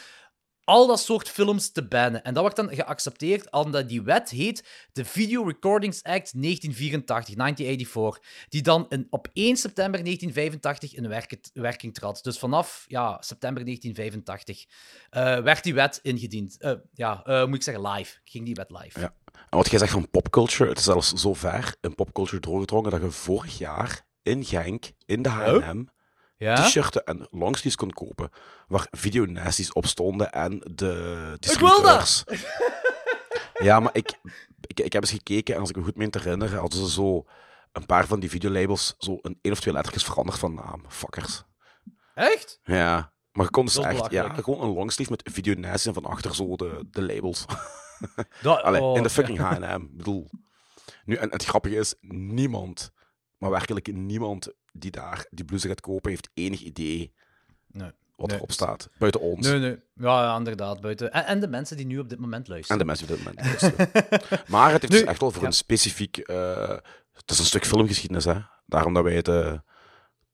al 0.68 0.86
dat 0.86 1.00
soort 1.00 1.28
films 1.28 1.70
te 1.70 1.86
bannen. 1.86 2.22
En 2.24 2.34
dat 2.34 2.42
wordt 2.42 2.56
dan 2.56 2.74
geaccepteerd 2.74 3.52
omdat 3.52 3.88
die 3.88 4.02
wet 4.02 4.30
heet 4.30 4.88
de 4.92 5.04
Video 5.04 5.42
Recordings 5.42 6.02
Act 6.02 6.42
1984, 6.42 7.34
1984, 7.34 8.46
die 8.48 8.62
dan 8.62 8.86
in, 8.88 9.06
op 9.10 9.28
1 9.32 9.56
september 9.56 10.04
1985 10.04 10.94
in 10.94 11.08
werking, 11.08 11.40
werking 11.52 11.94
trad. 11.94 12.22
Dus 12.22 12.38
vanaf 12.38 12.84
ja, 12.88 13.16
september 13.20 13.64
1985 13.64 14.66
eh, 15.10 15.38
werd 15.38 15.62
die 15.62 15.74
wet 15.74 16.00
ingediend. 16.02 16.58
Eh, 16.58 16.72
ja, 16.94 17.22
eh, 17.24 17.46
moet 17.46 17.56
ik 17.56 17.62
zeggen, 17.62 17.88
live. 17.88 18.18
Ging 18.24 18.44
die 18.44 18.54
wet 18.54 18.70
live. 18.70 19.00
Ja. 19.00 19.14
En 19.50 19.58
wat 19.58 19.70
jij 19.70 19.78
zegt 19.78 19.92
van 19.92 20.10
popculture, 20.10 20.68
het 20.68 20.78
is 20.78 20.84
zelfs 20.84 21.12
zo 21.12 21.34
ver 21.34 21.74
in 21.80 21.94
popculture 21.94 22.40
doorgedrongen 22.40 22.90
dat 22.90 23.00
je 23.00 23.10
vorig 23.10 23.58
jaar 23.58 24.06
in 24.22 24.44
Genk, 24.44 24.92
in 25.06 25.22
de 25.22 25.28
H&M, 25.28 25.84
Ja? 26.38 26.54
t-shirten 26.54 27.04
en 27.04 27.26
longsleeves 27.30 27.76
kon 27.76 27.90
kopen, 27.90 28.30
waar 28.68 28.86
videonasties 28.90 29.72
op 29.72 29.86
stonden 29.86 30.32
en 30.32 30.60
de 30.74 31.36
Ik 31.40 31.58
wil 31.58 31.82
dat! 31.82 32.24
Ja, 33.58 33.80
maar 33.80 33.90
ik, 33.94 34.18
ik, 34.60 34.80
ik 34.80 34.92
heb 34.92 35.02
eens 35.02 35.12
gekeken 35.12 35.54
en 35.54 35.60
als 35.60 35.70
ik 35.70 35.76
me 35.76 35.82
goed 35.82 35.96
meen 35.96 36.10
te 36.10 36.18
herinneren, 36.18 36.58
hadden 36.58 36.78
ze 36.78 36.90
zo 36.90 37.24
een 37.72 37.86
paar 37.86 38.06
van 38.06 38.20
die 38.20 38.30
videolabels 38.30 38.94
zo 38.98 39.18
een 39.22 39.38
één 39.40 39.52
of 39.52 39.60
twee 39.60 39.74
lettertjes 39.74 40.04
veranderd 40.04 40.38
van 40.38 40.54
naam. 40.54 40.84
Fuckers. 40.88 41.42
Echt? 42.14 42.60
Ja. 42.62 43.12
Maar 43.32 43.44
je 43.44 43.50
kon 43.50 43.64
dus 43.64 43.76
echt, 43.76 44.10
ja, 44.10 44.34
gewoon 44.34 44.60
een 44.60 44.74
longsleeve 44.74 45.10
met 45.10 45.30
video 45.32 45.54
en 45.54 45.78
van 45.78 46.04
achter 46.04 46.34
zo 46.34 46.56
de, 46.56 46.86
de 46.90 47.02
labels. 47.02 47.44
Dat, 48.42 48.62
Allee, 48.62 48.80
oh, 48.82 48.96
in 48.96 49.02
de 49.02 49.10
fucking 49.10 49.38
H&M. 49.38 49.86
Bedoel... 49.90 50.30
Nu, 51.04 51.14
en 51.14 51.30
het 51.30 51.44
grappige 51.44 51.76
is, 51.76 51.94
niemand, 52.00 52.92
maar 53.38 53.50
werkelijk 53.50 53.92
niemand 53.92 54.52
die 54.72 54.90
daar 54.90 55.26
die 55.30 55.44
blouse 55.44 55.68
gaat 55.68 55.80
kopen, 55.80 56.10
heeft 56.10 56.28
enig 56.34 56.60
idee 56.60 57.12
Nee. 57.70 57.90
wat 58.16 58.26
Nee. 58.28 58.36
erop 58.36 58.52
staat. 58.52 58.88
Buiten 58.98 59.20
ons. 59.20 59.46
Nee, 59.46 59.58
nee. 59.58 59.76
Ja, 59.94 60.22
ja, 60.22 60.36
inderdaad. 60.36 60.80
Buiten. 60.80 61.12
En, 61.12 61.26
en 61.26 61.40
de 61.40 61.48
mensen 61.48 61.76
die 61.76 61.86
nu 61.86 61.98
op 61.98 62.08
dit 62.08 62.18
moment 62.18 62.46
En 62.46 62.52
luisteren. 62.52 62.78
de 62.78 62.84
mensen 62.84 63.06
die 63.06 63.16
op 63.16 63.24
dit 63.24 63.34
moment 63.34 63.46
luisteren. 63.62 64.42
Maar 64.48 64.72
het 64.72 64.80
heeft 64.80 64.92
Nu- 64.92 64.98
dus 65.00 65.08
echt 65.08 65.20
wel 65.20 65.30
voor 65.30 65.40
ja. 65.42 65.46
een 65.46 65.52
specifiek... 65.54 66.16
eh, 66.18 66.76
het 67.12 67.30
is 67.30 67.38
een 67.38 67.44
stuk 67.44 67.66
filmgeschiedenis, 67.66 68.24
hè. 68.24 68.34
Daarom 68.66 68.94
dat 68.94 69.02
wij 69.04 69.14
het 69.14 69.28
eh, 69.28 69.58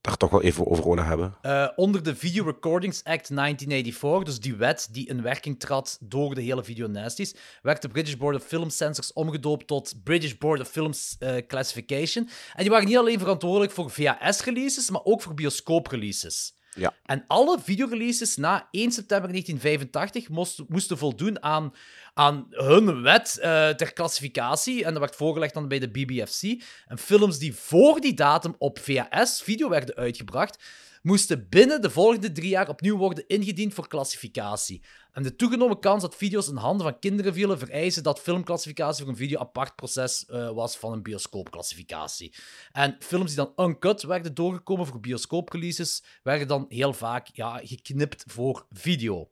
daar 0.05 0.17
toch 0.17 0.31
wel 0.31 0.43
even 0.43 0.67
over 0.67 0.89
willen 0.89 1.07
hebben. 1.07 1.35
Eh, 1.43 1.69
onder 1.77 2.03
de 2.03 2.17
Video 2.17 2.45
Recordings 2.45 3.05
Act 3.05 3.29
1984, 3.35 4.23
dus 4.23 4.41
die 4.41 4.55
wet 4.55 4.89
die 4.93 5.09
in 5.09 5.23
werking 5.23 5.61
trad 5.61 5.99
door 6.01 6.35
de 6.35 6.41
hele 6.43 6.65
Video 6.65 6.87
Nasties, 6.87 7.35
werd 7.63 7.83
de 7.83 7.89
British 7.89 8.15
Board 8.17 8.37
of 8.37 8.43
Film 8.45 8.71
Censors 8.71 9.13
omgedoopt 9.13 9.67
tot 9.67 9.95
British 10.03 10.33
Board 10.39 10.61
of 10.61 10.69
Films 10.69 11.17
eh, 11.19 11.37
Classification. 11.47 12.29
En 12.55 12.63
die 12.63 12.71
waren 12.71 12.87
niet 12.87 12.97
alleen 12.97 13.19
verantwoordelijk 13.19 13.73
voor 13.73 13.91
VHS-releases, 13.91 14.91
maar 14.91 15.05
ook 15.05 15.23
voor 15.23 15.35
bioscoop-releases. 15.35 16.55
Ja. 16.77 16.95
En 17.05 17.25
alle 17.27 17.59
videoreleases 17.63 18.37
na 18.37 18.69
1 18.71 18.93
september 18.93 19.31
1985 19.31 20.29
moest- 20.29 20.63
moesten 20.69 20.99
voldoen 20.99 21.43
aan, 21.43 21.73
aan 22.15 22.47
hun 22.51 23.03
wet 23.03 23.39
eh, 23.39 23.69
ter 23.69 23.93
klassificatie. 23.93 24.85
En 24.85 24.91
dat 24.91 25.01
werd 25.01 25.17
voorgelegd 25.17 25.55
dan 25.55 25.69
bij 25.69 25.79
de 25.79 25.91
BBFC. 25.91 26.43
En 26.87 26.99
films 26.99 27.39
die 27.39 27.55
voor 27.55 28.01
die 28.01 28.15
datum 28.15 28.55
op 28.59 28.79
VHS-video 28.79 29.69
werden 29.69 29.95
uitgebracht, 29.95 30.59
moesten 31.03 31.47
binnen 31.49 31.83
de 31.83 31.91
volgende 31.91 32.33
drie 32.33 32.49
jaar 32.49 32.69
opnieuw 32.69 32.97
worden 32.97 33.27
ingediend 33.27 33.75
voor 33.75 33.89
klassificatie. 33.89 34.83
En 35.13 35.23
de 35.23 35.37
toegenomen 35.37 35.79
kans 35.79 36.03
dat 36.03 36.17
video's 36.17 36.49
in 36.49 36.57
handen 36.57 36.87
van 36.87 36.99
kinderen 36.99 37.33
vielen, 37.33 37.59
vereisen 37.59 38.03
dat 38.03 38.21
filmklassificatie 38.21 39.03
voor 39.03 39.13
een 39.13 39.19
video 39.19 39.39
apart 39.39 39.77
proces 39.77 40.27
eh, 40.27 40.51
was 40.51 40.77
van 40.77 40.93
een 40.93 41.03
bioscoopklassificatie. 41.03 42.35
En 42.73 42.97
films 42.99 43.35
die 43.35 43.37
dan 43.37 43.67
uncut 43.67 44.03
werden 44.03 44.35
doorgekomen 44.35 44.87
voor 44.87 45.01
bioscoopreleases, 45.01 46.03
werden 46.23 46.49
dan 46.49 46.65
heel 46.69 46.93
vaak 46.93 47.29
ja, 47.33 47.61
geknipt 47.63 48.25
voor 48.27 48.67
video. 48.73 49.29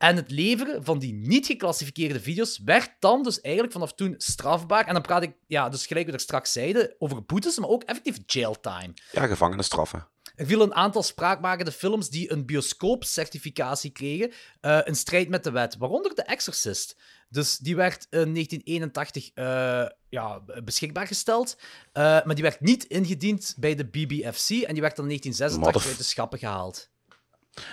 En 0.00 0.16
het 0.16 0.30
leveren 0.30 0.84
van 0.84 0.98
die 0.98 1.12
niet 1.12 1.46
geclassificeerde 1.46 2.20
video's 2.20 2.60
werd 2.64 2.90
dan 2.98 3.22
dus 3.22 3.40
eigenlijk 3.40 3.72
vanaf 3.72 3.94
toen 3.94 4.14
strafbaar. 4.16 4.86
En 4.86 4.92
dan 4.92 5.02
praat 5.02 5.22
ik, 5.22 5.32
ja, 5.46 5.68
dus 5.68 5.86
gelijk 5.86 6.06
we 6.06 6.12
er 6.12 6.20
straks 6.20 6.52
zeiden, 6.52 6.94
over 6.98 7.24
boetes, 7.24 7.58
maar 7.58 7.68
ook 7.68 7.82
effectief 7.82 8.18
jailtime. 8.26 8.94
Ja, 9.12 9.26
gevangenisstraffen. 9.26 10.06
Er 10.34 10.46
vielen 10.46 10.66
een 10.66 10.74
aantal 10.74 11.02
spraakmakende 11.02 11.72
films 11.72 12.08
die 12.08 12.32
een 12.32 12.46
bioscoopcertificatie 12.46 13.90
kregen 13.90 14.32
eh, 14.60 14.80
in 14.84 14.94
strijd 14.94 15.28
met 15.28 15.44
de 15.44 15.50
wet, 15.50 15.76
waaronder 15.76 16.14
The 16.14 16.22
Exorcist. 16.22 16.96
Dus 17.28 17.56
die 17.56 17.76
werd 17.76 18.06
in 18.10 18.34
1981 18.34 19.30
eh, 19.34 19.86
ja, 20.08 20.42
beschikbaar 20.64 21.06
gesteld, 21.06 21.56
eh, 21.92 22.02
maar 22.02 22.34
die 22.34 22.44
werd 22.44 22.60
niet 22.60 22.84
ingediend 22.84 23.54
bij 23.58 23.74
de 23.74 23.84
BBFC 23.84 24.50
en 24.50 24.72
die 24.72 24.82
werd 24.82 24.96
dan 24.96 25.04
in 25.04 25.18
1986 25.18 25.58
Motherf- 25.58 25.86
uit 25.86 25.98
de 25.98 26.04
schappen 26.04 26.38
gehaald. 26.38 26.90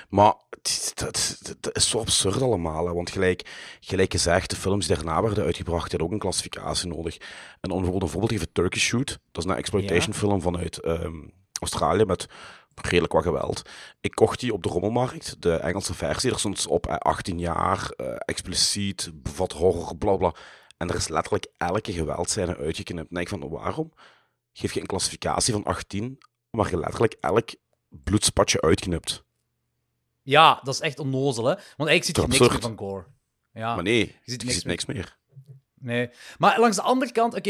Maar 0.10 0.34
het, 0.50 1.68
is 1.72 1.90
zo 1.90 2.00
absurd 2.00 2.42
allemaal. 2.42 2.88
Hè? 2.88 2.94
Want 2.94 3.10
gelijk, 3.10 3.78
gelijk 3.80 4.12
gezegd, 4.12 4.50
de 4.50 4.56
films 4.56 4.88
die 4.88 4.96
daarna 4.96 5.22
werden 5.22 5.44
uitgebracht, 5.44 5.90
hadden 5.90 6.08
ook 6.08 6.14
een 6.14 6.20
klassificatie 6.20 6.88
nodig. 6.88 7.18
En 7.62 7.72
om 7.72 7.82
bijvoorbeeld 7.82 8.04
een 8.04 8.10
voorbeeld 8.10 8.32
te 8.32 8.38
geven, 8.38 8.54
Turkish 8.54 8.84
Shoot. 8.84 9.20
Dat 9.32 9.44
is 9.44 9.50
een 9.50 9.58
exploitation 9.58 10.14
film 10.14 10.42
vanuit 10.42 10.80
ehm, 10.80 11.16
Australië 11.60 12.06
met 12.06 12.28
redelijk 12.82 13.14
wat 13.14 13.24
geweld. 13.24 13.62
Ik 14.02 14.12
kocht 14.12 14.40
die 14.40 14.54
op 14.54 14.64
de 14.64 14.70
rommelmarkt, 14.70 15.42
de 15.42 15.54
Engelse 15.54 15.94
versie. 15.94 16.32
Er 16.32 16.40
stond 16.40 16.68
op 16.68 16.88
eh, 16.88 16.96
18 16.96 17.40
jaar, 17.40 17.90
eh, 17.90 18.16
expliciet, 18.18 19.10
bevat 19.14 19.52
horror, 19.52 19.98
bla 19.98 20.16
bla. 20.16 20.34
En 20.78 20.90
er 20.90 20.96
is 20.96 21.08
letterlijk 21.08 21.48
elke 21.58 21.94
geweldscène 21.94 22.58
uitgeknipt. 22.58 23.12
En 23.12 23.18
ik 23.18 23.30
van, 23.30 23.50
waarom 23.50 23.94
geef 24.54 24.74
je 24.74 24.80
een 24.80 24.86
klassificatie 24.86 25.54
van 25.54 25.64
18, 25.64 26.18
maar 26.50 26.70
je 26.70 26.78
letterlijk 26.78 27.18
elk 27.22 27.50
bloedspatje 27.90 28.62
uitknipt? 28.62 29.26
Ja, 30.28 30.60
dat 30.64 30.74
is 30.74 30.80
echt 30.80 31.00
onnozel, 31.00 31.46
hè? 31.46 31.54
Want 31.54 31.90
eigenlijk 31.90 32.04
ziet 32.04 32.16
je 32.16 32.28
niks 32.28 32.40
meer 32.40 32.62
van 32.62 32.78
gore. 32.78 33.06
Ja. 33.52 33.76
Maar 33.76 33.84
nee, 33.84 34.00
je 34.24 34.32
ziet 34.32 34.52
ziet, 34.52 34.66
niks 34.66 34.86
meer. 34.86 35.18
Nee. 35.74 36.10
Maar 36.38 36.60
langs 36.60 36.76
de 36.76 36.82
andere 36.82 37.12
kant, 37.12 37.36
oké, 37.36 37.50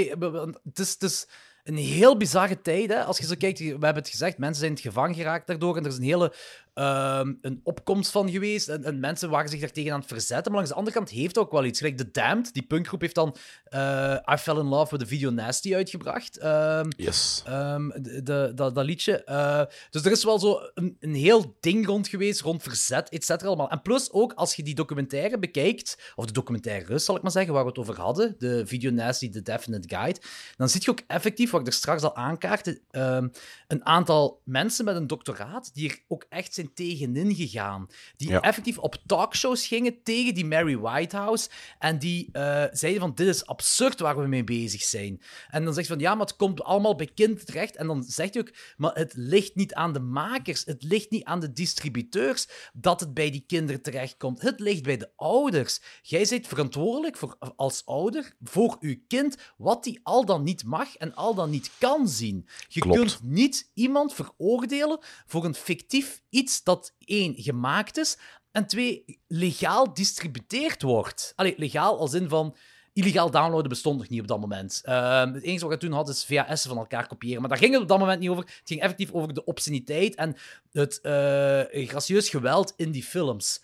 het, 0.64 0.80
is, 0.80 0.90
het 0.90 1.04
is 1.04 1.28
een 1.64 1.78
heel 1.78 2.18
bizarre 2.18 2.62
tijd. 2.62 2.90
Hè? 2.90 3.04
Als 3.04 3.18
je 3.18 3.26
zo 3.26 3.36
kijkt, 3.38 3.60
we 3.60 3.66
hebben 3.66 3.96
het 3.96 4.10
gezegd, 4.10 4.38
mensen 4.38 4.60
zijn 4.60 4.70
in 4.72 4.78
het 4.78 4.86
gevangen 4.86 5.16
geraakt 5.16 5.48
daardoor. 5.48 5.78
En 5.78 5.84
er 5.84 5.90
is 5.90 5.98
een 5.98 6.04
hele 6.04 6.34
ehm, 6.78 7.34
een 7.42 7.60
opkomst 7.64 8.12
van 8.12 8.30
geweest. 8.32 8.68
En, 8.68 8.84
en 8.84 9.00
mensen 9.00 9.30
waren 9.30 9.50
zich 9.50 9.60
daartegen 9.60 9.92
aan 9.94 10.00
het 10.00 10.08
verzetten. 10.08 10.46
Maar 10.46 10.54
langs 10.54 10.70
de 10.70 10.76
andere 10.78 10.96
kant 10.96 11.10
heeft 11.10 11.38
ook 11.38 11.52
wel 11.52 11.66
iets. 11.66 11.80
Gelijk 11.80 11.98
The 11.98 12.12
Damned, 12.12 12.54
die 12.54 12.64
punkgroep, 12.64 13.02
heeft 13.02 13.16
dan 13.16 13.36
eh, 13.64 14.18
I 14.34 14.38
Fell 14.38 14.56
in 14.58 14.66
Love 14.68 14.92
with 14.92 15.00
the 15.00 15.06
Video 15.16 15.30
Nasty 15.30 15.76
uitgebracht. 15.76 16.38
Ehm, 16.38 16.90
Yes. 16.98 17.44
Ehm, 17.46 17.88
de, 17.90 18.24
de- 18.24 18.52
dat, 18.56 18.76
dat 18.76 18.86
liedje. 18.86 19.24
Eh, 19.24 19.62
dus 19.90 20.06
er 20.06 20.12
is 20.12 20.24
wel 20.24 20.40
zo 20.40 20.60
een, 20.74 20.98
een 21.00 21.14
heel 21.16 21.56
ding 21.60 21.86
rond 21.86 22.08
geweest, 22.08 22.42
rond 22.42 22.64
verzet, 22.64 23.10
et 23.10 23.26
cetera 23.26 23.48
allemaal. 23.48 23.70
En 23.70 23.82
plus 23.82 24.12
ook, 24.12 24.34
als 24.34 24.56
je 24.56 24.64
die 24.64 24.76
documentaire 24.76 25.40
bekijkt, 25.40 26.12
of 26.16 26.26
de 26.26 26.34
documentaire 26.34 26.98
zal 27.00 27.16
ik 27.16 27.22
maar 27.22 27.32
zeggen, 27.32 27.54
waar 27.54 27.64
we 27.64 27.70
het 27.70 27.78
over 27.80 28.00
hadden, 28.00 28.36
de 28.38 28.66
Video 28.68 28.92
Nasty, 28.92 29.30
The 29.30 29.42
Definite 29.42 29.96
Guide, 29.96 30.20
dan 30.58 30.70
zie 30.70 30.82
je 30.84 30.90
ook 30.90 31.02
effectief, 31.08 31.52
wat 31.52 31.62
ik 31.62 31.68
er 31.68 31.74
straks 31.74 32.02
al 32.04 32.16
aankaartte, 32.16 32.82
ehm, 32.92 33.28
een 33.68 33.86
aantal 33.86 34.42
mensen 34.44 34.86
met 34.86 34.96
een 34.96 35.08
doctoraat 35.08 35.70
die 35.74 35.90
er 35.90 36.00
ook 36.08 36.26
echt 36.30 36.54
zijn 36.54 36.67
tegenin 36.74 37.36
gegaan. 37.36 37.88
Die 38.18 38.30
Ja. 38.30 38.42
effectief 38.42 38.78
op 38.78 38.96
talkshows 39.06 39.68
gingen 39.68 40.04
tegen 40.04 40.34
die 40.34 40.46
Mary 40.46 40.78
Whitehouse 40.78 41.50
en 41.80 42.00
die 42.00 42.30
eh, 42.32 42.64
zeiden 42.72 43.02
van, 43.02 43.14
dit 43.16 43.28
is 43.28 43.46
absurd 43.46 44.00
waar 44.00 44.18
we 44.22 44.28
mee 44.28 44.44
bezig 44.44 44.82
zijn. 44.82 45.22
En 45.50 45.64
dan 45.64 45.74
zegt 45.74 45.88
van, 45.88 46.00
ja, 46.00 46.16
maar 46.16 46.26
het 46.26 46.36
komt 46.36 46.64
allemaal 46.64 46.96
bij 46.96 47.10
kinderen 47.14 47.46
terecht. 47.46 47.76
En 47.76 47.88
dan 47.88 48.04
zegt 48.04 48.34
hij 48.34 48.44
ook, 48.44 48.54
maar 48.78 48.94
het 48.94 49.14
ligt 49.16 49.56
niet 49.56 49.74
aan 49.74 49.94
de 49.94 50.00
makers, 50.00 50.66
het 50.66 50.84
ligt 50.84 51.10
niet 51.12 51.24
aan 51.24 51.40
de 51.40 51.54
distributeurs 51.54 52.48
dat 52.74 53.00
het 53.00 53.14
bij 53.14 53.32
die 53.32 53.44
kinderen 53.48 53.82
terechtkomt. 53.82 54.42
Het 54.42 54.60
ligt 54.60 54.84
bij 54.84 54.98
de 54.98 55.10
ouders. 55.16 55.82
Jij 56.02 56.26
bent 56.30 56.48
verantwoordelijk 56.48 57.18
voor, 57.18 57.36
als 57.56 57.86
ouder 57.86 58.36
voor 58.44 58.78
uw 58.80 58.96
kind 59.08 59.36
wat 59.58 59.84
die 59.84 60.00
al 60.04 60.26
dan 60.26 60.44
niet 60.44 60.64
mag 60.64 60.96
en 60.98 61.14
al 61.16 61.34
dan 61.36 61.50
niet 61.50 61.72
kan 61.80 62.08
zien. 62.08 62.48
Je 62.68 62.80
Klopt. 62.80 62.98
kunt 62.98 63.20
niet 63.24 63.72
iemand 63.74 64.14
veroordelen 64.14 65.00
voor 65.26 65.46
een 65.46 65.56
fictief 65.56 66.22
iets 66.30 66.57
dat 66.64 66.94
één, 67.06 67.34
gemaakt 67.38 67.98
is, 67.98 68.18
en 68.52 68.68
twee, 68.68 69.20
legaal 69.28 69.94
distributeerd 69.94 70.82
wordt. 70.82 71.34
Allee, 71.36 71.54
legaal 71.58 72.00
als 72.00 72.14
in 72.14 72.30
van... 72.30 72.56
Illegaal 72.94 73.32
downloaden 73.32 73.70
bestond 73.70 73.98
nog 73.98 74.10
niet 74.10 74.22
op 74.22 74.28
dat 74.28 74.40
moment. 74.40 74.82
Ehm, 74.84 75.34
het 75.34 75.44
enige 75.44 75.68
wat 75.68 75.82
je 75.82 75.88
toen 75.88 75.98
had, 75.98 76.10
is 76.10 76.26
VHS 76.26 76.66
van 76.66 76.78
elkaar 76.78 77.08
kopiëren. 77.08 77.40
Maar 77.40 77.50
daar 77.50 77.58
ging 77.58 77.74
het 77.74 77.82
op 77.82 77.88
dat 77.88 78.00
moment 78.00 78.20
niet 78.20 78.30
over. 78.30 78.44
Het 78.44 78.62
ging 78.66 78.82
effectief 78.82 79.12
over 79.12 79.34
de 79.34 79.46
obsceniteit 79.46 80.16
en 80.16 80.36
het 80.72 81.02
eh, 81.02 81.88
gracieus 81.88 82.30
geweld 82.30 82.74
in 82.78 82.92
die 82.92 83.04
films. 83.04 83.62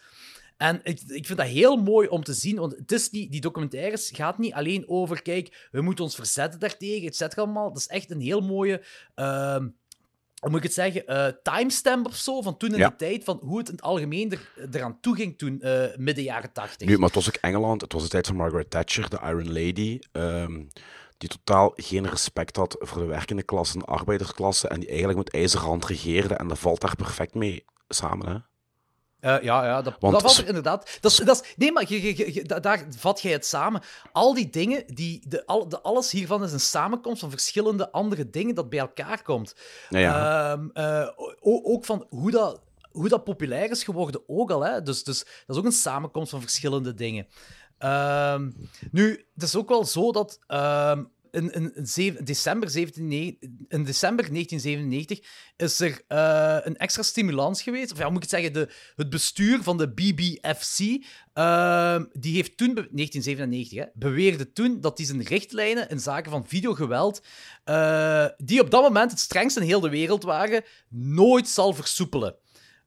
En 0.58 0.80
ik, 0.84 1.02
ik 1.08 1.26
vind 1.26 1.38
dat 1.38 1.48
heel 1.48 1.76
mooi 1.78 2.08
om 2.08 2.24
te 2.24 2.34
zien, 2.34 2.56
want 2.56 2.76
het 2.76 2.92
is 2.92 3.10
niet, 3.10 3.32
die 3.32 3.42
documentaires 3.42 4.12
gaat 4.14 4.38
niet 4.38 4.54
alleen 4.54 4.84
over, 4.88 5.22
kijk, 5.22 5.68
we 5.72 5.82
moeten 5.82 6.04
ons 6.04 6.16
verzetten 6.16 6.60
daartegen, 6.60 7.08
et 7.08 7.16
cetera 7.16 7.42
allemaal. 7.42 7.68
Dat 7.68 7.78
is 7.78 7.88
echt 7.88 8.12
een 8.12 8.22
heel 8.22 8.42
mooie, 8.42 8.84
ehm, 9.16 9.68
hoe 10.44 10.52
moet 10.52 10.60
ik 10.60 10.66
het 10.66 10.74
zeggen, 10.74 11.08
eh, 11.08 11.28
timestamp 11.44 12.06
of 12.06 12.16
zo, 12.16 12.42
van 12.42 12.58
toen 12.58 12.72
in 12.72 12.78
Ja. 12.78 12.90
de 12.90 12.96
tijd, 12.96 13.24
van 13.24 13.40
hoe 13.44 13.58
het 13.58 13.68
in 13.68 13.74
het 13.76 13.84
algemeen 13.84 14.32
er, 14.32 14.52
eraan 14.72 15.00
toe 15.00 15.16
ging 15.16 15.38
toen, 15.38 15.62
eh, 15.62 15.84
midden 15.98 16.24
jaren 16.24 16.52
tachtig. 16.52 16.88
Nu, 16.88 16.96
maar 16.98 17.06
het 17.06 17.16
was 17.16 17.28
ook 17.28 17.36
Engeland, 17.36 17.82
het 17.82 17.94
was 17.94 18.04
de 18.04 18.10
tijd 18.10 18.28
van 18.28 18.36
Margaret 18.36 18.70
Thatcher, 18.70 19.10
de 19.10 19.20
Iron 19.24 19.48
Lady, 19.54 20.00
ehm, 20.12 20.62
die 21.18 21.30
totaal 21.30 21.72
geen 21.76 22.10
respect 22.10 22.56
had 22.56 22.76
voor 22.80 23.02
de 23.02 23.08
werkende 23.08 23.44
klasse 23.44 23.74
en 23.74 23.80
de 23.80 23.86
arbeidersklasse 23.86 24.68
en 24.68 24.80
die 24.80 24.90
eigenlijk 24.90 25.18
met 25.18 25.30
ijzerhand 25.34 25.86
regeerde 25.86 26.34
en 26.34 26.48
dat 26.48 26.60
valt 26.60 26.82
daar 26.82 26.96
perfect 26.96 27.34
mee 27.34 27.66
samen, 27.88 28.28
hè? 28.30 28.38
Eh, 29.24 29.42
ja, 29.42 29.66
ja, 29.66 29.82
dat, 29.82 29.96
Want 30.00 30.14
dat 30.14 30.22
valt 30.22 30.34
s- 30.34 30.38
er 30.40 30.48
inderdaad. 30.48 30.98
Dat 31.02 31.12
is, 31.12 31.18
dat 31.18 31.42
is, 31.44 31.54
nee, 31.58 31.72
maar 31.72 31.86
je, 31.88 32.02
je- 32.02 32.18
je- 32.18 32.34
je- 32.34 32.44
da- 32.44 32.60
daar 32.60 32.86
vat 32.98 33.22
jij 33.22 33.32
het 33.32 33.46
samen. 33.46 33.82
Al 34.12 34.34
die 34.34 34.50
dingen, 34.50 34.84
die, 34.88 35.24
de, 35.28 35.46
al, 35.46 35.70
de, 35.70 35.82
alles 35.82 36.12
hiervan 36.12 36.44
is 36.44 36.52
een 36.52 36.60
samenkomst 36.60 37.20
van 37.20 37.30
verschillende 37.30 37.92
andere 37.92 38.30
dingen 38.30 38.56
dat 38.56 38.70
bij 38.70 38.80
elkaar 38.80 39.22
komt. 39.22 39.56
Nou 39.90 40.04
ja, 40.04 40.52
Ehm, 40.52 40.68
eh, 40.74 41.08
ook 41.42 41.86
van 41.86 42.06
hoe 42.10 42.32
dat, 42.32 42.62
hoe 42.92 43.10
dat 43.10 43.24
populair 43.24 43.70
is 43.72 43.84
geworden, 43.84 44.22
ook 44.28 44.52
al. 44.52 44.62
Hè? 44.66 44.82
Dus, 44.82 45.04
dus 45.04 45.20
dat 45.20 45.56
is 45.56 45.58
ook 45.58 45.66
een 45.66 45.72
samenkomst 45.72 46.32
van 46.32 46.42
verschillende 46.42 46.94
dingen. 46.94 47.28
Ehm, 47.78 48.52
nu, 48.92 49.26
het 49.34 49.44
is 49.44 49.56
ook 49.56 49.70
wel 49.70 49.86
zo 49.86 50.12
dat. 50.12 50.40
ehm, 50.48 51.04
in, 51.34 51.52
in, 51.54 51.74
december 52.24 52.70
17, 52.70 53.12
in 53.68 53.84
december 53.84 54.26
1997 54.32 55.20
is 55.58 55.80
er 55.80 56.02
eh, 56.08 56.58
een 56.64 56.78
extra 56.78 57.02
stimulans 57.04 57.62
geweest. 57.62 57.92
Of 57.92 57.98
ja, 57.98 58.06
moet 58.10 58.24
ik 58.24 58.30
het 58.32 58.42
zeggen? 58.42 58.54
De, 58.54 58.70
het 58.96 59.10
bestuur 59.10 59.64
van 59.64 59.78
de 59.78 59.94
BBFC. 59.94 60.80
ehm, 61.34 62.04
die 62.14 62.36
heeft 62.36 62.58
toen, 62.58 62.74
be- 62.74 62.88
1997, 62.92 63.78
hè, 63.80 63.86
beweerde 63.94 64.52
toen 64.52 64.82
dat 64.82 64.98
die 64.98 65.06
zijn 65.06 65.24
richtlijnen 65.24 65.90
in 65.90 66.00
zaken 66.00 66.32
van 66.32 66.48
videogeweld, 66.48 67.24
eh, 67.64 68.26
die 68.38 68.62
op 68.62 68.72
dat 68.72 68.82
moment 68.82 69.12
het 69.12 69.20
strengste 69.20 69.60
in 69.60 69.66
heel 69.66 69.80
de 69.80 69.90
wereld 69.90 70.24
waren, 70.24 70.64
nooit 70.90 71.48
zal 71.48 71.74
versoepelen. 71.74 72.36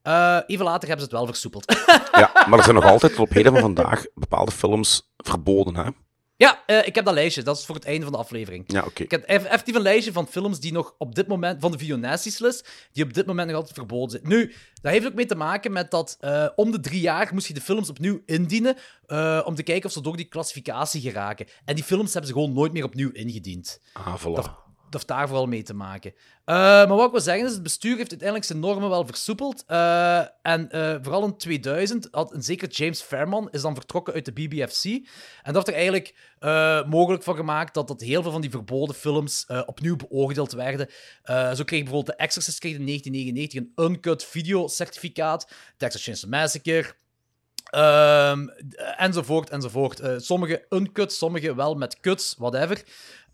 Eh, 0.02 0.38
even 0.46 0.64
later 0.64 0.88
hebben 0.88 1.06
ze 1.06 1.10
het 1.10 1.20
wel 1.20 1.26
versoepeld. 1.26 1.64
Ja, 2.12 2.30
maar 2.48 2.58
er 2.58 2.64
zijn 2.64 2.74
nog 2.76 2.84
altijd 2.84 3.18
op 3.18 3.30
heden 3.30 3.52
van 3.52 3.60
vandaag 3.60 4.04
bepaalde 4.14 4.52
films 4.52 5.12
verboden, 5.16 5.76
hè? 5.76 5.90
Ja, 6.36 6.62
eh, 6.66 6.86
ik 6.86 6.94
heb 6.94 7.04
dat 7.04 7.14
lijstje. 7.14 7.42
Dat 7.42 7.58
is 7.58 7.64
voor 7.64 7.74
het 7.74 7.84
einde 7.84 8.02
van 8.02 8.12
de 8.12 8.18
aflevering. 8.18 8.64
Ja, 8.66 8.84
oké. 8.84 9.02
Ik 9.02 9.10
heb 9.10 9.24
effectief 9.24 9.74
een 9.74 9.82
lijstje 9.82 10.12
van 10.12 10.26
films 10.26 10.60
die 10.60 10.72
nog 10.72 10.94
op 10.98 11.14
dit 11.14 11.26
moment, 11.26 11.60
van 11.60 11.70
de 11.70 11.78
Videonasties-list, 11.78 12.68
die 12.92 13.04
op 13.04 13.14
dit 13.14 13.26
moment 13.26 13.46
nog 13.46 13.56
altijd 13.56 13.74
verboden 13.74 14.10
zijn. 14.10 14.22
Nu, 14.28 14.54
dat 14.82 14.92
heeft 14.92 15.06
ook 15.06 15.14
mee 15.14 15.26
te 15.26 15.34
maken 15.34 15.72
met 15.72 15.90
dat 15.90 16.16
eh, 16.20 16.48
om 16.56 16.70
de 16.70 16.80
drie 16.80 17.00
jaar 17.00 17.30
moest 17.32 17.46
je 17.46 17.54
de 17.54 17.60
films 17.60 17.90
opnieuw 17.90 18.22
indienen 18.26 18.76
eh, 19.06 19.42
om 19.44 19.54
te 19.54 19.62
kijken 19.62 19.86
of 19.86 19.92
ze 19.92 20.00
door 20.00 20.16
die 20.16 20.28
klassificatie 20.28 21.00
geraken. 21.00 21.46
En 21.64 21.74
die 21.74 21.84
films 21.84 22.12
hebben 22.12 22.30
ze 22.30 22.36
gewoon 22.36 22.52
nooit 22.52 22.72
meer 22.72 22.84
opnieuw 22.84 23.10
ingediend. 23.10 23.80
Ah, 23.92 24.20
voilà. 24.20 24.34
Dat 24.34 24.50
heeft 24.90 25.06
daar 25.06 25.28
vooral 25.28 25.46
mee 25.46 25.62
te 25.62 25.74
maken. 25.74 26.12
Eh, 26.44 26.54
maar 26.56 26.86
wat 26.86 27.04
ik 27.04 27.10
wil 27.10 27.20
zeggen 27.20 27.46
is, 27.46 27.52
het 27.52 27.62
bestuur 27.62 27.96
heeft 27.96 28.10
uiteindelijk 28.10 28.48
zijn 28.48 28.60
normen 28.60 28.88
wel 28.88 29.06
versoepeld. 29.06 29.64
Eh, 29.66 30.18
en 30.42 30.70
eh, 30.70 30.96
vooral 31.02 31.24
in 31.24 31.36
2000 31.36 32.08
had 32.10 32.32
een 32.32 32.42
zeker 32.42 32.68
James 32.68 33.00
Fairman 33.00 33.48
is 33.50 33.62
dan 33.62 33.74
vertrokken 33.74 34.14
uit 34.14 34.24
de 34.24 34.32
BBFC. 34.32 34.84
En 34.84 35.52
dat 35.52 35.54
heeft 35.54 35.68
er 35.68 35.74
eigenlijk 35.74 36.14
mogelijk 36.88 37.22
van 37.22 37.36
gemaakt 37.36 37.74
dat, 37.74 37.88
dat 37.88 38.00
heel 38.00 38.22
veel 38.22 38.30
van 38.32 38.40
die 38.40 38.50
verboden 38.50 38.94
films 38.94 39.46
opnieuw 39.66 39.96
beoordeeld 39.96 40.52
werden. 40.52 40.88
Zo 41.26 41.64
kreeg 41.64 41.82
bijvoorbeeld 41.82 42.06
The 42.06 42.16
Exorcist 42.16 42.64
in 42.64 42.86
1999 42.86 43.60
een 43.60 43.84
uncut 43.84 44.24
video-certificaat. 44.24 45.48
Texas 45.76 46.02
Chainsaw 46.04 46.30
Massacre... 46.30 46.94
Ehm, 47.70 48.46
enzovoort, 48.96 49.50
enzovoort. 49.50 50.00
Eh, 50.00 50.14
sommige 50.16 50.66
uncut, 50.70 51.12
sommige 51.12 51.54
wel 51.54 51.74
met 51.74 52.00
cuts, 52.00 52.34
whatever. 52.38 52.84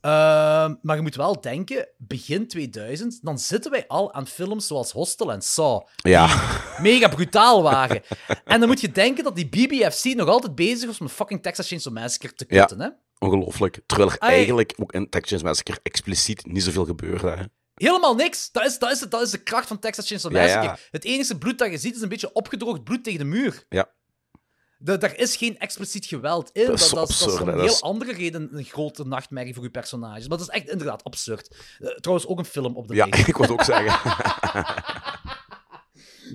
Ehm, 0.03 0.75
maar 0.83 0.97
je 0.97 1.03
moet 1.03 1.15
wel 1.15 1.41
denken, 1.41 1.89
begin 1.99 2.49
2000, 2.49 3.19
dan 3.23 3.39
zitten 3.39 3.71
wij 3.71 3.85
al 3.89 4.15
aan 4.15 4.27
films 4.27 4.67
zoals 4.67 4.93
Hostel 4.93 5.33
en 5.33 5.43
Saw, 5.43 5.87
Ja, 5.97 6.51
mega 6.81 7.09
brutaal 7.09 7.63
waren. 7.63 8.03
en 8.45 8.61
dan 8.61 8.69
moet 8.69 8.81
je 8.81 8.91
denken 8.93 9.25
dat 9.25 9.37
die 9.37 9.49
BBFC 9.49 10.05
nog 10.05 10.29
altijd 10.29 10.55
bezig 10.55 10.87
was 10.87 10.99
met 10.99 11.11
fucking 11.13 11.43
Texas 11.43 11.69
Chainsaw 11.69 11.93
Massacre 11.93 12.35
te 12.35 12.45
Ja. 12.49 12.59
kutten, 12.61 12.81
hè? 12.81 12.89
ongelooflijk. 13.19 13.81
Terwijl 13.87 14.11
er 14.11 14.19
Ai. 14.19 14.35
eigenlijk 14.35 14.75
ook 14.79 14.93
in 14.93 15.09
Texas 15.09 15.43
Massacre 15.43 15.79
expliciet 15.83 16.47
niet 16.47 16.63
zoveel 16.63 16.85
gebeurde, 16.85 17.29
hè? 17.31 17.43
Helemaal 17.75 18.15
niks. 18.15 18.51
Dat 18.53 18.65
is, 18.67 18.79
dat, 18.79 18.91
is, 18.91 19.01
dat 19.01 19.23
is 19.23 19.31
de 19.31 19.43
kracht 19.43 19.67
van 19.69 19.79
Texas 19.79 20.07
Chainsaw 20.07 20.33
Ja, 20.33 20.41
Massacre. 20.43 20.69
ja. 20.69 20.77
Het 20.91 21.05
enige 21.05 21.39
bloed 21.39 21.59
dat 21.59 21.71
je 21.71 21.79
ziet 21.79 21.95
is 21.97 22.01
een 22.03 22.09
beetje 22.09 22.33
opgedroogd 22.33 22.85
bloed 22.85 23.05
tegen 23.05 23.19
de 23.19 23.25
muur. 23.25 23.65
Ja. 23.69 23.91
Da- 24.85 24.97
daar 24.97 25.17
is 25.17 25.37
geen 25.37 25.59
expliciet 25.59 26.07
geweld 26.07 26.51
in. 26.53 26.67
Dat 26.67 26.81
is 26.81 26.89
dat, 26.89 27.09
dat, 27.09 27.11
is 27.11 27.41
om 27.41 27.49
een 27.49 27.55
heel 27.55 27.65
is- 27.65 27.83
andere 27.83 28.13
reden 28.13 28.49
een 28.53 28.65
grote 28.65 29.05
nachtmerrie 29.07 29.55
voor 29.55 29.63
je 29.63 29.71
personages. 29.71 30.29
Maar 30.29 30.39
dat 30.39 30.49
is 30.49 30.55
echt 30.55 30.69
inderdaad 30.71 31.05
absurd. 31.05 31.57
Eh, 31.79 31.89
trouwens, 31.89 32.29
ook 32.29 32.39
een 32.39 32.45
film 32.45 32.77
op 32.77 32.89
de 32.89 32.95
Ja, 32.95 33.05
ik 33.27 33.37
wou 33.37 33.43
het 33.43 33.51
ook 33.51 33.65
zeggen. 33.65 34.01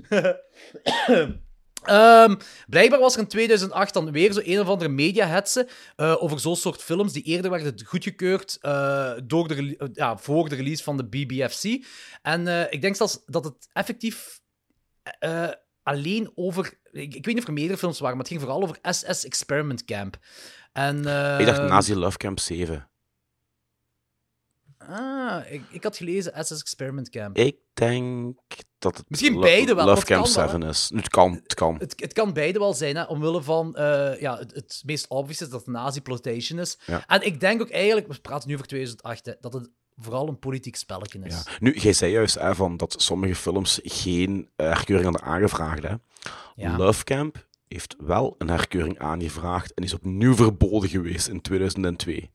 Ehm, 1.84 2.36
blijkbaar 2.68 3.00
was 3.00 3.14
er 3.14 3.20
in 3.20 3.28
2008 3.28 3.94
dan 3.94 4.12
weer 4.12 4.34
zo 4.34 4.42
een 4.44 4.60
of 4.60 4.68
andere 4.68 4.90
media-hetsen 4.90 5.68
eh, 5.96 6.24
over 6.24 6.40
zo'n 6.40 6.56
soort 6.56 6.84
films 6.84 7.14
die 7.14 7.24
eerder 7.24 7.52
werden 7.52 7.86
goedgekeurd 7.86 8.58
eh, 8.62 9.12
door 9.24 9.48
de, 9.48 9.90
ja, 9.94 10.18
voor 10.18 10.50
de 10.50 10.56
release 10.56 10.84
van 10.84 10.98
de 10.98 11.06
BBFC. 11.06 11.86
En 12.22 12.72
ik 12.72 12.82
denk 12.82 12.96
zelfs 12.96 13.20
dat 13.26 13.44
het 13.44 13.70
effectief 13.74 14.40
alleen 15.84 16.32
over... 16.36 16.80
Ik, 16.98 17.14
ik 17.14 17.26
weet 17.26 17.34
niet 17.34 17.44
of 17.44 17.48
er 17.48 17.54
meerdere 17.54 17.78
films 17.78 18.00
waren, 18.00 18.18
maar 18.18 18.26
het 18.26 18.34
ging 18.34 18.46
vooral 18.46 18.64
over 18.64 18.78
SS 18.82 19.26
Experiment 19.26 19.86
Camp. 19.86 20.18
En, 20.74 20.98
ik 20.98 21.46
dacht 21.46 21.58
ehm, 21.58 21.68
Nazi 21.68 21.96
Love 21.96 22.18
Camp 22.18 22.40
7. 22.40 22.90
Ah, 24.78 25.52
ik, 25.52 25.62
ik 25.70 25.84
had 25.84 25.98
gelezen 25.98 26.46
SS 26.46 26.60
Experiment 26.60 27.10
Camp. 27.10 27.38
Ik 27.38 27.58
denk 27.74 28.38
dat 28.80 28.98
het 28.98 29.10
Misschien 29.10 29.40
beide 29.40 29.76
wel, 29.76 29.86
Love 29.86 30.06
Camp 30.06 30.24
kan 30.24 30.34
wel, 30.34 30.50
7 30.50 30.64
is. 30.64 30.92
Het 30.96 31.10
kan, 31.10 31.40
het 31.44 31.54
kan. 31.54 31.76
Het, 31.80 31.94
het 32.02 32.14
kan 32.14 32.34
beide 32.34 32.60
wel 32.60 32.74
zijn, 32.74 32.96
hè, 32.96 33.04
omwille 33.04 33.42
van... 33.42 33.76
eh, 33.76 34.20
ja, 34.20 34.38
het, 34.38 34.54
het 34.54 34.82
meest 34.86 35.08
obvious 35.08 35.42
is 35.42 35.50
dat 35.50 35.60
het 35.60 35.70
nazi-plotation 35.70 36.60
is. 36.60 36.80
Ja. 36.86 37.08
En 37.08 37.26
ik 37.26 37.40
denk 37.40 37.62
ook 37.62 37.70
eigenlijk, 37.70 38.08
we 38.08 38.22
praten 38.22 38.48
nu 38.48 38.54
over 38.54 38.68
2008, 38.68 39.26
hè, 39.26 39.34
dat 39.40 39.54
het 39.54 39.70
vooral 40.00 40.28
een 40.28 40.40
politiek 40.40 40.76
spelletje 40.76 41.20
is. 41.24 41.34
Ja. 41.46 41.52
Nu, 41.60 41.74
jij 41.74 41.94
zei 41.94 42.12
juist 42.12 42.36
hè, 42.36 42.56
van 42.56 42.78
dat 42.78 42.96
sommige 42.98 43.36
films 43.36 43.80
geen 43.84 44.50
eh, 44.56 44.68
herkeuring 44.68 45.10
hadden 45.10 45.32
aangevraagd. 45.32 45.84
Hè. 45.84 45.94
Ja. 46.56 46.78
Love 46.78 47.04
Camp 47.04 47.46
heeft 47.68 47.96
wel 48.00 48.36
een 48.38 48.50
herkeuring 48.50 49.00
aangevraagd 49.00 49.74
en 49.74 49.84
is 49.84 49.94
opnieuw 49.94 50.36
verboden 50.36 50.90
geweest 50.90 51.28
in 51.28 51.42
2002. 51.42 52.32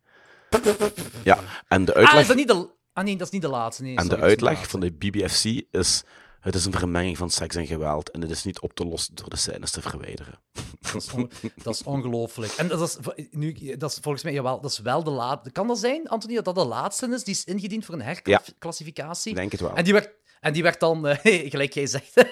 Ja, 1.25 1.39
en 1.69 1.85
de 1.85 1.93
Ah, 1.95 1.99
uitleg, 1.99 2.21
is 2.21 2.27
dat 2.27 2.37
niet 2.37 2.49
de... 2.49 2.69
Ah 2.93 3.05
nee, 3.05 3.17
dat 3.17 3.27
is 3.27 3.33
niet 3.33 3.43
de 3.43 3.49
laatste. 3.49 3.83
Nee, 3.83 3.97
en 3.97 4.03
sorry, 4.05 4.19
de 4.19 4.23
uitleg 4.23 4.69
van 4.69 4.81
de 4.81 4.93
BBFC 4.93 5.45
is... 5.71 6.05
Het 6.43 6.55
is 6.55 6.65
een 6.65 6.73
vermenging 6.73 7.17
van 7.17 7.31
seks 7.31 7.57
en 7.57 7.67
geweld 7.67 8.11
en 8.11 8.21
het 8.21 8.31
is 8.31 8.45
niet 8.45 8.61
op 8.61 8.73
te 8.75 8.85
lossen 8.85 9.15
door 9.15 9.29
de 9.29 9.37
scènes 9.37 9.71
te 9.71 9.83
verwijderen. 9.83 10.35
Dat 10.93 11.03
is, 11.03 11.13
on- 11.13 11.31
dat 11.63 11.75
is 11.75 11.83
ongelooflijk. 11.83 12.53
En 12.53 12.69
dat 12.69 12.81
is, 12.81 12.97
nu, 13.31 13.77
dat 13.77 13.91
is 13.91 13.99
volgens 14.01 14.25
mij, 14.25 14.33
jawel, 14.33 14.61
dat 14.61 14.71
is 14.71 14.79
wel 14.79 15.03
de 15.05 15.11
laatste. 15.11 15.51
Kan 15.51 15.67
dat 15.67 15.79
zijn, 15.79 16.09
Anthony, 16.09 16.35
dat 16.35 16.45
dat 16.45 16.55
de 16.55 16.65
laatste 16.65 17.09
is? 17.09 17.25
Die 17.25 17.35
is 17.35 17.45
ingediend 17.45 17.85
voor 17.85 17.95
een 17.95 18.03
herklassificatie? 18.03 19.35
Denk 19.35 19.53
het 19.53 19.61
wel. 19.61 19.75
En 19.75 19.85
die 19.85 19.93
werd, 19.93 20.11
en 20.41 20.53
die 20.53 20.63
werd 20.63 20.81
dan, 20.81 21.07
eh, 21.07 21.51
gelijk 21.51 21.73
jij 21.73 21.87
zegt. 21.87 22.13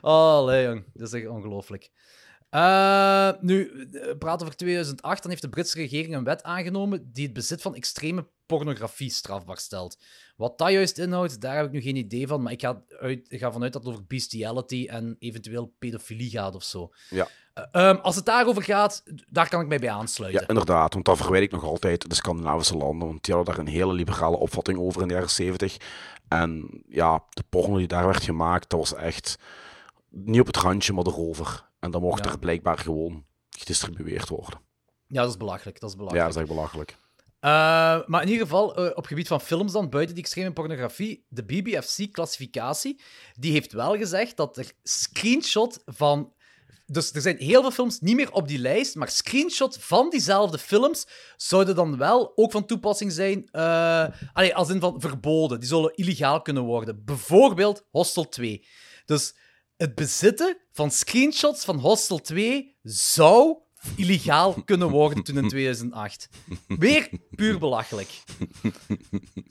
oh, 0.00 0.46
nee, 0.46 0.64
jong. 0.64 0.84
Dat 0.94 1.06
is 1.12 1.20
echt 1.20 1.28
ongelooflijk. 1.28 1.90
Eh, 2.50 3.30
nu, 3.40 3.86
eh, 3.92 4.18
praten 4.18 4.46
over 4.46 4.56
2008, 4.56 5.22
dan 5.22 5.30
heeft 5.30 5.42
de 5.42 5.48
Britse 5.48 5.76
regering 5.76 6.14
een 6.14 6.24
wet 6.24 6.42
aangenomen 6.42 7.12
die 7.12 7.24
het 7.24 7.32
bezit 7.32 7.62
van 7.62 7.74
extreme 7.74 8.28
pornografie 8.46 9.10
strafbaar 9.10 9.58
stelt. 9.58 9.98
Wat 10.38 10.58
dat 10.58 10.70
juist 10.70 10.98
inhoudt, 10.98 11.40
daar 11.40 11.56
heb 11.56 11.66
ik 11.66 11.72
nu 11.72 11.80
geen 11.80 11.96
idee 11.96 12.26
van, 12.26 12.42
maar 12.42 12.52
ik 12.52 12.60
ga, 12.60 12.82
uit, 13.00 13.26
ik 13.28 13.40
ga 13.40 13.52
vanuit 13.52 13.72
dat 13.72 13.82
het 13.84 13.92
over 13.92 14.04
bestiality 14.06 14.86
en 14.90 15.16
eventueel 15.18 15.74
pedofilie 15.78 16.30
gaat 16.30 16.54
of 16.54 16.62
zo. 16.62 16.90
Ja. 17.10 17.28
Eh, 17.54 17.64
ehm, 17.88 17.96
als 17.96 18.16
het 18.16 18.24
daarover 18.24 18.62
gaat, 18.62 19.02
daar 19.28 19.48
kan 19.48 19.60
ik 19.60 19.66
mij 19.68 19.78
bij 19.78 19.90
aansluiten. 19.90 20.40
Ja, 20.42 20.48
inderdaad, 20.48 20.92
want 20.92 21.04
dat 21.04 21.16
verwijt 21.16 21.42
ik 21.42 21.50
nog 21.50 21.64
altijd 21.64 22.08
de 22.08 22.14
Scandinavische 22.14 22.76
landen, 22.76 23.08
want 23.08 23.24
die 23.24 23.34
hadden 23.34 23.54
daar 23.54 23.64
een 23.64 23.70
hele 23.72 23.92
liberale 23.92 24.36
opvatting 24.36 24.78
over 24.78 25.02
in 25.02 25.08
de 25.08 25.14
jaren 25.14 25.30
70. 25.30 25.76
En 26.28 26.82
ja, 26.88 27.24
de 27.30 27.44
porno 27.48 27.76
die 27.76 27.86
daar 27.86 28.06
werd 28.06 28.22
gemaakt, 28.22 28.70
dat 28.70 28.78
was 28.78 28.94
echt 28.94 29.38
niet 30.10 30.40
op 30.40 30.46
het 30.46 30.56
randje, 30.56 30.92
maar 30.92 31.06
erover. 31.06 31.64
En 31.80 31.90
dan 31.90 32.02
mocht 32.02 32.24
Ja. 32.24 32.30
er 32.30 32.38
blijkbaar 32.38 32.78
gewoon 32.78 33.24
gedistribueerd 33.50 34.28
worden. 34.28 34.60
Ja, 35.06 35.20
dat 35.22 35.30
is 35.30 35.36
belachelijk. 35.36 35.80
Dat 35.80 35.88
is 35.90 35.96
Ja, 35.96 36.02
belachelijk. 36.04 36.34
dat 36.34 36.36
is 36.36 36.48
echt 36.48 36.54
belachelijk. 36.56 36.96
Eh, 37.40 37.50
maar 38.06 38.22
in 38.22 38.28
ieder 38.28 38.46
geval, 38.46 38.76
eh, 38.76 38.90
op 38.94 39.06
gebied 39.06 39.28
van 39.28 39.40
films 39.40 39.72
dan, 39.72 39.88
buiten 39.88 40.14
die 40.14 40.24
extreme 40.24 40.52
pornografie, 40.52 41.26
de 41.28 41.44
BBFC-classificatie, 41.44 43.00
die 43.34 43.52
heeft 43.52 43.72
wel 43.72 43.96
gezegd 43.96 44.36
dat 44.36 44.56
er 44.56 44.72
screenshot 44.82 45.82
van... 45.84 46.36
Dus 46.86 47.12
er 47.12 47.20
zijn 47.20 47.36
heel 47.36 47.60
veel 47.60 47.70
films 47.70 48.00
niet 48.00 48.14
meer 48.14 48.32
op 48.32 48.48
die 48.48 48.58
lijst, 48.58 48.94
maar 48.94 49.10
screenshot 49.10 49.76
van 49.80 50.10
diezelfde 50.10 50.58
films 50.58 51.06
zouden 51.36 51.74
dan 51.74 51.96
wel 51.96 52.32
ook 52.34 52.50
van 52.50 52.66
toepassing 52.66 53.12
zijn, 53.12 53.48
eh 53.50 54.06
allee, 54.32 54.54
als 54.54 54.70
in 54.70 54.80
van 54.80 55.00
verboden. 55.00 55.60
Die 55.60 55.68
zullen 55.68 55.94
illegaal 55.94 56.42
kunnen 56.42 56.62
worden. 56.62 57.04
Bijvoorbeeld 57.04 57.86
Hostel 57.90 58.28
2. 58.28 58.66
Dus 59.04 59.34
het 59.76 59.94
bezitten 59.94 60.58
van 60.72 60.90
screenshots 60.90 61.64
van 61.64 61.78
Hostel 61.78 62.18
2 62.18 62.76
zou 62.82 63.58
illegaal 63.96 64.62
kunnen 64.64 64.88
worden 64.88 65.22
toen 65.22 65.36
in 65.38 65.48
2008. 65.58 66.28
Weer 66.66 67.08
puur 67.30 67.58
belachelijk. 67.58 68.22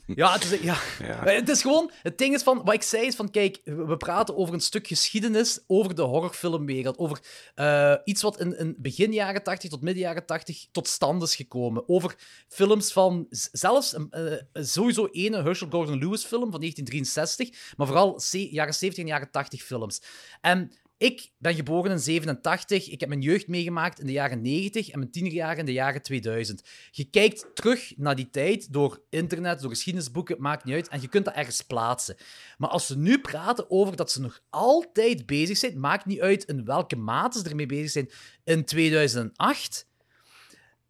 Ja, 0.06 0.32
het 0.32 0.52
is, 0.52 0.60
ja. 0.60 0.76
Het 1.24 1.48
is 1.48 1.62
gewoon, 1.62 1.90
het 2.02 2.18
ding 2.18 2.34
is 2.34 2.42
van, 2.42 2.64
wat 2.64 2.74
ik 2.74 2.82
zei 2.82 3.06
is 3.06 3.14
van, 3.14 3.30
kijk, 3.30 3.60
we 3.64 3.96
praten 3.96 4.36
over 4.36 4.54
een 4.54 4.60
stuk 4.60 4.86
geschiedenis 4.86 5.60
over 5.66 5.94
de 5.94 6.02
horrorfilmwereld, 6.02 6.98
over 6.98 7.20
eh, 7.54 7.94
iets 8.04 8.22
wat 8.22 8.40
in, 8.40 8.58
in 8.58 8.74
begin 8.78 9.12
jaren 9.12 9.42
80 9.42 9.70
tot 9.70 9.82
midden 9.82 10.02
jaren 10.02 10.26
80 10.26 10.66
tot 10.72 10.88
stand 10.88 11.22
is 11.22 11.36
gekomen, 11.36 11.88
over 11.88 12.16
films 12.48 12.92
van, 12.92 13.26
zelfs 13.30 13.94
een, 13.94 14.10
eh, 14.10 14.62
sowieso 14.64 15.08
ene 15.12 15.42
Herschel 15.42 15.68
Gordon 15.70 15.98
Lewis 15.98 16.24
film 16.24 16.50
van 16.50 16.60
1963, 16.60 17.74
maar 17.76 17.86
vooral 17.86 18.20
jaren 18.30 18.74
70 18.74 19.04
en 19.04 19.10
jaren 19.10 19.30
80 19.30 19.62
films. 19.62 20.02
En 20.40 20.72
ik 20.98 21.30
ben 21.38 21.54
geboren 21.54 21.90
in 21.90 21.98
87. 21.98 22.90
Ik 22.90 23.00
heb 23.00 23.08
mijn 23.08 23.20
jeugd 23.20 23.48
meegemaakt 23.48 24.00
in 24.00 24.06
de 24.06 24.12
jaren 24.12 24.42
90 24.42 24.88
en 24.88 24.98
mijn 24.98 25.10
tienerjaren 25.10 25.58
in 25.58 25.64
de 25.64 25.72
jaren 25.72 26.02
2000. 26.02 26.62
Je 26.90 27.04
kijkt 27.04 27.46
terug 27.54 27.92
naar 27.96 28.16
die 28.16 28.30
tijd 28.30 28.72
door 28.72 29.02
internet, 29.10 29.60
door 29.60 29.70
geschiedenisboeken, 29.70 30.36
maakt 30.40 30.64
niet 30.64 30.74
uit. 30.74 30.88
En 30.88 31.00
je 31.00 31.08
kunt 31.08 31.24
dat 31.24 31.34
ergens 31.34 31.62
plaatsen. 31.62 32.16
Maar 32.58 32.70
als 32.70 32.86
ze 32.86 32.98
nu 32.98 33.18
praten 33.20 33.70
over 33.70 33.96
dat 33.96 34.10
ze 34.10 34.20
nog 34.20 34.40
altijd 34.50 35.26
bezig 35.26 35.56
zijn, 35.56 35.80
maakt 35.80 36.06
niet 36.06 36.20
uit 36.20 36.44
in 36.44 36.64
welke 36.64 36.96
mate 36.96 37.38
ze 37.38 37.48
ermee 37.48 37.66
bezig 37.66 37.90
zijn 37.90 38.10
in 38.44 38.64
2008, 38.64 39.86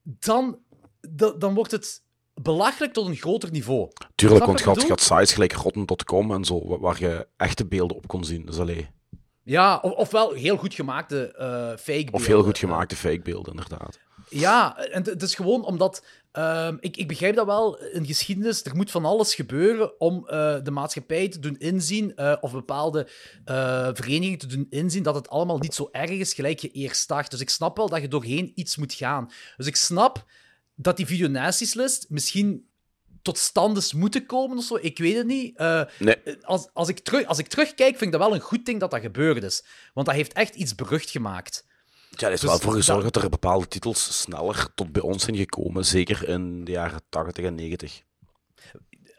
dan, 0.03 0.59
dan, 1.39 1.55
wordt 1.55 1.71
het 1.71 2.03
belachelijk 2.35 2.93
tot 2.93 3.07
een 3.07 3.17
groter 3.17 3.51
niveau. 3.51 3.91
Tuurlijk, 4.15 4.45
want 4.45 4.59
je 4.59 4.65
had, 4.65 4.77
ik 4.77 4.83
je 4.83 4.89
had 4.89 5.01
sites 5.01 5.33
gelijk 5.33 5.53
Rotten.com 5.53 6.33
en 6.33 6.45
zo, 6.45 6.67
wa- 6.67 6.79
waar 6.79 7.01
je 7.01 7.29
echte 7.37 7.67
beelden 7.67 7.97
op 7.97 8.07
kon 8.07 8.25
zien. 8.25 8.47
Dus 8.47 8.59
allee. 8.59 8.89
Ja, 9.49 9.79
of, 9.83 9.93
ofwel 9.93 10.33
heel 10.33 10.57
goed 10.57 10.75
gemaakte 10.75 11.33
eh 11.33 11.69
fake 11.77 12.09
Of 12.11 12.27
heel 12.27 12.43
goed 12.43 12.59
gemaakte 12.59 12.97
fakebeelden, 12.97 13.53
inderdaad. 13.55 13.99
Ja, 14.31 14.77
en 14.79 15.03
het- 15.05 15.23
is 15.23 15.35
gewoon 15.35 15.65
omdat. 15.65 16.05
ehm, 16.33 16.77
ik, 16.81 16.97
ik 16.97 17.09
begrijp 17.09 17.35
dat 17.35 17.47
wel 17.47 17.79
in 17.79 18.07
geschiedenis. 18.07 18.65
Er 18.65 18.77
moet 18.77 18.91
van 18.91 19.05
alles 19.05 19.35
gebeuren 19.35 20.01
om 20.01 20.27
eh, 20.29 20.57
de 20.63 20.71
maatschappij 20.71 21.29
te 21.29 21.39
doen 21.39 21.57
inzien. 21.59 22.15
eh, 22.17 22.37
of 22.41 22.53
bepaalde 22.53 23.07
verenigingen 23.95 24.39
te 24.39 24.47
doen 24.47 24.67
inzien. 24.71 25.03
dat 25.03 25.15
het 25.15 25.29
allemaal 25.29 25.59
niet 25.59 25.75
zo 25.75 25.89
erg 25.93 26.11
is 26.11 26.35
gelijk 26.35 26.59
je 26.59 26.71
eerst 26.71 27.09
dacht. 27.09 27.31
Dus 27.31 27.41
ik 27.41 27.51
snap 27.51 27.77
wel 27.77 27.89
dat 27.89 28.01
je 28.01 28.09
doorheen 28.09 28.53
iets 28.55 28.77
moet 28.77 28.93
gaan. 28.95 29.31
Dus 29.57 29.67
ik 29.67 29.77
snap 29.77 30.25
dat 30.75 30.97
die 30.97 31.07
videonatislist 31.07 32.07
misschien 32.09 32.68
tot 33.23 33.39
stand 33.39 33.77
is 33.77 33.93
moeten 33.93 34.27
komen 34.27 34.57
of 34.59 34.65
zo. 34.65 34.79
Ik 34.81 34.99
weet 34.99 35.17
het 35.17 35.27
niet. 35.27 35.57
Eh, 35.57 35.83
Nee. 35.99 36.17
als, 36.43 36.69
als, 36.73 36.89
ik 36.89 36.99
terug, 36.99 37.27
als 37.27 37.39
ik 37.39 37.47
terugkijk, 37.47 37.91
vind 37.91 38.03
ik 38.03 38.13
dat 38.13 38.21
wel 38.21 38.35
een 38.35 38.41
goed 38.41 38.67
ding 38.67 38.81
dat 38.81 38.91
dat 38.91 39.01
gebeurd 39.01 39.43
is. 39.43 39.65
Want 39.95 40.07
dat 40.07 40.15
heeft 40.17 40.33
echt 40.33 40.55
iets 40.55 40.75
berucht 40.75 41.11
gemaakt. 41.11 41.67
Ja, 42.11 42.27
er 42.27 42.33
is 42.33 42.41
Dus 42.41 42.51
wel 42.51 42.59
voor 42.59 42.73
gezorgd 42.73 43.03
dat- 43.03 43.13
dat 43.15 43.23
er 43.23 43.29
bepaalde 43.31 43.69
titels 43.69 44.21
sneller 44.21 44.67
tot 44.75 44.93
bij 44.93 45.03
ons 45.03 45.25
zijn 45.25 45.37
gekomen. 45.37 45.85
Zeker 45.85 46.29
in 46.29 46.65
de 46.65 46.71
jaren 46.71 47.01
80 47.09 47.45
en 47.45 47.55
90. 47.55 48.03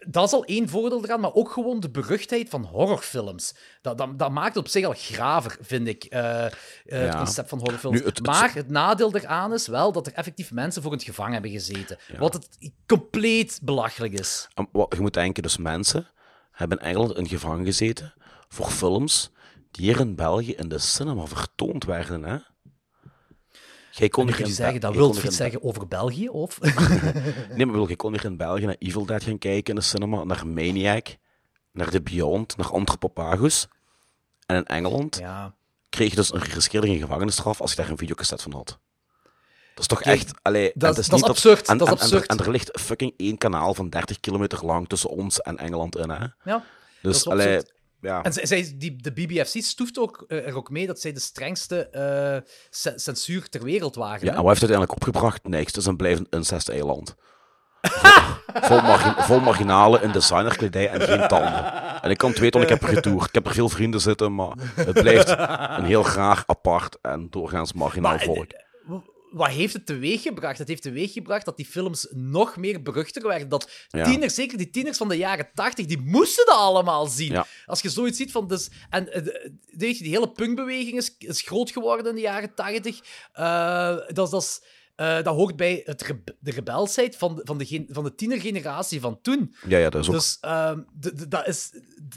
Dat 0.07 0.25
is 0.25 0.33
al 0.33 0.45
één 0.45 0.69
voordeel 0.69 1.03
eraan, 1.03 1.19
maar 1.19 1.33
ook 1.33 1.51
gewoon 1.51 1.79
de 1.79 1.89
beruchtheid 1.89 2.49
van 2.49 2.63
horrorfilms. 2.63 3.55
Dat, 3.81 3.97
dat, 3.97 4.19
dat 4.19 4.31
maakt 4.31 4.47
het 4.55 4.57
op 4.63 4.67
zich 4.67 4.85
al 4.85 4.93
graver, 4.97 5.57
vind 5.61 5.87
ik, 5.87 6.03
eh, 6.03 6.41
het 6.43 6.53
Ja. 6.85 7.17
concept 7.17 7.49
van 7.49 7.59
horrorfilms. 7.59 7.99
Nu, 7.99 8.05
het- 8.05 8.25
maar 8.25 8.53
het 8.53 8.69
nadeel 8.69 9.15
eraan 9.15 9.53
is 9.53 9.67
wel 9.67 9.91
dat 9.91 10.07
er 10.07 10.13
effectief 10.13 10.51
mensen 10.51 10.81
voor 10.81 10.91
het 10.91 11.03
gevangen 11.03 11.33
hebben 11.33 11.51
gezeten. 11.51 11.97
Wat 12.17 12.33
het 12.33 12.71
compleet 12.87 13.59
belachelijk 13.63 14.13
is. 14.19 14.47
Je 14.89 14.97
moet 14.99 15.13
denken, 15.13 15.43
dus 15.43 15.57
mensen 15.57 16.07
hebben 16.51 16.77
in 16.79 16.85
Engeland 16.85 17.17
in 17.17 17.27
gevangen 17.27 17.65
gezeten 17.65 18.13
voor 18.47 18.65
films 18.69 19.31
die 19.71 19.85
hier 19.85 19.99
in 19.99 20.15
België 20.15 20.53
in 20.53 20.69
de 20.69 20.79
cinema 20.79 21.25
vertoond 21.25 21.83
werden. 21.85 22.23
Hè? 22.23 22.37
Jij 23.99 24.09
kon 24.09 24.33
hier 24.33 24.47
zeggen, 24.47 24.79
dat 24.81 24.95
wil 24.95 25.15
iets 25.23 25.35
zeggen 25.35 25.63
over 25.63 25.87
België, 25.87 26.29
of? 26.29 26.59
Nee, 27.55 27.65
maar 27.65 27.75
wil, 27.75 27.89
je 27.89 27.95
kon 27.95 28.11
hier 28.11 28.25
in 28.25 28.37
België 28.37 28.65
naar 28.65 28.75
Evil 28.79 29.05
Dead 29.05 29.23
gaan 29.23 29.37
kijken 29.37 29.73
in 29.73 29.79
de 29.79 29.85
cinema, 29.85 30.23
naar 30.23 30.47
Maniac, 30.47 31.07
naar 31.71 31.89
The 31.89 32.01
Beyond, 32.01 32.57
naar 32.57 32.71
Anthropopagus. 32.71 33.67
En 34.45 34.55
in 34.55 34.65
Engeland 34.65 35.17
ja. 35.17 35.53
kreeg 35.89 36.09
je 36.09 36.15
dus 36.15 36.33
een 36.33 36.41
geriskeerde 36.41 36.97
gevangenisstraf 36.97 37.61
als 37.61 37.71
je 37.71 37.77
daar 37.77 37.89
een 37.89 37.97
videocassette 37.97 38.43
van 38.43 38.53
had. 38.53 38.67
Dat 39.73 39.79
is 39.79 39.87
toch 39.87 40.01
Kijk, 40.01 40.19
echt... 40.21 40.31
Allee, 40.41 40.71
dat 40.75 40.97
is- 40.97 41.07
dat 41.07 41.19
is 41.19 41.25
absurd, 41.25 41.67
En, 41.67 41.77
dat 41.77 41.87
is 41.87 41.93
en- 41.93 41.99
en 41.99 42.07
er- 42.07 42.13
absurd. 42.15 42.29
En, 42.39 42.45
er 42.45 42.51
ligt 42.51 42.79
fucking 42.79 43.13
één 43.17 43.37
kanaal 43.37 43.73
van 43.73 43.89
30 43.89 44.19
kilometer 44.19 44.65
lang 44.65 44.87
tussen 44.87 45.09
ons 45.09 45.41
en 45.41 45.57
Engeland 45.57 45.95
in, 45.97 46.09
hè. 46.09 46.25
ja. 46.43 46.63
Dus, 47.01 47.15
is 47.15 47.27
allee. 47.27 47.61
Ja. 48.01 48.23
En 48.23 48.33
zij, 48.33 48.73
die, 48.77 48.95
de 48.95 49.11
BBFC 49.11 49.61
stoeft 49.63 49.99
ook, 49.99 50.25
eh, 50.27 50.47
er 50.47 50.55
ook 50.55 50.69
mee 50.69 50.87
dat 50.87 50.99
zij 51.01 51.13
de 51.13 51.19
strengste 51.19 51.89
eh, 51.89 52.51
ce- 52.69 52.93
censuur 52.95 53.49
ter 53.49 53.63
wereld 53.63 53.95
waren. 53.95 54.25
Ja, 54.25 54.31
hè? 54.31 54.37
en 54.37 54.43
wat 54.43 54.47
heeft 54.47 54.61
het 54.61 54.69
uiteindelijk 54.69 54.91
opgebracht? 54.91 55.47
Niks. 55.47 55.65
Het 55.65 55.77
is 55.77 55.85
een 55.85 55.95
blijvend 55.97 56.27
incest-eiland. 56.29 57.15
vol, 57.81 58.11
vol 58.69 58.81
margi- 58.81 59.21
vol 59.21 59.39
marginalen 59.39 60.01
in 60.01 60.11
designerkledij 60.11 60.89
en 60.89 61.01
geen 61.01 61.27
tanden. 61.27 61.73
En 62.01 62.09
ik 62.09 62.17
kan 62.17 62.29
het 62.29 62.39
weten, 62.39 62.59
want 62.59 62.71
ik 62.71 62.79
heb 62.79 62.89
er 62.89 62.95
getoerd. 62.95 63.27
Ik 63.27 63.33
heb 63.33 63.47
er 63.47 63.53
veel 63.53 63.69
vrienden 63.69 64.01
zitten, 64.01 64.35
maar 64.35 64.53
het 64.75 64.93
blijft 65.01 65.29
een 65.77 65.83
heel 65.85 66.03
graag 66.03 66.43
apart 66.47 66.97
en 67.01 67.27
doorgaans 67.29 67.73
marginaal 67.73 68.11
Maar, 68.11 68.21
eh, 68.21 68.25
volk. 68.27 68.51
Wat 69.31 69.47
heeft 69.49 69.73
het 69.73 69.85
teweeggebracht? 69.85 70.57
Het 70.57 70.67
heeft 70.67 70.81
teweeggebracht 70.81 71.45
dat 71.45 71.57
die 71.57 71.65
films 71.65 72.07
nog 72.11 72.57
meer 72.57 72.81
beruchter 72.81 73.27
werden. 73.27 73.49
Dat 73.49 73.71
Ja. 73.87 74.03
tieners, 74.03 74.33
zeker 74.35 74.57
die 74.57 74.69
tieners 74.69 74.97
van 74.97 75.09
de 75.09 75.17
jaren 75.17 75.49
tachtig, 75.53 75.85
die 75.85 76.01
moesten 76.01 76.45
dat 76.45 76.55
allemaal 76.55 77.05
zien. 77.07 77.31
Ja. 77.31 77.45
Als 77.65 77.81
je 77.81 77.89
zoiets 77.89 78.17
ziet 78.17 78.31
van... 78.31 78.47
Dus, 78.47 78.69
en 78.89 79.11
eh, 79.13 79.23
de- 79.23 79.53
weet 79.77 79.97
je, 79.97 80.03
die 80.03 80.13
hele 80.13 80.31
punkbeweging 80.31 80.97
is, 80.97 81.15
is 81.17 81.41
groot 81.41 81.71
geworden 81.71 82.07
in 82.09 82.15
de 82.15 82.21
jaren 82.21 82.53
tachtig. 82.53 82.99
Eh, 83.33 83.95
dat, 84.07 84.31
dat, 84.31 84.41
is, 84.41 84.61
eh, 84.95 85.15
dat 85.23 85.35
hoort 85.35 85.55
bij 85.55 85.81
het 85.85 86.01
rebe- 86.01 86.35
de 86.39 86.51
rebelsheid 86.51 87.15
van 87.15 87.35
de, 87.35 87.41
van, 87.43 87.57
de, 87.57 87.85
van 87.89 88.03
de 88.03 88.15
tienergeneratie 88.15 88.99
van 88.99 89.21
toen. 89.21 89.55
Ja, 89.67 89.77
ja, 89.77 89.89
dat 89.89 90.01
is 90.01 90.07
ook... 90.07 90.13
Dus 90.13 90.37
ehm, 90.41 90.79
dat 91.29 91.47
is, 91.47 91.71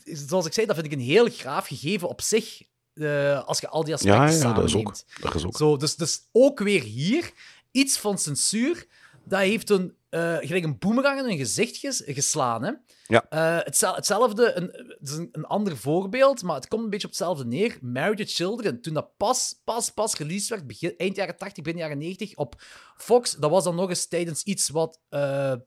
zoals 0.05 0.47
ik 0.47 0.53
zei, 0.53 0.67
dat 0.67 0.75
vind 0.75 0.87
ik 0.87 0.93
een 0.93 1.05
heel 1.05 1.29
graaf 1.31 1.67
gegeven 1.67 2.09
op 2.09 2.21
zich. 2.21 2.63
Eh, 2.95 3.45
als 3.45 3.61
je 3.61 3.69
al 3.69 3.85
die 3.85 3.95
aspecten 3.95 4.23
ja, 4.23 4.49
ja, 4.49 4.53
dat 4.53 4.65
is 4.65 4.75
ook. 4.75 4.95
Dat 5.21 5.35
is 5.35 5.45
ook. 5.45 5.57
Zo, 5.57 5.77
dus, 5.77 5.97
dus 5.97 6.21
ook 6.33 6.59
weer 6.59 6.83
hier 6.83 7.31
iets 7.71 7.99
van 7.99 8.19
censuur. 8.19 8.87
Dat 9.25 9.41
heeft 9.41 9.71
een, 9.71 9.95
eh, 10.09 10.37
gelijk 10.41 10.65
een 10.65 10.79
boemerang 10.79 11.19
in 11.21 11.31
een 11.31 11.37
gezicht 11.39 11.77
ges- 11.77 12.03
geslaan. 12.07 12.63
Hè? 12.63 12.73
Ja. 13.07 13.27
Eh, 13.29 13.65
hetzel- 13.65 13.95
hetzelfde, 13.95 14.53
een, 14.55 14.71
het 14.99 15.09
is 15.09 15.17
een, 15.17 15.29
een 15.33 15.45
ander 15.45 15.77
voorbeeld, 15.77 16.43
maar 16.43 16.55
het 16.55 16.69
komt 16.69 16.85
een 16.85 16.91
beetje 16.91 17.07
op 17.07 17.13
hetzelfde 17.13 17.45
neer. 17.47 17.79
Married 17.81 18.19
to 18.19 18.25
Children, 18.45 18.81
toen 18.81 18.95
dat 18.95 19.17
pas, 19.17 19.61
pas, 19.65 19.91
pas 19.91 20.17
released 20.17 20.49
werd, 20.49 20.67
begin, 20.67 20.95
eind 20.97 21.17
jaren 21.17 21.37
80, 21.37 21.63
begin 21.65 21.79
jaren 21.79 21.99
90, 21.99 22.35
op 22.37 22.63
Fox, 22.97 23.33
dat 23.33 23.51
was 23.51 23.65
dan 23.65 23.75
nog 23.75 23.89
eens 23.89 24.07
tijdens 24.07 24.43
iets 24.43 24.69
wat 24.69 25.01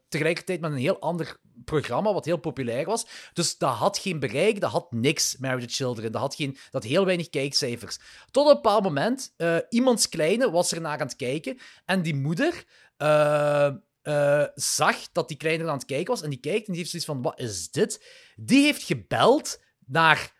tegelijkertijd 0.09 0.61
met 0.61 0.71
een 0.71 0.77
heel 0.77 0.99
ander 0.99 1.37
programma, 1.65 2.13
wat 2.13 2.25
heel 2.25 2.37
populair 2.37 2.85
was. 2.85 3.05
Dus 3.33 3.57
dat 3.57 3.73
had 3.75 3.97
geen 3.97 4.19
bereik, 4.19 4.61
dat 4.61 4.71
had 4.71 4.91
niks, 4.91 5.37
Married 5.37 5.71
Children. 5.71 6.11
Dat 6.11 6.21
had, 6.21 6.35
geen, 6.35 6.57
dat 6.71 6.83
heel 6.83 7.05
weinig 7.05 7.29
kijkcijfers. 7.29 7.99
Tot 8.31 8.47
een 8.47 8.53
bepaald 8.53 8.83
moment, 8.83 9.33
eh, 9.37 9.57
iemands 9.69 10.09
kleine 10.09 10.51
was 10.51 10.71
er 10.71 10.81
naar 10.81 10.99
aan 10.99 11.07
het 11.07 11.15
kijken 11.15 11.57
en 11.85 12.01
die 12.01 12.15
moeder... 12.15 12.63
eh, 12.97 13.71
eh, 14.05 14.45
zag 14.55 15.11
dat 15.11 15.27
die 15.27 15.37
kleine 15.37 15.67
aan 15.67 15.77
het 15.77 15.85
kijken 15.85 16.13
was 16.13 16.21
en 16.21 16.29
die 16.29 16.39
kijkt 16.39 16.67
en 16.67 16.73
die 16.73 16.75
heeft 16.75 16.89
zoiets 16.89 17.07
van, 17.07 17.21
wat 17.21 17.39
is 17.39 17.71
dit? 17.71 18.05
Die 18.35 18.63
heeft 18.63 18.83
gebeld 18.83 19.59
naar, 19.85 20.33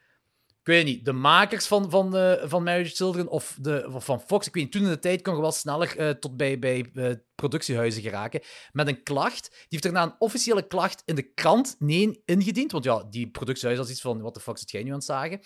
ik 0.66 0.72
weet 0.72 0.86
niet, 0.86 1.06
de 1.06 1.14
makers 1.14 1.68
van, 1.68 1.90
van, 1.90 2.16
eh, 2.18 2.34
van 2.44 2.64
Marriage 2.64 2.96
Children 2.96 3.28
of, 3.28 3.58
de, 3.62 3.90
of 3.92 4.06
van 4.06 4.22
Fox. 4.22 4.48
Ik 4.48 4.54
weet 4.54 4.64
niet, 4.64 4.72
toen 4.72 4.84
in 4.84 4.90
de 4.90 5.00
tijd 5.00 5.22
kon 5.22 5.36
je 5.36 5.42
wel 5.42 5.52
sneller 5.52 5.98
eh, 5.98 6.10
tot 6.10 6.38
bij, 6.38 6.60
bij 6.60 6.90
eh, 6.94 7.12
productiehuizen 7.36 8.02
geraken 8.02 8.42
met 8.72 8.88
een 8.88 9.04
klacht. 9.04 9.50
Die 9.50 9.66
heeft 9.70 9.84
daarna 9.84 10.04
een 10.04 10.16
officiële 10.20 10.68
klacht 10.68 11.02
in 11.06 11.16
de 11.16 11.34
krant 11.34 11.76
nee, 11.80 12.22
ingediend, 12.26 12.72
want 12.72 12.84
ja, 12.84 13.04
die 13.10 13.28
productiehuis 13.28 13.80
was 13.80 13.90
iets 13.90 14.02
van, 14.02 14.22
wat 14.22 14.34
de 14.34 14.40
fuck 14.40 14.58
zit 14.58 14.72
jij 14.72 14.84
nu 14.84 14.90
aan 14.90 14.96
het 14.96 15.06
zagen? 15.06 15.40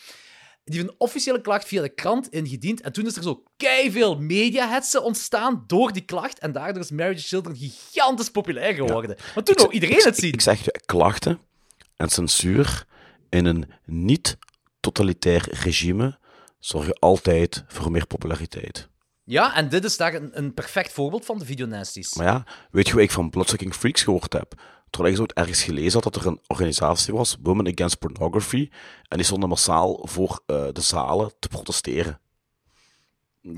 Die 0.64 0.78
heeft 0.78 0.90
een 0.90 0.96
officiële 0.98 1.42
klacht 1.42 1.68
via 1.68 1.82
de 1.82 1.94
krant 1.94 2.30
ingediend. 2.30 2.82
En 2.82 2.92
toen 2.92 3.06
is 3.06 3.16
er 3.16 3.24
zo 3.24 3.44
veel 3.90 4.20
mediahetsen 4.20 5.04
ontstaan 5.04 5.64
door 5.68 5.92
die 5.92 6.06
klacht. 6.06 6.40
En 6.40 6.52
daardoor 6.52 6.84
is 6.84 6.92
Marriage 6.92 7.28
Children 7.28 7.56
gigantisch 7.56 8.30
populair 8.30 8.74
geworden. 8.74 9.18
Want 9.34 9.46
toen 9.46 9.56
wou 9.56 9.72
iedereen 9.72 10.02
het 10.04 10.18
zien. 10.18 10.34
Ik 10.34 10.42
zeg 10.42 10.64
je, 10.64 10.82
klachten 10.86 11.40
en 11.96 12.10
censuur 12.10 12.86
in 13.30 13.46
een 13.46 13.66
niet-totalitair 14.82 15.48
regime 15.64 16.18
zorgen 16.60 17.00
altijd 17.00 17.64
voor 17.68 17.92
meer 17.92 18.08
populariteit. 18.08 18.90
Ja, 19.24 19.56
en 19.56 19.70
dit 19.70 19.84
is 19.84 19.98
daar 19.98 20.14
een, 20.14 20.30
een 20.38 20.54
perfect 20.54 20.92
voorbeeld 20.92 21.26
van, 21.26 21.40
de 21.40 21.46
videonasties. 21.46 22.16
Maar 22.16 22.26
ja, 22.26 22.46
weet 22.72 22.88
je 22.88 22.94
hoe 22.94 23.02
ik 23.02 23.12
van 23.12 23.30
Bloodsucking 23.30 23.74
Freaks 23.74 24.04
gehoord 24.04 24.34
heb? 24.34 24.54
Terwijl 24.90 25.14
ik 25.14 25.20
zo 25.20 25.26
ergens 25.34 25.64
gelezen 25.64 26.02
had 26.04 26.14
dat 26.14 26.24
er 26.24 26.28
een 26.28 26.40
organisatie 26.48 27.14
was, 27.14 27.38
Women 27.42 27.68
Against 27.74 28.00
Pornography, 28.00 28.70
en 29.08 29.18
die 29.18 29.26
stonden 29.26 29.50
massaal 29.50 30.08
voor 30.08 30.42
eh, 30.46 30.68
de 30.74 30.82
zalen 30.82 31.32
te 31.40 31.48
protesteren. 31.48 32.20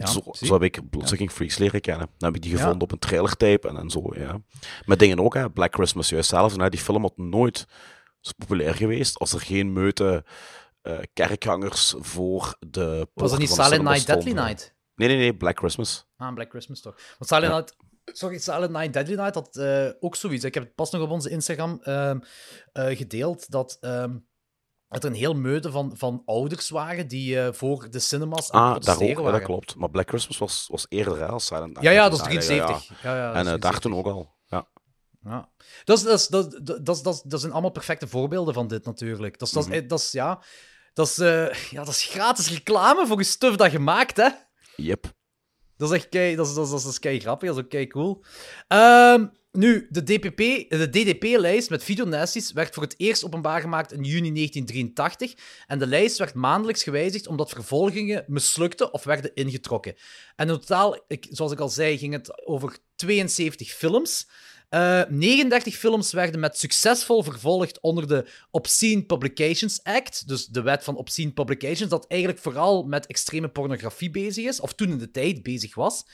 zo, 0.04 0.22
zo 0.32 0.54
heb 0.54 0.64
ik 0.64 0.90
Bloodsucking 0.90 1.32
Freaks 1.32 1.58
leren 1.58 1.82
kennen. 1.82 2.08
Dan 2.18 2.28
heb 2.28 2.36
ik 2.36 2.42
die 2.42 2.52
Ja. 2.52 2.58
gevonden 2.58 2.82
op 2.82 2.92
een 2.92 3.00
trailertape 3.00 3.68
en, 3.68 3.78
en 3.78 3.90
zo, 3.90 4.12
ja. 4.14 4.42
Met 4.86 5.00
dingen 5.00 5.20
ook, 5.20 5.34
hè. 5.34 5.50
Black 5.50 5.74
Christmas, 5.74 6.10
juist 6.10 6.30
zelf. 6.30 6.54
En, 6.54 6.62
hè, 6.62 6.70
die 6.70 6.80
film 6.80 7.02
had 7.02 7.18
nooit 7.18 7.68
zo 8.22 8.32
populair 8.38 8.74
geweest 8.76 9.20
als 9.20 9.34
er 9.34 9.40
geen 9.42 9.74
meute 9.74 10.24
eh, 10.82 10.98
kerkgangers 11.14 11.94
voor 11.98 12.56
de... 12.68 13.08
Was 13.14 13.32
het 13.32 13.40
niet 13.40 13.50
Silent 13.50 13.84
Night, 13.84 14.06
Deadly 14.06 14.22
stonden. 14.30 14.46
Night? 14.46 14.76
Nee, 14.96 15.08
nee, 15.08 15.18
nee, 15.18 15.36
Black 15.38 15.58
Christmas. 15.58 16.08
Ah, 16.18 16.34
Black 16.34 16.50
Christmas 16.50 16.82
toch. 16.82 16.96
Want 17.18 17.30
Silent 17.30 17.52
Ja. 17.52 17.58
Night... 17.58 17.76
Sorry, 18.18 18.38
Silent 18.38 18.72
Night, 18.72 18.94
Deadly 18.94 19.16
Night 19.16 19.36
had 19.36 19.56
eh, 19.56 19.90
ook 20.00 20.16
zoiets. 20.16 20.44
Ik 20.44 20.54
heb 20.54 20.64
het 20.64 20.76
pas 20.76 20.92
nog 20.92 21.02
op 21.02 21.10
onze 21.10 21.30
Instagram 21.30 21.80
ehm, 21.82 22.20
eh, 22.72 22.98
gedeeld, 22.98 23.52
dat... 23.52 23.78
ehm, 23.80 24.18
dat 24.88 25.04
er 25.04 25.10
een 25.10 25.16
heel 25.16 25.34
meute 25.36 25.72
van, 25.72 25.94
van 25.98 26.22
ouders 26.26 26.70
waren 26.70 27.08
die 27.08 27.52
voor 27.54 27.90
de 27.90 28.00
cinemas 28.00 28.52
aan 28.52 28.62
Ah, 28.62 28.74
het 28.74 28.84
daar 28.84 28.96
ook, 28.96 29.00
protesteren 29.00 29.10
ja, 29.10 29.16
dat 29.24 29.32
waren. 29.32 29.46
klopt. 29.48 29.76
Maar 29.76 29.90
Black 29.90 30.10
Christmas 30.10 30.38
was, 30.38 30.68
was 30.72 30.86
eerder 30.90 31.20
hè, 31.20 31.26
als 31.28 31.46
Silent 31.46 31.66
Night. 31.68 31.84
Ja, 31.84 31.92
ja, 31.92 32.10
dat 32.10 32.20
is 32.20 32.26
Ja, 32.26 32.32
ja, 32.32 32.40
ja. 32.40 32.66
73. 32.66 33.02
Ja, 33.04 33.16
ja, 33.16 33.28
dat 33.28 33.36
En 33.36 33.44
daar 33.46 33.60
73. 33.60 33.80
toen 33.80 33.96
ook 33.96 34.06
al. 34.06 34.36
Ja. 34.46 34.68
Ja. 35.24 35.50
Dat, 35.84 35.98
is, 35.98 36.04
dat, 36.04 36.20
is, 36.20 36.28
dat, 36.28 36.60
dat, 36.66 36.86
dat, 36.86 37.04
dat, 37.04 37.24
dat 37.26 37.40
zijn 37.40 37.52
allemaal 37.52 37.72
perfecte 37.72 38.08
voorbeelden 38.08 38.54
van 38.54 38.68
dit, 38.68 38.86
natuurlijk. 38.86 39.40
Dat 39.40 39.48
is, 39.48 39.54
dat 39.54 39.68
Mhm. 39.68 39.88
dat 39.88 40.00
is, 40.00 40.12
ja, 40.12 40.42
dat 40.94 41.08
is, 41.08 41.18
eh, 41.18 41.54
ja, 41.54 41.84
dat 41.84 41.94
is 41.94 42.04
gratis 42.04 42.50
reclame 42.50 43.08
voor 43.08 43.18
je 43.18 43.24
stuff 43.24 43.56
dat 43.56 43.72
je 43.72 43.80
maakt, 43.80 44.18
hè. 44.18 44.30
Yep. 44.76 45.14
Dat 45.78 45.92
is 45.92 45.96
echt 45.96 46.10
kei, 46.10 46.36
dat 46.36 46.48
is, 46.48 46.54
dat 46.54 46.66
is, 46.66 46.72
dat 46.72 46.92
is 46.92 47.00
kei 47.00 47.20
grappig, 47.20 47.48
dat 47.48 47.58
is 47.58 47.64
ook 47.64 47.70
kei 47.70 47.88
cool. 47.88 48.24
Ehm, 48.68 49.26
nu, 49.52 49.88
de, 49.90 50.04
DPP, 50.04 50.70
de 50.70 50.90
DDP-lijst 50.90 51.70
met 51.70 51.84
videonasties 51.84 52.52
werd 52.52 52.74
voor 52.74 52.84
het 52.84 52.94
eerst 52.98 53.26
openbaar 53.26 53.62
gemaakt 53.62 53.92
in 53.92 54.04
juni 54.04 54.32
1983. 54.32 55.34
En 55.68 55.80
de 55.80 55.88
lijst 55.88 56.18
werd 56.18 56.34
maandelijks 56.34 56.84
gewijzigd 56.84 57.28
omdat 57.28 57.50
vervolgingen 57.50 58.24
mislukten 58.28 58.94
of 58.94 59.04
werden 59.04 59.34
ingetrokken. 59.34 59.96
En 60.36 60.50
in 60.50 60.54
totaal, 60.54 61.04
ik, 61.08 61.28
zoals 61.30 61.52
ik 61.52 61.60
al 61.60 61.70
zei, 61.70 61.98
ging 61.98 62.14
het 62.14 62.46
over 62.48 62.78
72 62.96 63.72
films. 63.72 64.28
Eh, 64.72 65.02
39 65.10 65.76
films 65.76 66.14
werden 66.14 66.40
met 66.40 66.58
succesvol 66.58 67.24
vervolgd 67.24 67.80
onder 67.80 68.08
de 68.08 68.26
Obscene 68.52 69.04
Publications 69.04 69.84
Act, 69.84 70.28
dus 70.28 70.46
de 70.46 70.62
wet 70.62 70.84
van 70.84 70.96
Obscene 70.96 71.32
Publications, 71.32 71.90
dat 71.90 72.08
eigenlijk 72.08 72.42
vooral 72.42 72.84
met 72.84 73.06
extreme 73.06 73.50
pornografie 73.50 74.12
bezig 74.12 74.46
is, 74.46 74.60
of 74.60 74.74
toen 74.74 74.90
in 74.90 74.98
de 74.98 75.12
tijd 75.12 75.44
bezig 75.44 75.76
was. 75.76 76.06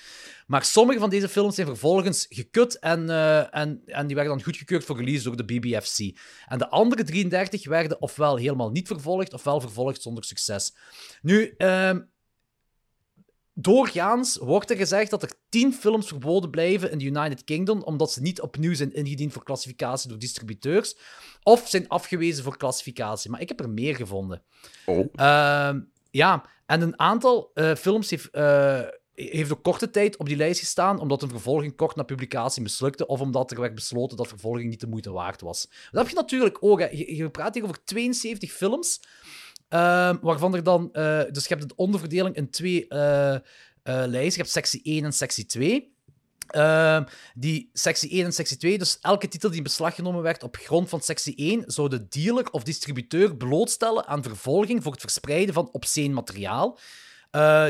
Maar 0.48 0.66
sommige 0.66 1.00
van 1.00 1.10
deze 1.10 1.30
films 1.30 1.56
zijn 1.56 1.68
vervolgens 1.68 2.26
gekut 2.30 2.80
en, 2.80 3.10
eh, 3.10 3.56
en, 3.56 3.82
en 3.86 4.08
die 4.08 4.16
werden 4.16 4.34
dan 4.36 4.44
goedgekeurd 4.44 4.84
voor 4.84 4.98
release 4.98 5.24
door 5.24 5.38
de 5.38 5.46
BBFC. 5.46 6.00
En 6.46 6.58
de 6.58 6.70
andere 6.70 7.04
33 7.04 7.68
werden 7.68 8.02
ofwel 8.02 8.36
helemaal 8.36 8.72
niet 8.72 8.88
vervolgd, 8.88 9.34
ofwel 9.34 9.62
vervolgd 9.62 10.02
zonder 10.02 10.24
succes. 10.24 10.76
Nu, 11.22 11.54
ehm, 11.58 12.00
doorgaans 13.60 14.38
wordt 14.38 14.70
er 14.70 14.78
gezegd 14.78 15.10
dat 15.10 15.24
er 15.24 15.32
10 15.50 15.74
films 15.74 16.08
verboden 16.08 16.50
blijven 16.50 16.92
in 16.92 16.98
de 16.98 17.06
United 17.06 17.44
Kingdom, 17.44 17.82
omdat 17.82 18.12
ze 18.12 18.22
niet 18.22 18.42
opnieuw 18.42 18.74
zijn 18.74 18.94
ingediend 18.94 19.34
voor 19.34 19.44
klassificatie 19.44 20.10
door 20.10 20.20
distributeurs, 20.20 20.98
of 21.44 21.68
zijn 21.68 21.88
afgewezen 21.88 22.44
voor 22.44 22.58
klassificatie. 22.58 23.32
Maar 23.32 23.42
ik 23.42 23.48
heb 23.48 23.60
er 23.60 23.70
meer 23.70 23.96
gevonden. 23.96 24.44
Oh. 24.86 25.08
Ehm, 25.16 25.80
ja, 26.12 26.46
en 26.66 26.82
een 26.82 27.00
aantal 27.00 27.52
eh, 27.54 27.76
films 27.76 28.10
heeft, 28.10 28.30
eh, 28.30 28.82
heeft 29.14 29.52
ook 29.52 29.64
korte 29.64 29.90
tijd 29.90 30.18
op 30.18 30.26
die 30.26 30.38
lijst 30.38 30.60
gestaan, 30.60 31.00
omdat 31.00 31.22
een 31.22 31.30
vervolging 31.30 31.76
kort 31.76 31.96
na 31.96 32.04
publicatie 32.04 32.62
mislukte, 32.62 33.08
of 33.08 33.20
omdat 33.20 33.52
er 33.52 33.60
werd 33.60 33.76
besloten 33.76 34.18
dat 34.18 34.28
vervolging 34.28 34.70
niet 34.70 34.80
de 34.80 34.88
moeite 34.88 35.12
waard 35.12 35.42
was. 35.42 35.70
Dat 35.92 36.02
heb 36.02 36.10
je 36.10 36.16
natuurlijk 36.16 36.58
ook. 36.60 36.80
Hè. 36.80 36.88
Je, 36.92 37.16
je 37.16 37.30
praat 37.30 37.54
hier 37.54 37.64
over 37.64 37.84
72 37.84 38.52
films, 38.52 39.00
ehm, 39.70 40.18
waarvan 40.22 40.56
er 40.56 40.64
dan... 40.64 40.94
eh, 40.94 41.22
dus 41.32 41.48
je 41.48 41.56
hebt 41.56 41.70
de 41.70 41.76
onderverdeling 41.76 42.36
in 42.36 42.50
twee 42.50 42.88
eh, 42.88 43.40
lijsten. 43.84 44.22
Je 44.22 44.38
hebt 44.38 44.50
sectie 44.50 44.82
1 44.84 45.04
en 45.06 45.14
sectie 45.14 45.46
2. 45.46 45.96
Ehm, 46.48 47.04
die 47.34 47.70
sectie 47.74 48.10
1 48.10 48.26
en 48.26 48.34
sectie 48.34 48.58
2, 48.58 48.78
dus 48.78 48.98
elke 49.02 49.28
titel 49.28 49.50
die 49.50 49.58
in 49.58 49.64
beslag 49.64 49.96
genomen 49.96 50.22
werd 50.22 50.44
op 50.44 50.56
grond 50.56 50.90
van 50.90 51.02
sectie 51.02 51.36
1, 51.36 51.64
zou 51.66 51.90
de 51.90 52.08
dealer 52.08 52.52
of 52.52 52.64
distributeur 52.64 53.36
blootstellen 53.36 54.08
aan 54.08 54.24
vervolging 54.24 54.84
voor 54.84 54.92
het 54.92 55.02
verspreiden 55.02 55.54
van 55.54 55.70
obscene 55.72 56.14
materiaal. 56.14 56.80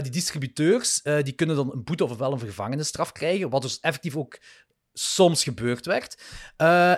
Die 0.01 0.11
distributeurs 0.11 1.01
die 1.01 1.33
kunnen 1.33 1.55
dan 1.55 1.71
een 1.71 1.83
boete 1.83 2.03
of 2.03 2.17
wel 2.17 2.31
een 2.31 2.39
gevangenisstraf 2.39 3.11
krijgen, 3.11 3.49
wat 3.49 3.61
dus 3.61 3.79
effectief 3.79 4.15
ook 4.15 4.39
soms 4.93 5.43
gebeurd 5.43 5.85
werd. 5.85 6.21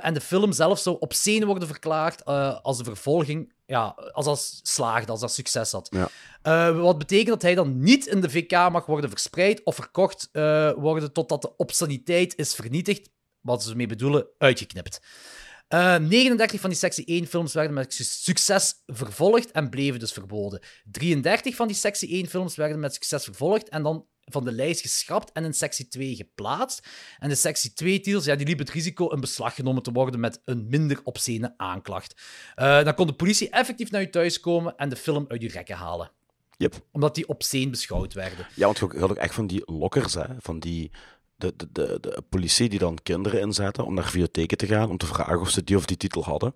En 0.03 0.13
de 0.13 0.21
film 0.21 0.51
zelf 0.51 0.79
zou 0.79 0.95
obscene 0.99 1.45
worden 1.45 1.67
verklaard 1.67 2.23
eh, 2.23 2.59
als 2.61 2.77
de 2.77 2.83
vervolging 2.83 3.53
ja, 3.69 3.87
als 4.11 4.25
dat 4.25 4.59
slaagde, 4.63 5.11
als 5.11 5.19
dat 5.21 5.33
succes 5.33 5.71
had. 5.71 5.87
Ja. 5.91 6.09
Eh, 6.41 6.81
wat 6.81 6.97
betekent 6.97 7.27
dat 7.27 7.41
hij 7.41 7.55
dan 7.55 7.79
niet 7.83 8.05
in 8.05 8.21
de 8.21 8.29
VK 8.29 8.51
mag 8.51 8.85
worden 8.85 9.09
verspreid 9.09 9.63
of 9.63 9.75
verkocht 9.75 10.29
eh, 10.31 10.71
worden 10.73 11.13
totdat 11.13 11.41
de 11.41 11.55
obsceniteit 11.57 12.37
is 12.37 12.53
vernietigd, 12.55 13.09
wat 13.41 13.63
ze 13.63 13.69
ermee 13.69 13.87
bedoelen, 13.87 14.27
uitgeknipt. 14.37 14.99
Eh, 15.67 15.95
39 15.97 16.59
van 16.59 16.69
die 16.69 16.79
sectie 16.79 17.05
1 17.05 17.27
films 17.27 17.53
werden 17.53 17.73
met 17.73 17.93
su- 17.93 18.03
succes 18.03 18.73
vervolgd 18.85 19.51
en 19.51 19.69
bleven 19.69 19.99
dus 19.99 20.11
verboden. 20.11 20.61
33 20.91 21.55
van 21.55 21.67
die 21.67 21.75
sectie 21.75 22.09
1 22.09 22.27
films 22.27 22.55
werden 22.55 22.79
met 22.79 22.93
succes 22.93 23.23
vervolgd 23.23 23.69
en 23.69 23.83
dan 23.83 24.05
van 24.29 24.45
de 24.45 24.51
lijst 24.51 24.81
geschrapt 24.81 25.31
en 25.31 25.43
in 25.43 25.53
sectie 25.53 25.87
2 25.87 26.15
geplaatst. 26.15 26.87
En 27.19 27.29
de 27.29 27.35
sectie 27.35 27.71
2-titels 27.71 28.25
ja, 28.25 28.35
die 28.35 28.45
liepen 28.45 28.65
het 28.65 28.73
risico 28.73 29.07
in 29.07 29.19
beslag 29.19 29.55
genomen 29.55 29.83
te 29.83 29.91
worden 29.91 30.19
met 30.19 30.41
een 30.45 30.67
minder 30.69 30.99
obscene 31.03 31.53
aanklacht. 31.57 32.21
Eh, 32.55 32.83
dan 32.83 32.93
kon 32.95 33.07
de 33.07 33.13
politie 33.13 33.49
effectief 33.49 33.91
naar 33.91 34.01
je 34.01 34.09
thuis 34.09 34.39
komen 34.39 34.77
en 34.77 34.89
de 34.89 34.95
film 34.95 35.25
uit 35.27 35.41
je 35.41 35.47
rekken 35.47 35.75
halen. 35.75 36.11
Yep. 36.57 36.85
Omdat 36.91 37.15
die 37.15 37.27
obscene 37.27 37.69
beschouwd 37.69 38.13
werden. 38.13 38.47
Ja, 38.55 38.65
want 38.65 38.77
je 38.77 38.99
had 38.99 39.09
ook 39.09 39.17
echt 39.17 39.33
van 39.33 39.47
die 39.47 39.61
lokkers, 39.65 40.13
hè, 40.13 40.25
van 40.39 40.59
die... 40.59 40.91
De, 41.35 41.53
de, 41.55 41.67
de, 41.71 41.97
de 42.01 42.23
politie 42.29 42.69
die 42.69 42.79
dan 42.79 42.97
kinderen 43.03 43.41
inzetten 43.41 43.85
om 43.85 43.93
naar 43.93 44.09
videotheken 44.09 44.57
te 44.57 44.67
gaan, 44.67 44.89
om 44.89 44.97
te 44.97 45.05
vragen 45.05 45.39
of 45.39 45.49
ze 45.49 45.63
die 45.63 45.77
of 45.77 45.85
die 45.85 45.97
titel 45.97 46.23
hadden. 46.23 46.53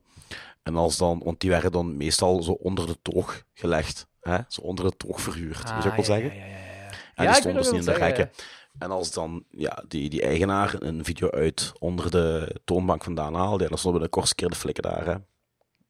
En 0.64 0.76
als 0.76 0.98
dan, 0.98 1.22
want 1.24 1.40
die 1.40 1.50
werden 1.50 1.72
dan 1.72 1.98
meestal 1.98 2.44
zo 2.44 2.52
onder 2.52 2.88
de 2.88 2.98
toog 3.02 3.44
gelegd. 3.54 4.08
Hè? 4.22 4.38
Zo 4.48 4.62
onder 4.62 4.86
de 4.86 4.98
toog 4.98 5.22
verhuurd, 5.22 5.74
moet 5.74 5.84
je 5.84 5.90
ook 5.90 5.96
wel 5.96 6.06
zeggen? 6.06 6.30
Ah, 6.30 6.38
ja, 6.38 6.46
ja. 6.46 6.63
En 7.16 7.24
Ja, 7.24 7.32
die 7.32 7.40
stonden 7.42 7.62
dus 7.62 7.72
niet 7.72 7.80
in 7.80 7.94
de 7.94 8.00
rekken. 8.00 8.32
En 8.80 8.92
als 8.92 9.12
dan 9.12 9.44
ja, 9.50 9.84
die, 9.88 10.10
die 10.10 10.22
eigenaar 10.22 10.76
een 10.80 11.06
video 11.06 11.30
uit 11.30 11.72
onder 11.80 12.12
de 12.12 12.56
toonbank 12.64 13.04
vandaan 13.04 13.34
haalde, 13.36 13.68
dan 13.70 13.78
stonden 13.78 14.00
we 14.02 14.06
de 14.08 14.14
kortste 14.14 14.36
keer 14.36 14.50
de 14.50 14.56
flikken 14.56 14.84
daar. 14.84 15.06
Hè. 15.06 15.16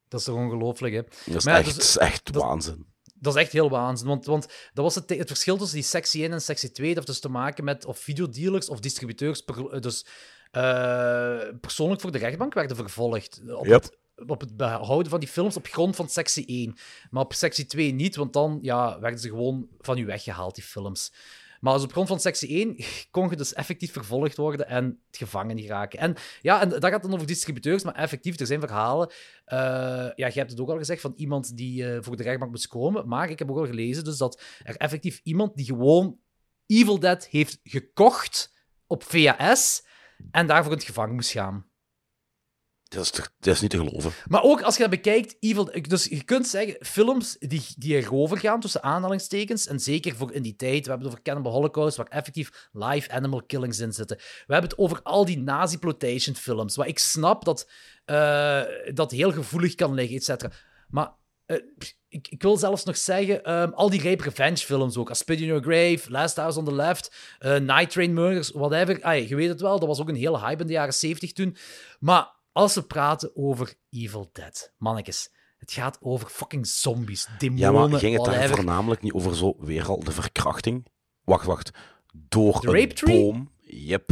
Dat 0.07 0.19
is 0.19 0.25
toch 0.25 0.35
ongelooflijk, 0.35 0.93
hè? 0.93 1.01
Dat 1.25 1.35
is 1.35 1.43
Maar 1.45 1.53
ja, 1.53 1.59
echt, 1.59 1.75
dus- 1.75 1.97
echt 1.97 2.33
dat- 2.33 2.41
waanzin. 2.43 2.91
Dat 3.15 3.35
is 3.35 3.41
echt 3.41 3.51
heel 3.51 3.69
waanzin. 3.69 4.07
Want, 4.07 4.25
want 4.25 4.45
dat 4.73 4.83
was 4.83 4.95
het, 4.95 5.09
het 5.09 5.27
verschil 5.27 5.57
tussen 5.57 5.75
die 5.77 5.85
sectie 5.87 6.23
1 6.23 6.31
en 6.31 6.41
sectie 6.41 6.71
2. 6.71 6.87
Dat 6.87 6.95
heeft 6.95 7.07
dus 7.07 7.19
te 7.19 7.29
maken 7.29 7.63
met 7.63 7.85
of 7.85 7.97
videodealers 7.99 8.69
of 8.69 8.79
distributeurs 8.79 9.41
per- 9.41 9.81
dus, 9.81 10.05
eh, 10.51 11.39
persoonlijk 11.61 12.01
voor 12.01 12.11
de 12.11 12.17
rechtbank 12.17 12.53
werden 12.53 12.77
vervolgd. 12.77 13.41
Op, 13.47 13.65
Yep. 13.65 13.83
het, 13.83 13.97
op 14.27 14.41
het 14.41 14.57
behouden 14.57 15.09
van 15.09 15.19
die 15.19 15.29
films 15.29 15.57
op 15.57 15.67
grond 15.67 15.95
van 15.95 16.09
sectie 16.09 16.45
1. 16.45 16.75
Maar 17.09 17.23
op 17.23 17.33
sectie 17.33 17.65
2 17.65 17.91
niet, 17.91 18.15
want 18.15 18.33
dan 18.33 18.59
ja, 18.61 18.99
werden 18.99 19.19
ze 19.19 19.29
gewoon 19.29 19.67
van 19.79 19.97
u 19.97 20.05
weggehaald, 20.05 20.55
die 20.55 20.63
films. 20.63 21.11
Maar 21.63 21.73
als 21.73 21.83
op 21.83 21.91
grond 21.91 22.07
van 22.07 22.19
sectie 22.19 22.49
1 22.49 22.75
kon 23.11 23.29
je 23.29 23.35
dus 23.35 23.53
effectief 23.53 23.91
vervolgd 23.91 24.37
worden 24.37 24.67
en 24.67 24.85
het 25.07 25.17
gevangen 25.17 25.59
geraken. 25.59 25.99
En 25.99 26.15
ja, 26.41 26.61
en 26.61 26.69
dat 26.69 26.85
gaat 26.85 27.01
dan 27.01 27.13
over 27.13 27.27
distributeurs, 27.27 27.83
maar 27.83 27.95
effectief, 27.95 28.39
er 28.39 28.45
zijn 28.45 28.59
verhalen. 28.59 29.11
eh, 29.45 29.57
ja, 30.15 30.27
je 30.27 30.39
hebt 30.39 30.51
het 30.51 30.59
ook 30.59 30.69
al 30.69 30.77
gezegd 30.77 31.01
van 31.01 31.13
iemand 31.15 31.57
die 31.57 31.91
eh, 31.91 31.97
voor 32.01 32.17
de 32.17 32.23
rechtbank 32.23 32.51
moest 32.51 32.67
komen. 32.67 33.07
Maar 33.07 33.29
ik 33.29 33.39
heb 33.39 33.51
ook 33.51 33.57
al 33.57 33.65
gelezen 33.65 34.03
dus 34.03 34.17
dat 34.17 34.41
er 34.63 34.75
effectief 34.75 35.19
iemand 35.23 35.55
die 35.55 35.65
gewoon 35.65 36.19
Evil 36.65 36.99
Dead 36.99 37.25
heeft 37.25 37.59
gekocht 37.63 38.53
op 38.87 39.03
VHS 39.03 39.85
en 40.31 40.47
daarvoor 40.47 40.71
in 40.71 40.77
het 40.77 40.87
gevangen 40.87 41.15
moest 41.15 41.31
gaan. 41.31 41.65
Dat 42.93 43.03
is, 43.03 43.11
dat 43.39 43.53
is 43.53 43.61
niet 43.61 43.69
te 43.69 43.77
geloven. 43.77 44.11
Maar 44.27 44.43
ook 44.43 44.61
als 44.61 44.75
je 44.75 44.81
dat 44.81 44.89
bekijkt, 44.89 45.35
Evil, 45.39 45.71
dus 45.81 46.05
je 46.05 46.23
kunt 46.23 46.47
zeggen, 46.47 46.75
films 46.79 47.35
die, 47.39 47.65
die 47.75 47.95
erover 47.95 48.37
gaan, 48.37 48.59
tussen 48.59 48.83
aanhalingstekens, 48.83 49.67
en 49.67 49.79
zeker 49.79 50.15
voor 50.15 50.33
in 50.33 50.41
die 50.41 50.55
tijd, 50.55 50.83
we 50.83 50.89
hebben 50.89 51.07
het 51.07 51.07
over 51.07 51.21
Cannibal 51.21 51.51
Holocaust, 51.51 51.97
waar 51.97 52.07
effectief 52.07 52.69
live 52.71 53.11
animal 53.11 53.43
killings 53.43 53.79
in 53.79 53.93
zitten. 53.93 54.17
We 54.17 54.53
hebben 54.53 54.69
het 54.69 54.79
over 54.79 55.01
al 55.03 55.25
die 55.25 55.39
nazi-ploitation 55.39 56.35
films, 56.35 56.75
waar 56.75 56.87
ik 56.87 56.99
snap 56.99 57.45
dat 57.45 57.69
eh, 58.05 58.61
dat 58.93 59.11
heel 59.11 59.31
gevoelig 59.31 59.75
kan 59.75 59.93
liggen, 59.93 60.15
et 60.15 60.23
cetera. 60.23 60.51
Maar 60.89 61.11
eh, 61.45 61.57
ik, 62.07 62.27
ik 62.27 62.41
wil 62.41 62.57
zelfs 62.57 62.83
nog 62.83 62.97
zeggen, 62.97 63.43
ehm, 63.43 63.71
al 63.71 63.89
die 63.89 64.01
rape 64.01 64.23
revenge 64.23 64.57
films 64.57 64.97
ook, 64.97 65.09
A 65.09 65.13
Spit 65.13 65.39
in 65.39 65.45
Your 65.45 65.63
Grave, 65.63 66.11
Last 66.11 66.35
House 66.35 66.59
on 66.59 66.65
the 66.65 66.73
Left, 66.73 67.15
eh, 67.39 67.57
Night 67.57 67.89
Train 67.89 68.13
Murders, 68.13 68.51
whatever. 68.51 69.03
Ai, 69.03 69.27
je 69.27 69.35
weet 69.35 69.49
het 69.49 69.61
wel, 69.61 69.79
dat 69.79 69.87
was 69.87 70.01
ook 70.01 70.09
een 70.09 70.15
hele 70.15 70.39
hype 70.39 70.61
in 70.61 70.67
de 70.67 70.73
jaren 70.73 70.93
70 70.93 71.31
toen. 71.31 71.55
Maar 71.99 72.41
als 72.53 72.73
we 72.75 72.81
praten 72.81 73.31
over 73.35 73.73
Evil 73.89 74.29
Dead, 74.33 74.73
mannetjes, 74.77 75.29
het 75.57 75.71
gaat 75.71 75.97
over 76.01 76.27
fucking 76.29 76.67
zombies, 76.67 77.27
demonen, 77.37 77.59
Ja, 77.63 77.71
maar 77.71 77.99
ging 77.99 78.13
het 78.15 78.23
daar 78.25 78.33
whatever. 78.33 78.55
voornamelijk 78.55 79.01
niet 79.01 79.13
over 79.13 79.35
zo 79.35 79.55
weer 79.59 79.87
al 79.87 79.99
de 80.03 80.11
verkrachting? 80.11 80.87
Wacht, 81.23 81.45
wacht. 81.45 81.71
Door 82.13 82.61
De 82.61 82.81
een 82.81 82.89
tree? 82.93 83.21
boom? 83.21 83.51
Yep. 83.59 84.09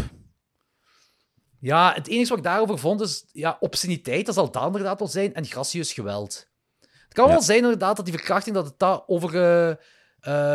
Ja, 1.59 1.93
het 1.93 2.07
enige 2.07 2.29
wat 2.29 2.37
ik 2.37 2.43
daarover 2.43 2.77
vond 2.79 3.01
is 3.01 3.25
ja, 3.31 3.57
obsceniteit, 3.59 4.25
dat 4.25 4.35
zal 4.35 4.51
dat 4.51 4.65
inderdaad 4.65 4.99
wel 4.99 5.07
zijn, 5.07 5.33
en 5.33 5.45
gracieus 5.45 5.93
geweld. 5.93 6.49
Het 6.79 7.13
kan 7.13 7.25
Ja. 7.25 7.31
wel 7.31 7.41
zijn 7.41 7.57
inderdaad 7.63 7.95
dat 7.95 8.05
die 8.05 8.13
verkrachting, 8.13 8.55
dat 8.55 8.65
het 8.65 8.79
dat 8.79 9.03
over... 9.07 9.35
eh, 9.35 9.69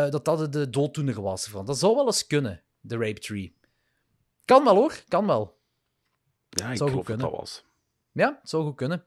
eh, 0.05 0.11
dat 0.11 0.25
dat 0.25 0.53
de 0.53 0.69
dooddoener 0.69 1.21
was. 1.21 1.47
Van. 1.47 1.65
Dat 1.65 1.77
zou 1.79 1.95
wel 1.95 2.05
eens 2.05 2.27
kunnen, 2.27 2.63
de 2.79 2.97
rape 2.97 3.19
tree. 3.19 3.55
Kan 4.45 4.63
wel 4.63 4.75
hoor, 4.75 5.03
kan 5.07 5.25
wel. 5.27 5.57
Ja, 6.49 6.71
ik 6.71 6.77
Zou 6.77 6.89
geloof 6.89 7.05
dat 7.05 7.19
dat 7.19 7.31
was. 7.31 7.65
Ja, 8.17 8.37
het 8.41 8.49
zou 8.49 8.63
goed 8.63 8.75
kunnen. 8.75 9.03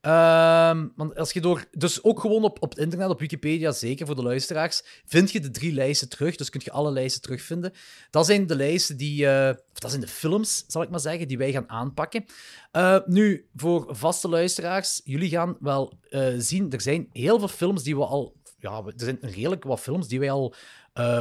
Ehm, 0.00 0.86
want 0.96 1.16
als 1.16 1.32
je 1.32 1.40
door, 1.40 1.64
dus 1.70 2.02
ook 2.02 2.20
gewoon 2.20 2.44
op, 2.44 2.62
op 2.62 2.70
het 2.70 2.78
internet, 2.78 3.08
op 3.08 3.20
Wikipedia, 3.20 3.72
zeker 3.72 4.06
voor 4.06 4.14
de 4.14 4.22
luisteraars, 4.22 4.82
vind 5.06 5.30
je 5.30 5.40
de 5.40 5.50
drie 5.50 5.72
lijsten 5.72 6.08
terug. 6.08 6.36
Dus 6.36 6.50
kun 6.50 6.60
je 6.64 6.70
alle 6.70 6.90
lijsten 6.90 7.22
terugvinden. 7.22 7.72
Dat 8.10 8.26
zijn 8.26 8.46
de 8.46 8.56
lijsten 8.56 8.96
die, 8.96 9.26
eh, 9.26 9.48
of 9.72 9.78
dat 9.78 9.90
zijn 9.90 10.02
de 10.02 10.08
films, 10.08 10.64
zal 10.66 10.82
ik 10.82 10.90
maar 10.90 11.00
zeggen, 11.00 11.28
die 11.28 11.38
wij 11.38 11.52
gaan 11.52 11.68
aanpakken. 11.68 12.24
Eh, 12.70 12.98
nu, 13.06 13.48
voor 13.56 13.86
vaste 13.96 14.28
luisteraars, 14.28 15.00
jullie 15.04 15.30
gaan 15.30 15.56
wel 15.60 15.98
eh, 16.10 16.28
zien, 16.38 16.72
er 16.72 16.80
zijn 16.80 17.08
heel 17.12 17.38
veel 17.38 17.48
films 17.48 17.82
die 17.82 17.96
we 17.96 18.04
al, 18.04 18.36
ja, 18.58 18.82
er 18.86 18.92
zijn 18.96 19.18
redelijk 19.20 19.64
wat 19.64 19.80
films 19.80 20.08
die 20.08 20.20
wij 20.20 20.30
al 20.30 20.54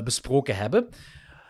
besproken 0.04 0.56
hebben. 0.56 0.90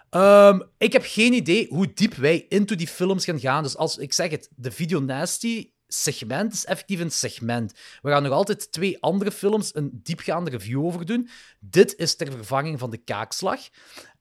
Ehm, 0.09 0.59
ik 0.77 0.93
heb 0.93 1.03
geen 1.05 1.33
idee 1.33 1.67
hoe 1.69 1.93
diep 1.93 2.13
wij 2.13 2.45
into 2.49 2.75
die 2.75 2.87
films 2.87 3.25
gaan 3.25 3.39
gaan. 3.39 3.63
Dus 3.63 3.77
als 3.77 3.97
ik 3.97 4.13
zeg 4.13 4.31
het, 4.31 4.49
de 4.55 4.71
Video 4.71 4.99
Nasty 4.99 5.71
segment 5.87 6.53
is 6.53 6.65
effectief 6.65 6.99
een 6.99 7.11
segment. 7.11 7.73
We 8.01 8.09
gaan 8.09 8.23
nog 8.23 8.31
altijd 8.31 8.71
twee 8.71 9.01
andere 9.01 9.31
films 9.31 9.75
een 9.75 9.99
diepgaande 10.03 10.49
review 10.49 10.85
over 10.85 11.05
doen. 11.05 11.29
Dit 11.59 11.95
is 11.95 12.15
ter 12.15 12.31
vervanging 12.31 12.79
van 12.79 12.89
de 12.89 12.97
kaakslag. 12.97 13.59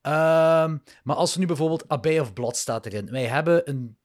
Ehm, 0.02 0.76
maar 1.02 1.16
als 1.16 1.32
er 1.32 1.40
nu 1.40 1.46
bijvoorbeeld 1.46 1.92
A 1.92 1.98
Bay 1.98 2.18
of 2.18 2.32
Blood 2.32 2.56
staat 2.56 2.86
erin. 2.86 3.10
Wij 3.10 3.26
hebben 3.26 3.68
een 3.68 3.96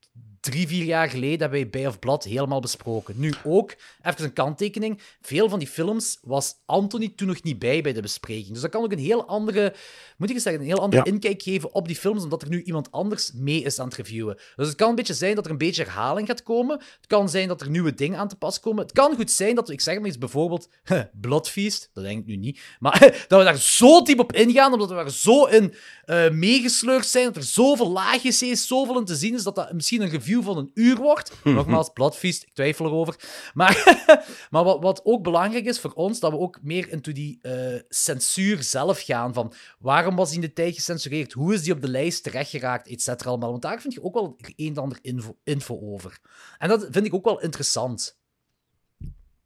drie, 0.42 0.66
vier 0.66 0.84
jaar 0.84 1.08
geleden 1.08 1.40
hebben 1.40 1.60
wij 1.60 1.70
Bay 1.70 1.86
of 1.86 1.98
Blood 1.98 2.24
helemaal 2.24 2.60
besproken. 2.60 3.14
Nu 3.18 3.32
ook, 3.44 3.74
even 4.02 4.24
een 4.24 4.32
kanttekening, 4.32 5.00
veel 5.20 5.48
van 5.48 5.58
die 5.58 5.68
films 5.68 6.18
was 6.22 6.54
Anthony 6.66 7.12
toen 7.16 7.26
nog 7.28 7.42
niet 7.42 7.58
bij 7.58 7.80
bij 7.82 7.92
de 7.92 8.02
bespreking. 8.02 8.48
Dus 8.48 8.60
dat 8.60 8.70
kan 8.70 8.82
ook 8.82 8.92
een 8.92 8.98
heel 8.98 9.26
andere, 9.26 9.74
moet 10.16 10.28
ik 10.28 10.34
eens 10.34 10.42
zeggen, 10.44 10.62
een 10.62 10.68
heel 10.68 10.80
andere 10.80 11.02
Ja. 11.04 11.12
inkijk 11.12 11.42
geven 11.42 11.74
op 11.74 11.86
die 11.86 11.96
films, 11.96 12.22
omdat 12.22 12.42
er 12.42 12.48
nu 12.48 12.62
iemand 12.62 12.90
anders 12.92 13.32
mee 13.34 13.62
is 13.62 13.78
aan 13.78 13.86
het 13.86 13.96
reviewen. 13.96 14.38
Dus 14.56 14.66
het 14.66 14.76
kan 14.76 14.88
een 14.88 14.94
beetje 14.94 15.14
zijn 15.14 15.34
dat 15.34 15.44
er 15.44 15.50
een 15.50 15.58
beetje 15.58 15.82
herhaling 15.82 16.26
gaat 16.26 16.42
komen. 16.42 16.78
Het 16.78 17.06
kan 17.06 17.28
zijn 17.28 17.48
dat 17.48 17.60
er 17.60 17.70
nieuwe 17.70 17.94
dingen 17.94 18.18
aan 18.18 18.28
te 18.28 18.36
pas 18.36 18.60
komen. 18.60 18.82
Het 18.82 18.92
kan 18.92 19.14
goed 19.14 19.30
zijn 19.30 19.54
dat 19.54 19.66
we, 19.68 19.72
ik 19.72 19.80
zeg 19.80 19.98
maar 19.98 20.08
iets, 20.08 20.18
bijvoorbeeld 20.18 20.68
Bloodfeast, 21.20 21.90
dat 21.92 22.04
denk 22.04 22.18
ik 22.20 22.26
nu 22.26 22.36
niet, 22.36 22.60
maar 22.78 23.00
dat 23.28 23.38
we 23.38 23.44
daar 23.44 23.58
zo 23.58 24.02
diep 24.02 24.18
op 24.18 24.32
ingaan, 24.32 24.72
omdat 24.72 24.88
we 24.88 24.94
daar 24.94 25.10
zo 25.10 25.44
in 25.44 25.74
eh, 26.04 26.30
meegesleurd 26.30 27.06
zijn, 27.06 27.24
dat 27.24 27.36
er 27.36 27.42
zoveel 27.42 27.90
laagjes 27.90 28.42
is, 28.42 28.66
zoveel 28.66 28.98
in 28.98 29.04
te 29.04 29.14
zien 29.16 29.34
is, 29.34 29.42
dat 29.42 29.54
dat 29.54 29.72
misschien 29.72 30.00
een 30.02 30.08
review 30.08 30.30
van 30.40 30.56
een 30.56 30.70
uur 30.74 30.96
wordt. 30.96 31.32
Nogmaals, 31.44 31.90
Bloodfeast, 31.92 32.42
ik 32.42 32.54
twijfel 32.54 32.86
erover. 32.86 33.16
Maar, 33.54 34.04
maar 34.50 34.64
wat, 34.64 34.82
wat 34.82 35.00
ook 35.04 35.22
belangrijk 35.22 35.64
is 35.64 35.80
voor 35.80 35.92
ons, 35.92 36.20
dat 36.20 36.30
we 36.32 36.38
ook 36.38 36.58
meer 36.62 36.88
into 36.88 37.12
die 37.12 37.38
eh, 37.40 37.80
censuur 37.88 38.62
zelf 38.62 39.00
gaan, 39.00 39.34
van 39.34 39.52
waarom 39.78 40.16
was 40.16 40.28
die 40.30 40.40
in 40.40 40.46
de 40.46 40.52
tijd 40.52 40.74
gecensureerd, 40.74 41.32
hoe 41.32 41.54
is 41.54 41.62
die 41.62 41.72
op 41.72 41.80
de 41.80 41.88
lijst 41.88 42.22
terechtgeraakt, 42.22 42.88
et 42.88 43.02
cetera 43.02 43.30
allemaal. 43.30 43.50
Want 43.50 43.62
daar 43.62 43.80
vind 43.80 43.94
je 43.94 44.02
ook 44.02 44.14
wel 44.14 44.36
een 44.56 44.68
en 44.68 44.82
ander 44.82 44.98
info, 45.02 45.36
info 45.44 45.78
over. 45.80 46.18
En 46.58 46.68
dat 46.68 46.86
vind 46.90 47.06
ik 47.06 47.14
ook 47.14 47.24
wel 47.24 47.40
interessant. 47.40 48.20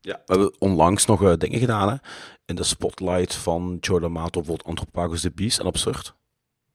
Ja. 0.00 0.22
We 0.26 0.32
hebben 0.32 0.54
onlangs 0.58 1.06
nog 1.06 1.22
eh, 1.22 1.36
dingen 1.36 1.58
gedaan, 1.58 1.88
hè. 1.88 1.96
In 2.44 2.54
de 2.54 2.62
spotlight 2.64 3.34
van 3.34 3.76
Joe 3.80 4.00
D'Amato, 4.00 4.40
bijvoorbeeld 4.40 4.68
Anthropagos 4.68 5.20
the 5.20 5.30
Beast 5.30 5.58
en 5.58 5.66
Absurd. 5.66 6.14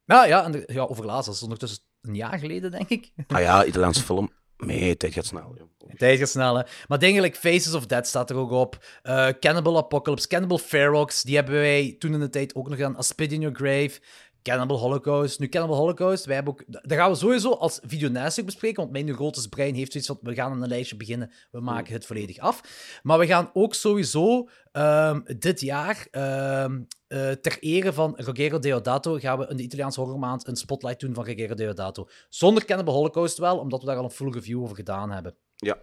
Nou 0.05 0.27
ja, 0.27 0.43
en 0.43 0.51
de- 0.51 0.63
ja 0.73 0.81
overlaatst, 0.83 1.25
dat 1.25 1.35
is 1.35 1.43
ondertussen 1.43 1.79
een 2.01 2.15
jaar 2.15 2.39
geleden, 2.39 2.71
denk 2.71 2.89
ik. 2.89 3.11
Ah 3.27 3.41
ja, 3.41 3.65
Italiaanse 3.65 4.03
film. 4.03 4.31
Nee, 4.57 4.97
tijd 4.97 5.13
gaat 5.13 5.25
snel. 5.25 5.55
joh. 5.57 5.97
Tijd 5.97 6.19
gaat 6.19 6.29
snel, 6.29 6.57
hè. 6.57 6.63
Maar 6.87 6.99
dingen 6.99 7.21
like 7.21 7.37
Faces 7.37 7.73
of 7.73 7.85
Death 7.85 8.07
staat 8.07 8.29
er 8.29 8.35
ook 8.35 8.51
op. 8.51 8.85
Eh, 9.01 9.27
Cannibal 9.39 9.77
Apocalypse, 9.77 10.27
Cannibal 10.27 10.57
Ferox, 10.57 11.21
die 11.21 11.35
hebben 11.35 11.53
wij 11.53 11.95
toen 11.99 12.13
in 12.13 12.19
de 12.19 12.29
tijd 12.29 12.55
ook 12.55 12.67
nog 12.67 12.77
gedaan. 12.77 12.97
A 12.97 13.01
Spit 13.01 13.31
in 13.31 13.41
Your 13.41 13.55
Grave, 13.55 13.99
Cannibal 14.41 14.79
Holocaust. 14.79 15.39
Nu, 15.39 15.47
Cannibal 15.47 15.77
Holocaust, 15.77 16.25
wij 16.25 16.35
hebben 16.35 16.53
ook... 16.53 16.63
Dat 16.67 16.97
gaan 16.97 17.11
we 17.11 17.17
sowieso 17.17 17.51
als 17.51 17.79
videonastic 17.83 18.45
bespreken, 18.45 18.77
want 18.77 18.91
mijn 18.91 19.05
neurotisch 19.05 19.47
brein 19.47 19.75
heeft 19.75 19.91
zoiets 19.91 20.09
van, 20.09 20.19
we 20.21 20.33
gaan 20.33 20.51
aan 20.51 20.61
een 20.61 20.67
lijstje 20.67 20.95
beginnen, 20.95 21.31
we 21.51 21.59
maken 21.59 21.93
het 21.93 22.05
volledig 22.05 22.37
af. 22.37 22.61
Maar 23.03 23.19
we 23.19 23.25
gaan 23.27 23.49
ook 23.53 23.73
sowieso 23.73 24.49
ehm, 24.71 25.21
dit 25.37 25.61
jaar, 25.61 26.07
ehm, 26.11 26.81
eh, 27.07 27.31
ter 27.31 27.57
ere 27.59 27.93
van 27.93 28.13
Ruggero 28.15 28.59
Deodato, 28.59 29.17
gaan 29.17 29.39
we 29.39 29.47
in 29.47 29.57
de 29.57 29.63
Italiaanse 29.63 29.99
horrormaand 29.99 30.47
een 30.47 30.55
spotlight 30.55 30.99
doen 30.99 31.13
van 31.13 31.25
Ruggero 31.25 31.53
Deodato. 31.53 32.07
Zonder 32.29 32.65
Cannibal 32.65 32.93
Holocaust 32.93 33.37
wel, 33.37 33.57
omdat 33.57 33.79
we 33.79 33.85
daar 33.85 33.97
al 33.97 34.03
een 34.03 34.11
full 34.11 34.31
review 34.31 34.63
over 34.63 34.75
gedaan 34.75 35.11
hebben. 35.11 35.35
Ja. 35.55 35.77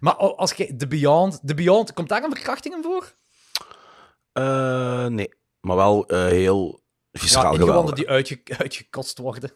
Maar 0.00 0.14
als 0.14 0.52
je 0.52 0.76
The 0.76 0.86
Beyond, 0.86 1.40
The 1.44 1.54
Beyond, 1.54 1.92
komt 1.92 2.08
daar 2.08 2.22
een 2.22 2.30
verkrachting 2.30 2.74
in 2.74 2.82
voor? 2.82 3.12
Eh, 4.32 5.06
nee, 5.06 5.28
maar 5.60 5.76
wel 5.76 6.06
eh, 6.06 6.26
heel 6.26 6.80
ja, 7.20 7.50
ingewanden 7.50 7.94
die 7.94 8.08
uitge 8.08 8.40
uitgekost 8.62 9.18
worden. 9.18 9.52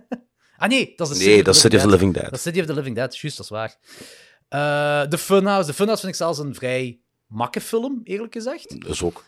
ah 0.58 0.68
nee, 0.68 0.92
dat 0.96 1.10
is 1.10 1.18
de 1.18 1.24
Nee, 1.24 1.42
dat 1.42 1.54
is 1.54 1.60
City 1.60 1.76
of 1.76 1.82
the 1.82 1.88
Living 1.88 2.14
Dead. 2.14 2.24
Dat 2.24 2.34
is 2.34 2.42
City 2.42 2.60
of 2.60 2.66
the 2.66 2.74
Living 2.74 2.96
Dead, 2.96 3.16
juist, 3.16 3.36
dat 3.36 3.46
is 3.46 3.52
waar. 3.52 3.76
Eh 4.48 5.02
The 5.02 5.18
Funhouse. 5.18 5.68
The 5.68 5.74
Funhouse 5.74 6.00
vind 6.02 6.12
ik 6.12 6.18
zelfs 6.20 6.38
een 6.38 6.54
vrij 6.54 7.00
makke 7.26 7.60
film, 7.60 8.00
eerlijk 8.04 8.32
gezegd. 8.32 8.80
Dus 8.80 9.02
ook. 9.02 9.24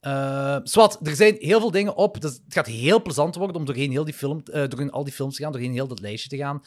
Eh 0.00 0.56
zwart, 0.62 1.06
er 1.06 1.16
zijn 1.16 1.36
heel 1.38 1.60
veel 1.60 1.70
dingen 1.70 1.96
op. 1.96 2.20
Dus 2.20 2.32
het 2.32 2.54
gaat 2.54 2.66
heel 2.66 3.02
plezant 3.02 3.34
worden 3.34 3.56
om 3.56 3.64
doorheen, 3.64 3.90
heel 3.90 4.04
die 4.04 4.14
film, 4.14 4.42
eh, 4.44 4.68
doorheen 4.68 4.90
al 4.90 5.04
die 5.04 5.12
films 5.12 5.36
te 5.36 5.42
gaan, 5.42 5.52
doorheen 5.52 5.72
heel 5.72 5.88
dat 5.88 6.00
lijstje 6.00 6.28
te 6.28 6.36
gaan. 6.36 6.62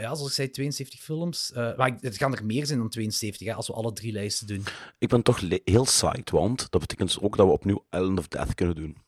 Ja, 0.00 0.14
zoals 0.14 0.28
ik 0.28 0.34
zei, 0.34 0.50
72 0.50 1.00
films. 1.00 1.52
Maar 1.54 1.96
het 2.00 2.16
gaan 2.16 2.34
er 2.34 2.44
meer 2.44 2.66
zijn 2.66 2.78
dan 2.78 2.88
72, 2.88 3.46
hè, 3.46 3.54
als 3.54 3.66
we 3.66 3.72
alle 3.72 3.92
drie 3.92 4.12
lijsten 4.12 4.46
doen. 4.46 4.64
Ik 4.98 5.08
ben 5.08 5.22
toch 5.22 5.40
heel 5.64 5.84
psyched, 5.84 6.30
want 6.30 6.70
dat 6.70 6.80
betekent 6.80 7.08
dus 7.08 7.20
ook 7.20 7.36
dat 7.36 7.46
we 7.46 7.52
opnieuw 7.52 7.84
Island 7.90 8.18
of 8.18 8.28
Death 8.28 8.54
kunnen 8.54 8.74
doen. 8.74 9.03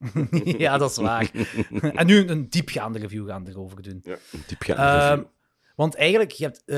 ja, 0.58 0.78
dat 0.78 0.90
is 0.90 0.96
waar. 0.96 1.30
en 1.94 2.06
nu 2.06 2.28
een 2.28 2.48
diepgaande 2.50 2.98
review 2.98 3.28
gaan 3.28 3.44
we 3.44 3.50
erover 3.50 3.82
doen. 3.82 4.00
Ja. 4.02 4.16
Een 4.32 4.42
diepgaande 4.46 4.82
Ehm, 4.82 5.08
review. 5.10 5.26
want 5.76 5.94
eigenlijk, 5.94 6.30
je 6.30 6.44
hebt 6.44 6.58
eh, 6.64 6.76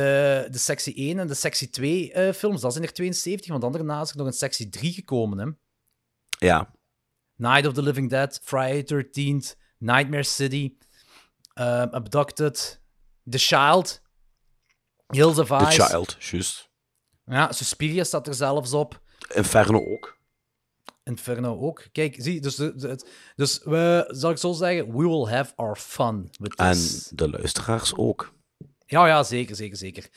de 0.52 0.58
sectie 0.58 0.94
1 0.94 1.18
en 1.18 1.26
de 1.26 1.34
sectie 1.34 1.70
2 1.70 2.12
eh, 2.12 2.32
films, 2.34 2.60
dat 2.60 2.72
zijn 2.72 2.84
er 2.84 2.92
72, 2.92 3.50
want 3.50 3.62
dan 3.62 3.72
daarna 3.72 4.00
is 4.00 4.10
er 4.10 4.16
nog 4.16 4.26
een 4.26 4.32
sectie 4.32 4.68
3 4.68 4.92
gekomen. 4.92 5.38
Hè? 5.38 5.46
Ja, 6.46 6.74
Night 7.36 7.66
of 7.66 7.72
the 7.72 7.82
Living 7.82 8.10
Dead, 8.10 8.40
Friday 8.42 8.82
13th, 9.04 9.56
Nightmare 9.78 10.22
City, 10.22 10.76
ehm, 11.54 11.88
Abducted, 11.90 12.80
The 13.30 13.38
Child, 13.38 14.02
Hills 15.06 15.38
of 15.38 15.48
The. 15.48 15.82
Child, 15.82 16.16
juist. 16.18 16.70
Ja, 17.24 17.52
Suspiria 17.52 18.04
staat 18.04 18.26
er 18.26 18.34
zelfs 18.34 18.72
op. 18.72 19.00
Inferno 19.34 19.86
ook. 19.86 20.18
Inferno 21.05 21.59
ook. 21.61 21.84
Kijk, 21.92 22.16
zie, 22.18 22.40
dus, 22.40 22.57
dus 23.36 23.61
we, 23.64 24.05
zal 24.09 24.30
ik 24.30 24.36
zo 24.36 24.53
zeggen, 24.53 24.96
we 24.96 25.09
will 25.09 25.26
have 25.34 25.53
our 25.57 25.76
fun 25.76 26.30
with 26.40 26.55
En 26.55 26.72
this. 26.72 27.11
de 27.14 27.30
luisteraars 27.30 27.94
ook. 27.94 28.32
Ja, 28.86 29.07
ja, 29.07 29.22
zeker, 29.22 29.57
zeker, 29.57 29.76
zeker. 29.76 30.09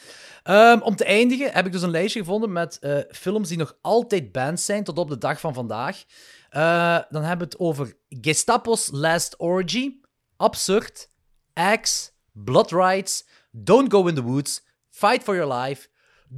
Ehm, 0.43 0.79
om 0.81 0.95
te 0.95 1.05
eindigen 1.05 1.51
heb 1.51 1.65
ik 1.65 1.71
dus 1.71 1.81
een 1.81 1.89
lijstje 1.89 2.19
gevonden 2.19 2.51
met 2.51 2.79
eh, 2.79 2.97
films 3.09 3.47
die 3.47 3.57
nog 3.57 3.77
altijd 3.81 4.31
banned 4.31 4.59
zijn 4.61 4.83
tot 4.83 4.97
op 4.97 5.09
de 5.09 5.17
dag 5.17 5.39
van 5.39 5.53
vandaag. 5.53 6.03
Eh, 6.49 6.99
dan 7.09 7.23
hebben 7.23 7.47
we 7.47 7.53
het 7.53 7.59
over 7.59 7.97
Gestapo's 8.09 8.89
Last 8.91 9.35
Orgy, 9.37 9.99
Absurd, 10.37 11.09
Axe, 11.53 12.09
Blood 12.31 12.71
Rides, 12.71 13.27
Don't 13.51 13.91
Go 13.91 14.07
in 14.07 14.15
the 14.15 14.23
Woods, 14.23 14.65
Fight 14.89 15.23
for 15.23 15.35
Your 15.35 15.53
Life, 15.53 15.87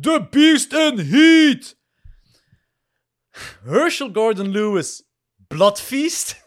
The 0.01 0.27
Beast 0.29 0.73
in 0.73 0.99
Heat, 0.99 1.77
Herschel 3.63 4.09
Gordon 4.13 4.49
Lewis, 4.51 5.03
Blood 5.47 5.79
Feast 5.81 6.45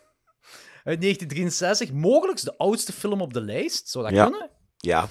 uit 0.84 1.00
1963, 1.00 1.92
mogelijk 1.92 2.42
de 2.42 2.56
oudste 2.56 2.92
film 2.92 3.20
op 3.20 3.32
de 3.32 3.40
lijst. 3.40 3.88
Zou 3.88 4.04
dat 4.04 4.14
Ja. 4.14 4.24
kunnen? 4.24 4.50
Ja, 4.76 5.08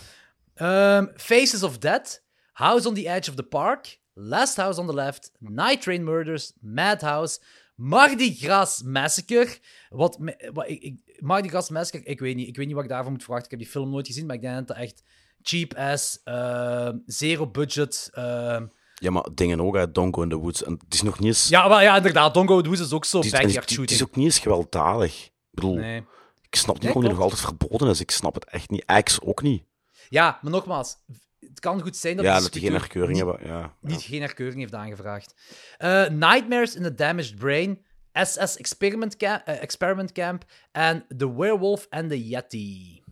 Ehm, 0.54 1.08
Faces 1.16 1.64
of 1.64 1.78
Death, 1.78 2.24
House 2.54 2.88
on 2.88 2.94
the 2.94 3.08
Edge 3.10 3.30
of 3.30 3.36
the 3.36 3.44
Park, 3.44 4.00
Last 4.14 4.56
House 4.56 4.80
on 4.82 4.88
the 4.88 4.94
Left, 4.94 5.32
Night 5.40 5.82
Train 5.82 6.04
Murders, 6.04 6.54
Madhouse, 6.62 7.40
Mardi 7.76 8.36
Gras 8.36 8.82
Massacre. 8.84 9.58
Wat, 9.90 10.18
wat 10.54 10.68
ik, 10.70 10.82
ik, 10.82 11.18
Mardi 11.20 11.50
Gras 11.50 11.70
Massacre, 11.70 12.04
ik 12.10 12.20
weet 12.20 12.36
niet. 12.36 12.48
Ik 12.48 12.56
weet 12.58 12.66
niet 12.66 12.76
wat 12.76 12.84
ik 12.84 12.90
daarvan 12.90 13.12
moet 13.12 13.24
verwachten. 13.24 13.52
Ik 13.52 13.58
heb 13.58 13.60
die 13.68 13.70
film 13.80 13.90
nooit 13.90 14.08
gezien, 14.08 14.26
maar 14.26 14.36
ik 14.36 14.42
denk 14.42 14.56
dat 14.56 14.68
dat 14.68 14.78
echt 14.78 15.04
cheap 15.42 15.74
ass, 15.74 16.20
ehm, 16.24 16.98
zero 17.06 17.48
budget. 17.48 18.10
ehm, 18.14 18.66
ja, 19.00 19.12
maar 19.12 19.26
dingen 19.34 19.62
ook 19.62 19.76
uit 19.78 19.96
Don't 19.96 20.16
Go 20.16 20.22
in 20.22 20.30
the 20.30 20.36
Woods. 20.38 20.64
En 20.64 20.72
het 20.86 20.94
is 20.94 21.02
nog 21.02 21.20
niet 21.20 21.28
eens... 21.28 21.48
ja, 21.48 21.68
maar 21.68 21.84
ja, 21.84 21.96
inderdaad. 21.96 22.34
Don't 22.34 22.50
Go 22.50 22.56
to 22.56 22.62
the 22.62 22.68
Woods 22.68 22.82
is 22.84 22.92
ook 22.94 23.06
zo 23.06 23.20
het 23.20 23.32
backyard 23.32 23.54
het, 23.56 23.62
het 23.62 23.70
is 23.70 23.76
shooting. 23.76 24.02
ook 24.02 24.16
niet 24.16 24.26
eens 24.26 24.40
gewelddadig. 24.40 25.26
Ik 25.26 25.32
bedoel, 25.52 25.76
Nee. 25.76 26.04
ik 26.50 26.56
snap 26.56 26.76
niet 26.76 26.84
waarom 26.84 27.02
die 27.04 27.12
nog 27.12 27.22
altijd 27.22 27.42
verboden 27.42 27.90
is. 27.90 28.00
Ik 28.00 28.12
snap 28.12 28.34
het 28.34 28.46
echt 28.46 28.70
niet. 28.70 28.86
Axe 28.86 29.22
ook 29.24 29.42
niet. 29.42 29.64
Ja, 30.10 30.40
maar 30.42 30.52
nogmaals. 30.52 30.96
Het 31.40 31.60
kan 31.60 31.82
goed 31.82 31.98
zijn 31.98 32.16
dat 32.16 32.26
ja, 32.26 32.40
dat 32.40 32.54
die 32.54 32.62
geen 32.62 32.72
herkeuring 32.74 33.18
niet- 33.18 33.26
hebben. 33.28 33.48
Ja, 33.48 33.74
niet 33.82 34.02
geen 34.02 34.22
herkeuring 34.22 34.60
heeft 34.60 34.76
aangevraagd. 34.76 35.34
Eh, 35.78 36.08
Nightmares 36.08 36.76
in 36.76 36.84
the 36.84 36.96
Damaged 36.96 37.36
Brain, 37.36 37.86
SS 38.14 38.58
Experiment, 38.58 39.18
Ca- 39.18 39.46
eh, 39.46 39.62
Experiment 39.62 40.12
Camp 40.12 40.44
en 40.72 41.06
The 41.18 41.36
Werewolf 41.36 41.88
and 41.90 42.10
the 42.10 42.28
Yeti. 42.28 43.04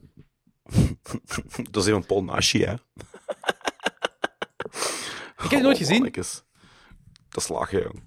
dat 1.71 1.83
is 1.83 1.89
even 1.89 2.05
Paul 2.05 2.23
Nashi, 2.23 2.63
hè. 2.63 2.73
Ik 5.37 5.41
heb 5.41 5.49
die 5.49 5.61
nooit 5.61 5.77
gezien. 5.77 6.03
Dat 7.29 7.43
is 7.43 7.47
lachen, 7.47 7.81
jong. 7.81 8.03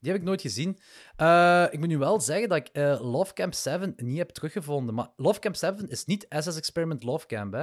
Die 0.00 0.10
heb 0.12 0.20
ik 0.20 0.26
nooit 0.26 0.40
gezien. 0.40 0.78
Eh, 1.16 1.64
ik 1.70 1.78
moet 1.78 1.88
nu 1.88 1.98
wel 1.98 2.20
zeggen 2.20 2.48
dat 2.48 2.58
ik 2.58 2.68
eh, 2.68 3.00
Love 3.00 3.32
Camp 3.32 3.54
7 3.54 3.92
niet 3.96 4.18
heb 4.18 4.30
teruggevonden. 4.30 4.94
Maar 4.94 5.08
Love 5.16 5.40
Camp 5.40 5.56
7 5.56 5.88
is 5.88 6.04
niet 6.04 6.26
SS 6.28 6.56
Experiment 6.56 7.02
Love 7.02 7.26
Camp, 7.26 7.52
hè? 7.52 7.62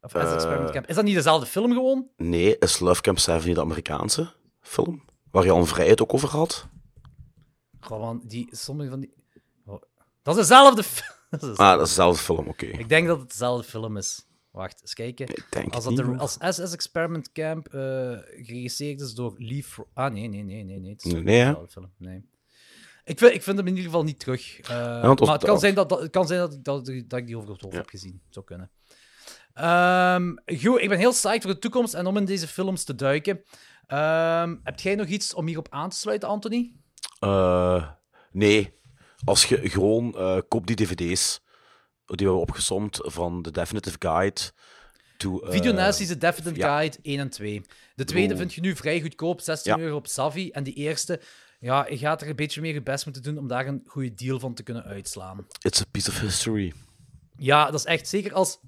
Of 0.00 0.10
SS 0.10 0.14
Eh. 0.16 0.32
Experiment 0.34 0.70
Camp. 0.70 0.86
Is 0.86 0.94
dat 0.94 1.04
niet 1.04 1.14
dezelfde 1.14 1.46
film 1.46 1.72
gewoon? 1.72 2.08
Nee, 2.16 2.58
is 2.58 2.78
Love 2.78 3.00
Camp 3.00 3.18
7 3.18 3.46
niet 3.46 3.54
de 3.56 3.60
Amerikaanse 3.62 4.32
film? 4.60 5.04
Waar 5.30 5.44
je 5.44 5.50
al 5.50 5.58
een 5.58 5.66
vrijheid 5.66 6.02
ook 6.02 6.14
over 6.14 6.28
had? 6.28 6.66
Gewoon, 7.80 8.22
die, 8.24 8.48
sommige 8.50 8.90
van 8.90 9.00
die... 9.00 9.14
Oh, 9.66 9.82
Dat 10.22 10.34
is 10.36 10.40
dezelfde 10.40 10.82
film. 10.82 11.14
Dat 11.30 11.42
is- 11.42 11.56
Ah, 11.56 11.70
dat 11.72 11.80
is 11.82 11.88
dezelfde 11.88 12.22
film, 12.22 12.48
oké. 12.48 12.66
Ik 12.66 12.88
denk 12.88 13.06
dat 13.06 13.18
het 13.18 13.28
dezelfde 13.30 13.68
film 13.68 13.96
is. 13.96 14.26
Wacht, 14.56 14.80
eens 14.82 14.94
kijken. 14.94 15.26
Als, 15.70 15.84
dat 15.84 15.98
hoor. 15.98 16.18
als 16.18 16.36
SS 16.40 16.72
Experiment 16.72 17.32
Camp 17.32 17.66
geregisseerd 17.70 19.00
is 19.00 19.14
door 19.14 19.34
Lee... 19.38 19.64
Fro- 19.64 19.88
ah, 19.94 20.12
nee, 20.12 20.28
nee, 20.28 20.42
nee, 20.42 20.64
nee. 20.64 20.78
nee. 20.80 20.90
Het 20.90 21.04
is 21.04 21.12
Nee, 21.12 21.54
film. 21.68 21.92
Nee. 21.98 22.24
Ik 23.04 23.18
vind, 23.18 23.32
ik 23.34 23.42
vind 23.42 23.56
hem 23.56 23.66
in 23.66 23.72
ieder 23.76 23.90
geval 23.90 24.04
niet 24.04 24.18
terug. 24.18 24.60
Eh, 24.60 24.68
maar 25.02 25.32
het 25.32 25.44
kan 25.44 25.58
zijn, 25.58 25.74
dat, 25.74 25.88
dat, 25.88 26.00
het 26.00 26.10
kan 26.10 26.26
zijn 26.26 26.40
dat, 26.40 26.52
ik, 26.54 26.64
dat, 26.64 26.86
dat 26.86 27.18
ik 27.18 27.26
die 27.26 27.36
over 27.36 27.50
het 27.50 27.60
hoofd 27.60 27.74
Ja. 27.74 27.80
heb 27.80 27.88
gezien. 27.88 28.20
Zou 28.28 28.44
kunnen. 28.44 28.70
Ehm, 29.54 30.34
goed, 30.46 30.80
ik 30.80 30.88
ben 30.88 30.98
heel 30.98 31.10
psyched 31.10 31.42
voor 31.42 31.52
de 31.52 31.58
toekomst 31.58 31.94
en 31.94 32.06
om 32.06 32.16
in 32.16 32.24
deze 32.24 32.48
films 32.48 32.84
te 32.84 32.94
duiken. 32.94 33.42
Ehm, 33.86 34.56
heb 34.62 34.80
jij 34.80 34.94
nog 34.94 35.06
iets 35.06 35.34
om 35.34 35.46
hierop 35.46 35.66
aan 35.70 35.90
te 35.90 35.96
sluiten, 35.96 36.28
Anthony? 36.28 36.72
Eh, 37.18 37.88
nee, 38.32 38.74
als 39.24 39.44
je 39.44 39.68
gewoon 39.70 40.12
koop 40.48 40.66
die 40.66 40.76
dvd's 40.76 41.40
die 42.06 42.16
we 42.16 42.22
hebben 42.32 42.40
opgesomd 42.40 42.98
van 43.02 43.42
de 43.42 43.50
Definitive 43.50 43.96
Guide 43.98 44.40
to... 45.16 45.40
eh, 45.40 45.50
Videonasties, 45.52 46.08
de 46.08 46.18
Definite 46.18 46.58
ja. 46.60 46.76
Guide 46.76 46.96
1 47.02 47.18
en 47.18 47.30
2. 47.30 47.62
De 47.94 48.04
tweede 48.04 48.36
vind 48.36 48.54
je 48.54 48.60
nu 48.60 48.76
vrij 48.76 49.00
goedkoop, 49.00 49.40
16 49.40 49.76
Ja. 49.76 49.82
euro 49.82 49.96
op 49.96 50.06
Savvy. 50.06 50.48
En 50.52 50.62
die 50.64 50.74
eerste, 50.74 51.20
ja, 51.58 51.86
je 51.88 51.98
gaat 51.98 52.22
er 52.22 52.28
een 52.28 52.36
beetje 52.36 52.60
meer 52.60 52.74
je 52.74 52.82
best 52.82 53.04
moeten 53.04 53.22
doen 53.22 53.38
om 53.38 53.48
daar 53.48 53.66
een 53.66 53.82
goede 53.86 54.14
deal 54.14 54.38
van 54.38 54.54
te 54.54 54.62
kunnen 54.62 54.84
uitslaan. 54.84 55.46
It's 55.62 55.80
a 55.80 55.84
piece 55.90 56.10
of 56.10 56.20
history. 56.20 56.72
Ja, 57.38 57.64
dat 57.70 57.74
is 57.80 57.84
echt 57.86 58.08
zeker 58.08 58.32
als. 58.34 58.58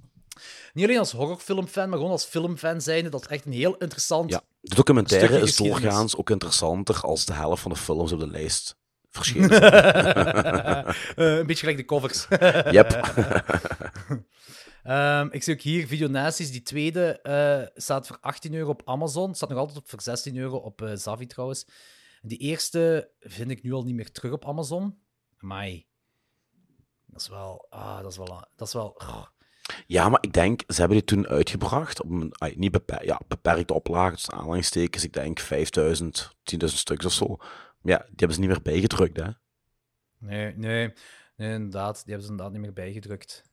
Niet 0.72 0.84
alleen 0.84 0.98
als 0.98 1.12
horrorfilmfan, 1.12 1.88
maar 1.88 1.96
gewoon 1.98 2.12
als 2.12 2.24
filmfan 2.24 2.80
zijnde, 2.80 3.10
dat 3.10 3.20
is 3.20 3.26
echt 3.26 3.44
een 3.46 3.52
heel 3.52 3.76
interessant. 3.76 4.30
Ja, 4.30 4.42
de 4.60 4.74
documentaire 4.74 5.40
is 5.40 5.56
doorgaans 5.56 6.16
ook 6.16 6.30
interessanter 6.30 7.00
als 7.00 7.24
de 7.24 7.32
helft 7.32 7.62
van 7.62 7.70
de 7.70 7.76
films 7.78 8.12
op 8.12 8.20
de 8.20 8.26
lijst 8.30 8.76
verschenen. 9.18 9.50
Eh, 11.16 11.36
een 11.36 11.46
beetje 11.46 11.66
gelijk 11.66 11.76
de 11.76 11.84
covers. 11.84 12.26
yep. 12.78 12.90
Ehm, 14.82 15.28
ik 15.30 15.42
zie 15.42 15.54
ook 15.54 15.60
hier 15.60 15.86
Videonasties. 15.86 16.50
Die 16.50 16.62
tweede 16.62 17.20
eh, 17.20 17.80
staat 17.82 18.06
voor 18.06 18.18
18 18.20 18.54
euro 18.54 18.70
op 18.70 18.82
Amazon. 18.84 19.34
Staat 19.34 19.48
nog 19.48 19.58
altijd 19.58 19.78
op 19.78 19.88
voor 19.88 20.00
16 20.00 20.36
euro 20.36 20.56
op 20.56 20.82
eh 20.82 20.92
Zavi 20.94 21.26
trouwens. 21.26 21.66
En 22.22 22.28
die 22.28 22.38
eerste 22.38 23.10
vind 23.20 23.50
ik 23.50 23.62
nu 23.62 23.72
al 23.72 23.82
niet 23.82 23.94
meer 23.94 24.12
terug 24.12 24.32
op 24.32 24.46
Amazon. 24.46 24.98
Maar 25.38 25.82
dat 27.06 27.20
is 27.20 27.28
wel. 27.28 27.66
Ah, 27.70 28.00
dat 28.02 28.10
is 28.10 28.16
wel. 28.16 28.48
Dat 28.56 28.66
is 28.66 28.72
wel 28.72 28.88
oh. 28.88 29.24
Ja, 29.86 30.08
maar 30.08 30.18
ik 30.22 30.32
denk, 30.32 30.62
ze 30.66 30.78
hebben 30.78 30.96
die 30.96 31.06
toen 31.06 31.26
uitgebracht 31.26 32.02
op 32.02 32.10
een 32.10 32.32
niet 32.54 32.70
beper 32.70 33.04
ja, 33.04 33.20
beperkte 33.28 33.74
oplage, 33.74 34.14
dus 34.14 34.30
aanhalingstekens, 34.30 35.04
ik 35.04 35.12
denk 35.12 35.40
5000, 35.40 36.36
10.000 36.64 36.64
stuks 36.64 37.04
of 37.04 37.12
zo. 37.12 37.36
Ja, 37.82 37.98
die 37.98 38.06
hebben 38.16 38.34
ze 38.34 38.40
niet 38.40 38.50
meer 38.50 38.62
bijgedrukt, 38.62 39.16
hè. 39.16 39.30
Nee, 40.18 40.52
nee, 40.56 40.92
nee, 41.36 41.54
inderdaad. 41.54 41.94
Die 41.94 42.04
hebben 42.04 42.24
ze 42.24 42.30
inderdaad 42.30 42.52
niet 42.52 42.60
meer 42.62 42.72
bijgedrukt. 42.72 43.46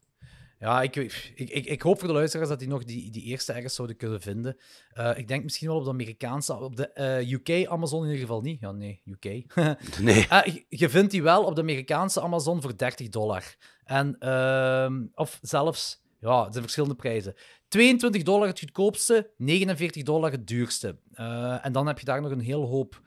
Ja, 0.59 0.81
ik, 0.81 0.95
ik, 0.95 1.33
ik, 1.35 1.65
ik 1.65 1.81
hoop 1.81 1.99
voor 1.99 2.07
de 2.07 2.13
luisteraars 2.13 2.49
dat 2.49 2.59
die 2.59 2.67
nog 2.67 2.83
die, 2.83 3.11
die 3.11 3.23
eerste 3.23 3.53
ergens 3.53 3.75
zouden 3.75 3.97
kunnen 3.97 4.21
vinden. 4.21 4.57
Eh, 4.93 5.17
ik 5.17 5.27
denk 5.27 5.43
misschien 5.43 5.67
wel 5.67 5.77
op 5.77 5.83
de 5.83 5.89
Amerikaanse, 5.89 6.53
op 6.59 6.75
de 6.75 6.91
eh, 6.93 7.31
UK 7.31 7.67
Amazon 7.67 7.99
in 8.03 8.05
ieder 8.09 8.21
geval 8.21 8.41
niet. 8.41 8.59
Ja, 8.59 8.71
nee, 8.71 9.01
UK. 9.05 9.55
Nee. 10.01 10.25
Ah, 10.29 10.55
je- 10.69 10.89
vindt 10.89 11.11
die 11.11 11.23
wel 11.23 11.43
op 11.43 11.55
de 11.55 11.61
Amerikaanse 11.61 12.21
Amazon 12.21 12.61
voor 12.61 12.77
30 12.77 13.09
dollar. 13.09 13.55
En, 13.83 14.15
ehm, 14.19 15.05
of 15.13 15.39
zelfs, 15.41 16.03
ja, 16.19 16.37
het 16.43 16.49
zijn 16.51 16.63
verschillende 16.63 16.95
prijzen. 16.95 17.33
22 17.67 18.23
dollar 18.23 18.47
het 18.47 18.59
goedkoopste, 18.59 19.31
49 19.37 20.03
dollar 20.03 20.31
het 20.31 20.47
duurste. 20.47 20.99
Eh, 21.13 21.65
en 21.65 21.71
dan 21.71 21.87
heb 21.87 21.99
je 21.99 22.05
daar 22.05 22.21
nog 22.21 22.31
een 22.31 22.39
hele 22.39 22.65
hoop 22.65 23.01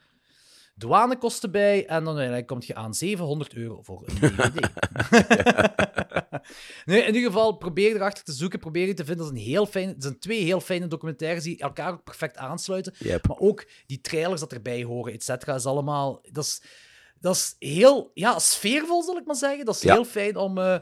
douanekosten 0.79 1.51
bij. 1.51 1.87
En 1.87 1.97
dan 2.05 2.07
uiteindelijk 2.07 2.47
kom 2.47 2.59
je 2.61 2.75
aan 2.75 2.95
700 2.95 3.55
euro 3.55 3.83
voor 3.83 4.03
een 4.07 4.15
DVD. 4.21 4.69
nee, 6.85 7.01
in 7.01 7.15
ieder 7.15 7.31
geval, 7.31 7.57
probeer 7.57 7.95
erachter 7.95 8.25
te 8.25 8.33
zoeken. 8.33 8.59
Probeer 8.59 8.85
die 8.85 8.95
te 8.95 9.05
vinden. 9.05 9.25
Dat, 9.27 9.35
is 9.35 9.41
een 9.43 9.47
heel 9.49 9.67
fijn, 9.67 9.93
dat 9.93 10.03
zijn 10.03 10.19
twee 10.19 10.43
heel 10.43 10.61
fijne 10.61 10.87
documentaires 10.87 11.45
die 11.45 11.59
elkaar 11.59 11.93
ook 11.93 12.05
perfect 12.05 12.37
aansluiten. 12.37 12.95
Yep. 12.99 13.27
Maar 13.29 13.39
ook 13.39 13.67
die 13.87 14.01
trailers 14.01 14.41
dat 14.41 14.53
erbij 14.53 14.83
horen, 14.85 15.13
et 15.13 15.23
cetera, 15.25 15.55
is 15.55 15.67
allemaal... 15.67 16.21
Dat 16.33 16.45
is, 16.45 16.63
dat 17.21 17.35
is 17.37 17.55
heel 17.59 18.11
ja, 18.15 18.39
sfeervol, 18.39 19.03
zal 19.03 19.17
ik 19.17 19.27
maar 19.27 19.37
zeggen. 19.37 19.65
Dat 19.65 19.75
is 19.75 19.83
Ja. 19.83 19.93
heel 19.93 20.05
fijn 20.05 20.37
om... 20.37 20.59
eh, 20.59 20.77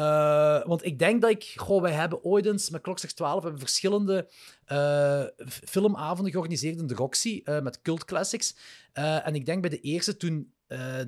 eh, 0.00 0.66
want 0.66 0.84
ik 0.84 0.98
denk 0.98 1.20
dat 1.20 1.30
ik... 1.30 1.52
Goh, 1.56 1.82
wij 1.82 1.92
hebben 1.92 2.24
ooit 2.24 2.46
eens 2.46 2.70
met 2.70 2.80
Klokslag 2.80 3.12
12 3.12 3.42
hebben 3.42 3.60
verschillende 3.60 4.28
eh, 4.64 5.24
filmavonden 5.64 6.30
georganiseerd 6.32 6.78
in 6.78 6.86
de 6.86 6.94
Roxy 6.94 7.40
eh, 7.44 7.60
met 7.60 7.82
cult 7.82 8.04
classics. 8.04 8.56
En 8.92 9.34
ik 9.34 9.46
denk 9.46 9.60
bij 9.60 9.70
de 9.70 9.80
eerste 9.80 10.16
toen 10.16 10.52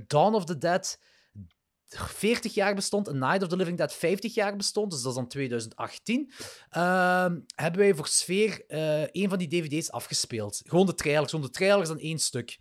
Dawn 0.06 0.34
of 0.34 0.44
the 0.44 0.58
Dead 0.58 0.98
40 1.86 2.54
jaar 2.54 2.74
bestond 2.74 3.08
en 3.08 3.18
Night 3.18 3.42
of 3.42 3.48
the 3.48 3.56
Living 3.56 3.76
Dead 3.76 3.92
50 3.92 4.34
jaar 4.34 4.56
bestond, 4.56 4.90
dus 4.90 5.02
dat 5.02 5.10
is 5.10 5.16
dan 5.16 5.28
2018, 5.28 6.32
ehm, 6.70 7.40
hebben 7.54 7.80
wij 7.80 7.94
voor 7.94 8.06
Sfeer 8.06 8.64
een 9.12 9.28
van 9.28 9.38
die 9.38 9.48
dvd's 9.48 9.90
afgespeeld. 9.90 10.62
Gewoon 10.66 10.86
de 10.86 10.94
trailers, 10.94 11.30
gewoon 11.30 11.46
de 11.46 11.52
trailers 11.52 11.88
dan 11.88 11.98
één 11.98 12.18
stuk. 12.18 12.56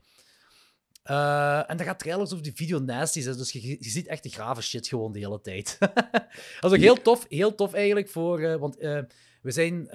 Eh, 1.04 1.70
en 1.70 1.78
dat 1.78 1.86
gaat 1.86 2.00
trailers 2.00 2.32
over 2.32 2.44
die 2.44 2.56
video 2.56 2.80
nasties, 2.80 3.26
hè, 3.26 3.36
dus 3.36 3.52
je, 3.52 3.68
je 3.70 3.90
ziet 3.90 4.08
echt 4.08 4.24
de 4.24 4.30
grave 4.30 4.62
shit 4.62 4.88
gewoon 4.88 5.12
de 5.12 5.20
hele 5.20 5.42
tijd. 5.42 5.78
dat 6.60 6.72
is 6.72 6.72
ook 6.72 6.76
heel 6.76 7.02
tof, 7.02 7.26
heel 7.30 7.56
tof 7.56 7.74
eigenlijk, 7.74 8.10
voor, 8.10 8.40
eh, 8.40 8.56
want 8.56 8.78
eh, 8.78 9.02
we 9.42 9.52
zijn 9.52 9.88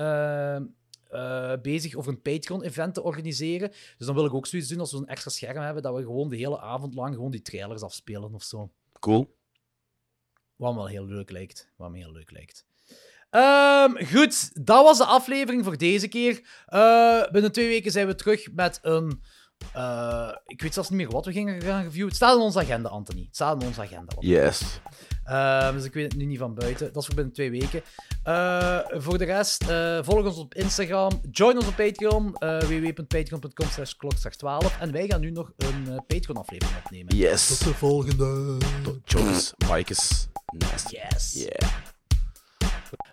bezig 1.62 1.94
over 1.94 2.12
een 2.12 2.22
Patreon-event 2.22 2.94
te 2.94 3.02
organiseren. 3.02 3.68
Dus 3.68 4.06
dan 4.06 4.14
wil 4.14 4.24
ik 4.24 4.34
ook 4.34 4.46
zoiets 4.46 4.68
doen 4.68 4.80
als 4.80 4.92
we 4.92 4.98
een 4.98 5.06
extra 5.06 5.30
scherm 5.30 5.62
hebben, 5.62 5.82
dat 5.82 5.94
we 5.94 6.02
gewoon 6.02 6.28
de 6.28 6.36
hele 6.36 6.60
avond 6.60 6.94
lang 6.94 7.14
gewoon 7.14 7.30
die 7.30 7.42
trailers 7.42 7.82
afspelen 7.82 8.34
of 8.34 8.42
zo. 8.42 8.72
Cool. 9.00 9.36
Wat 10.56 10.72
me 10.72 10.78
wel 10.78 10.86
heel 10.86 11.06
leuk 11.06 11.30
lijkt. 11.30 11.72
Wat 11.76 11.90
me 11.90 11.98
heel 11.98 12.12
leuk 12.12 12.30
lijkt. 12.30 12.66
Ehm, 13.30 14.04
goed, 14.04 14.66
dat 14.66 14.84
was 14.84 14.98
de 14.98 15.04
aflevering 15.04 15.64
voor 15.64 15.76
deze 15.76 16.08
keer. 16.08 16.34
Binnen 17.32 17.52
twee 17.52 17.68
weken 17.68 17.92
zijn 17.92 18.06
we 18.06 18.14
terug 18.14 18.52
met 18.52 18.78
een. 18.82 19.22
Eh, 19.72 20.28
ik 20.46 20.62
weet 20.62 20.74
zelfs 20.74 20.88
niet 20.90 20.98
meer 20.98 21.10
wat 21.10 21.24
we 21.24 21.32
gingen 21.32 21.62
gaan 21.62 21.82
reviewen. 21.82 22.08
Het 22.08 22.16
staat 22.16 22.36
in 22.36 22.42
onze 22.42 22.58
agenda, 22.58 22.88
Anthony. 22.88 23.20
Het 23.26 23.34
staat 23.34 23.60
in 23.62 23.68
onze 23.68 23.80
agenda. 23.80 24.14
Yes. 24.20 24.80
Ehm, 25.24 25.72
dus 25.74 25.84
ik 25.84 25.94
weet 25.94 26.04
het 26.04 26.16
nu 26.16 26.24
niet 26.24 26.38
van 26.38 26.54
buiten. 26.54 26.86
Dat 26.92 26.96
is 27.02 27.06
voor 27.06 27.14
binnen 27.14 27.34
twee 27.34 27.50
weken. 27.50 27.82
Eh, 28.22 28.78
voor 28.90 29.18
de 29.18 29.24
rest, 29.24 29.62
eh, 29.68 29.98
volg 30.02 30.24
ons 30.24 30.36
op 30.36 30.54
Instagram. 30.54 31.20
Join 31.30 31.56
ons 31.56 31.66
op 31.66 31.76
Patreon. 31.76 32.34
eh 32.34 32.58
www.patreon.com 32.58 33.68
slash 33.68 33.92
klokslag12. 33.92 34.80
En 34.80 34.92
wij 34.92 35.06
gaan 35.06 35.20
nu 35.20 35.30
nog 35.30 35.52
een 35.56 35.84
eh, 35.88 35.96
Patreon-aflevering 36.06 36.78
opnemen. 36.84 37.16
Yes. 37.16 37.58
de 37.58 37.74
volgende. 37.74 38.56
Jokes, 39.04 39.52
bikes, 39.56 40.28
nasty. 40.58 40.96
Yes. 40.96 41.32
Yeah. 41.32 41.70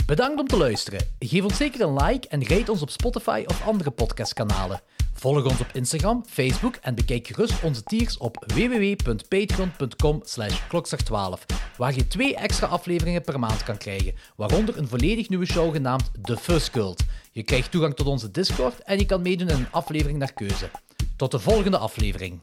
Bedankt 0.06 0.40
om 0.40 0.48
te 0.48 0.58
luisteren. 0.58 1.00
Geef 1.20 1.44
ons 1.44 1.58
zeker 1.58 1.82
een 1.82 2.04
like 2.04 2.28
en 2.28 2.48
rate 2.48 2.72
ons 2.72 2.82
op 2.82 2.90
Spotify 2.90 3.44
of 3.48 3.68
andere 3.68 3.92
podcastkanalen. 3.92 4.82
Volg 5.24 5.46
ons 5.46 5.60
op 5.60 5.70
Instagram, 5.74 6.24
Facebook 6.28 6.76
en 6.76 6.96
bekijk 6.96 7.28
gerust 7.28 7.64
onze 7.64 7.84
tiers 7.84 8.18
op 8.18 8.44
www.patreon.com 8.48 10.22
slash 10.24 10.62
klokslag12, 10.62 11.56
waar 11.78 11.96
je 11.96 12.08
twee 12.08 12.36
extra 12.36 12.68
afleveringen 12.68 13.22
per 13.22 13.40
maand 13.40 13.64
kan 13.64 13.78
krijgen, 13.78 14.14
waaronder 14.36 14.78
een 14.78 14.88
volledig 14.88 15.30
nieuwe 15.30 15.46
show 15.46 15.74
genaamd 15.74 16.12
The 16.24 16.38
Fuzz 16.38 16.70
Cult. 16.70 17.04
Je 17.32 17.44
krijgt 17.44 17.72
toegang 17.72 17.96
tot 17.96 18.08
onze 18.08 18.32
Discord 18.32 18.80
en 18.80 18.98
je 18.98 19.06
kan 19.06 19.22
meedoen 19.22 19.50
in 19.50 19.56
een 19.56 19.72
aflevering 19.72 20.20
naar 20.20 20.34
keuze. 20.34 20.70
Tot 21.16 21.32
de 21.32 21.40
volgende 21.40 21.78
aflevering. 21.78 22.40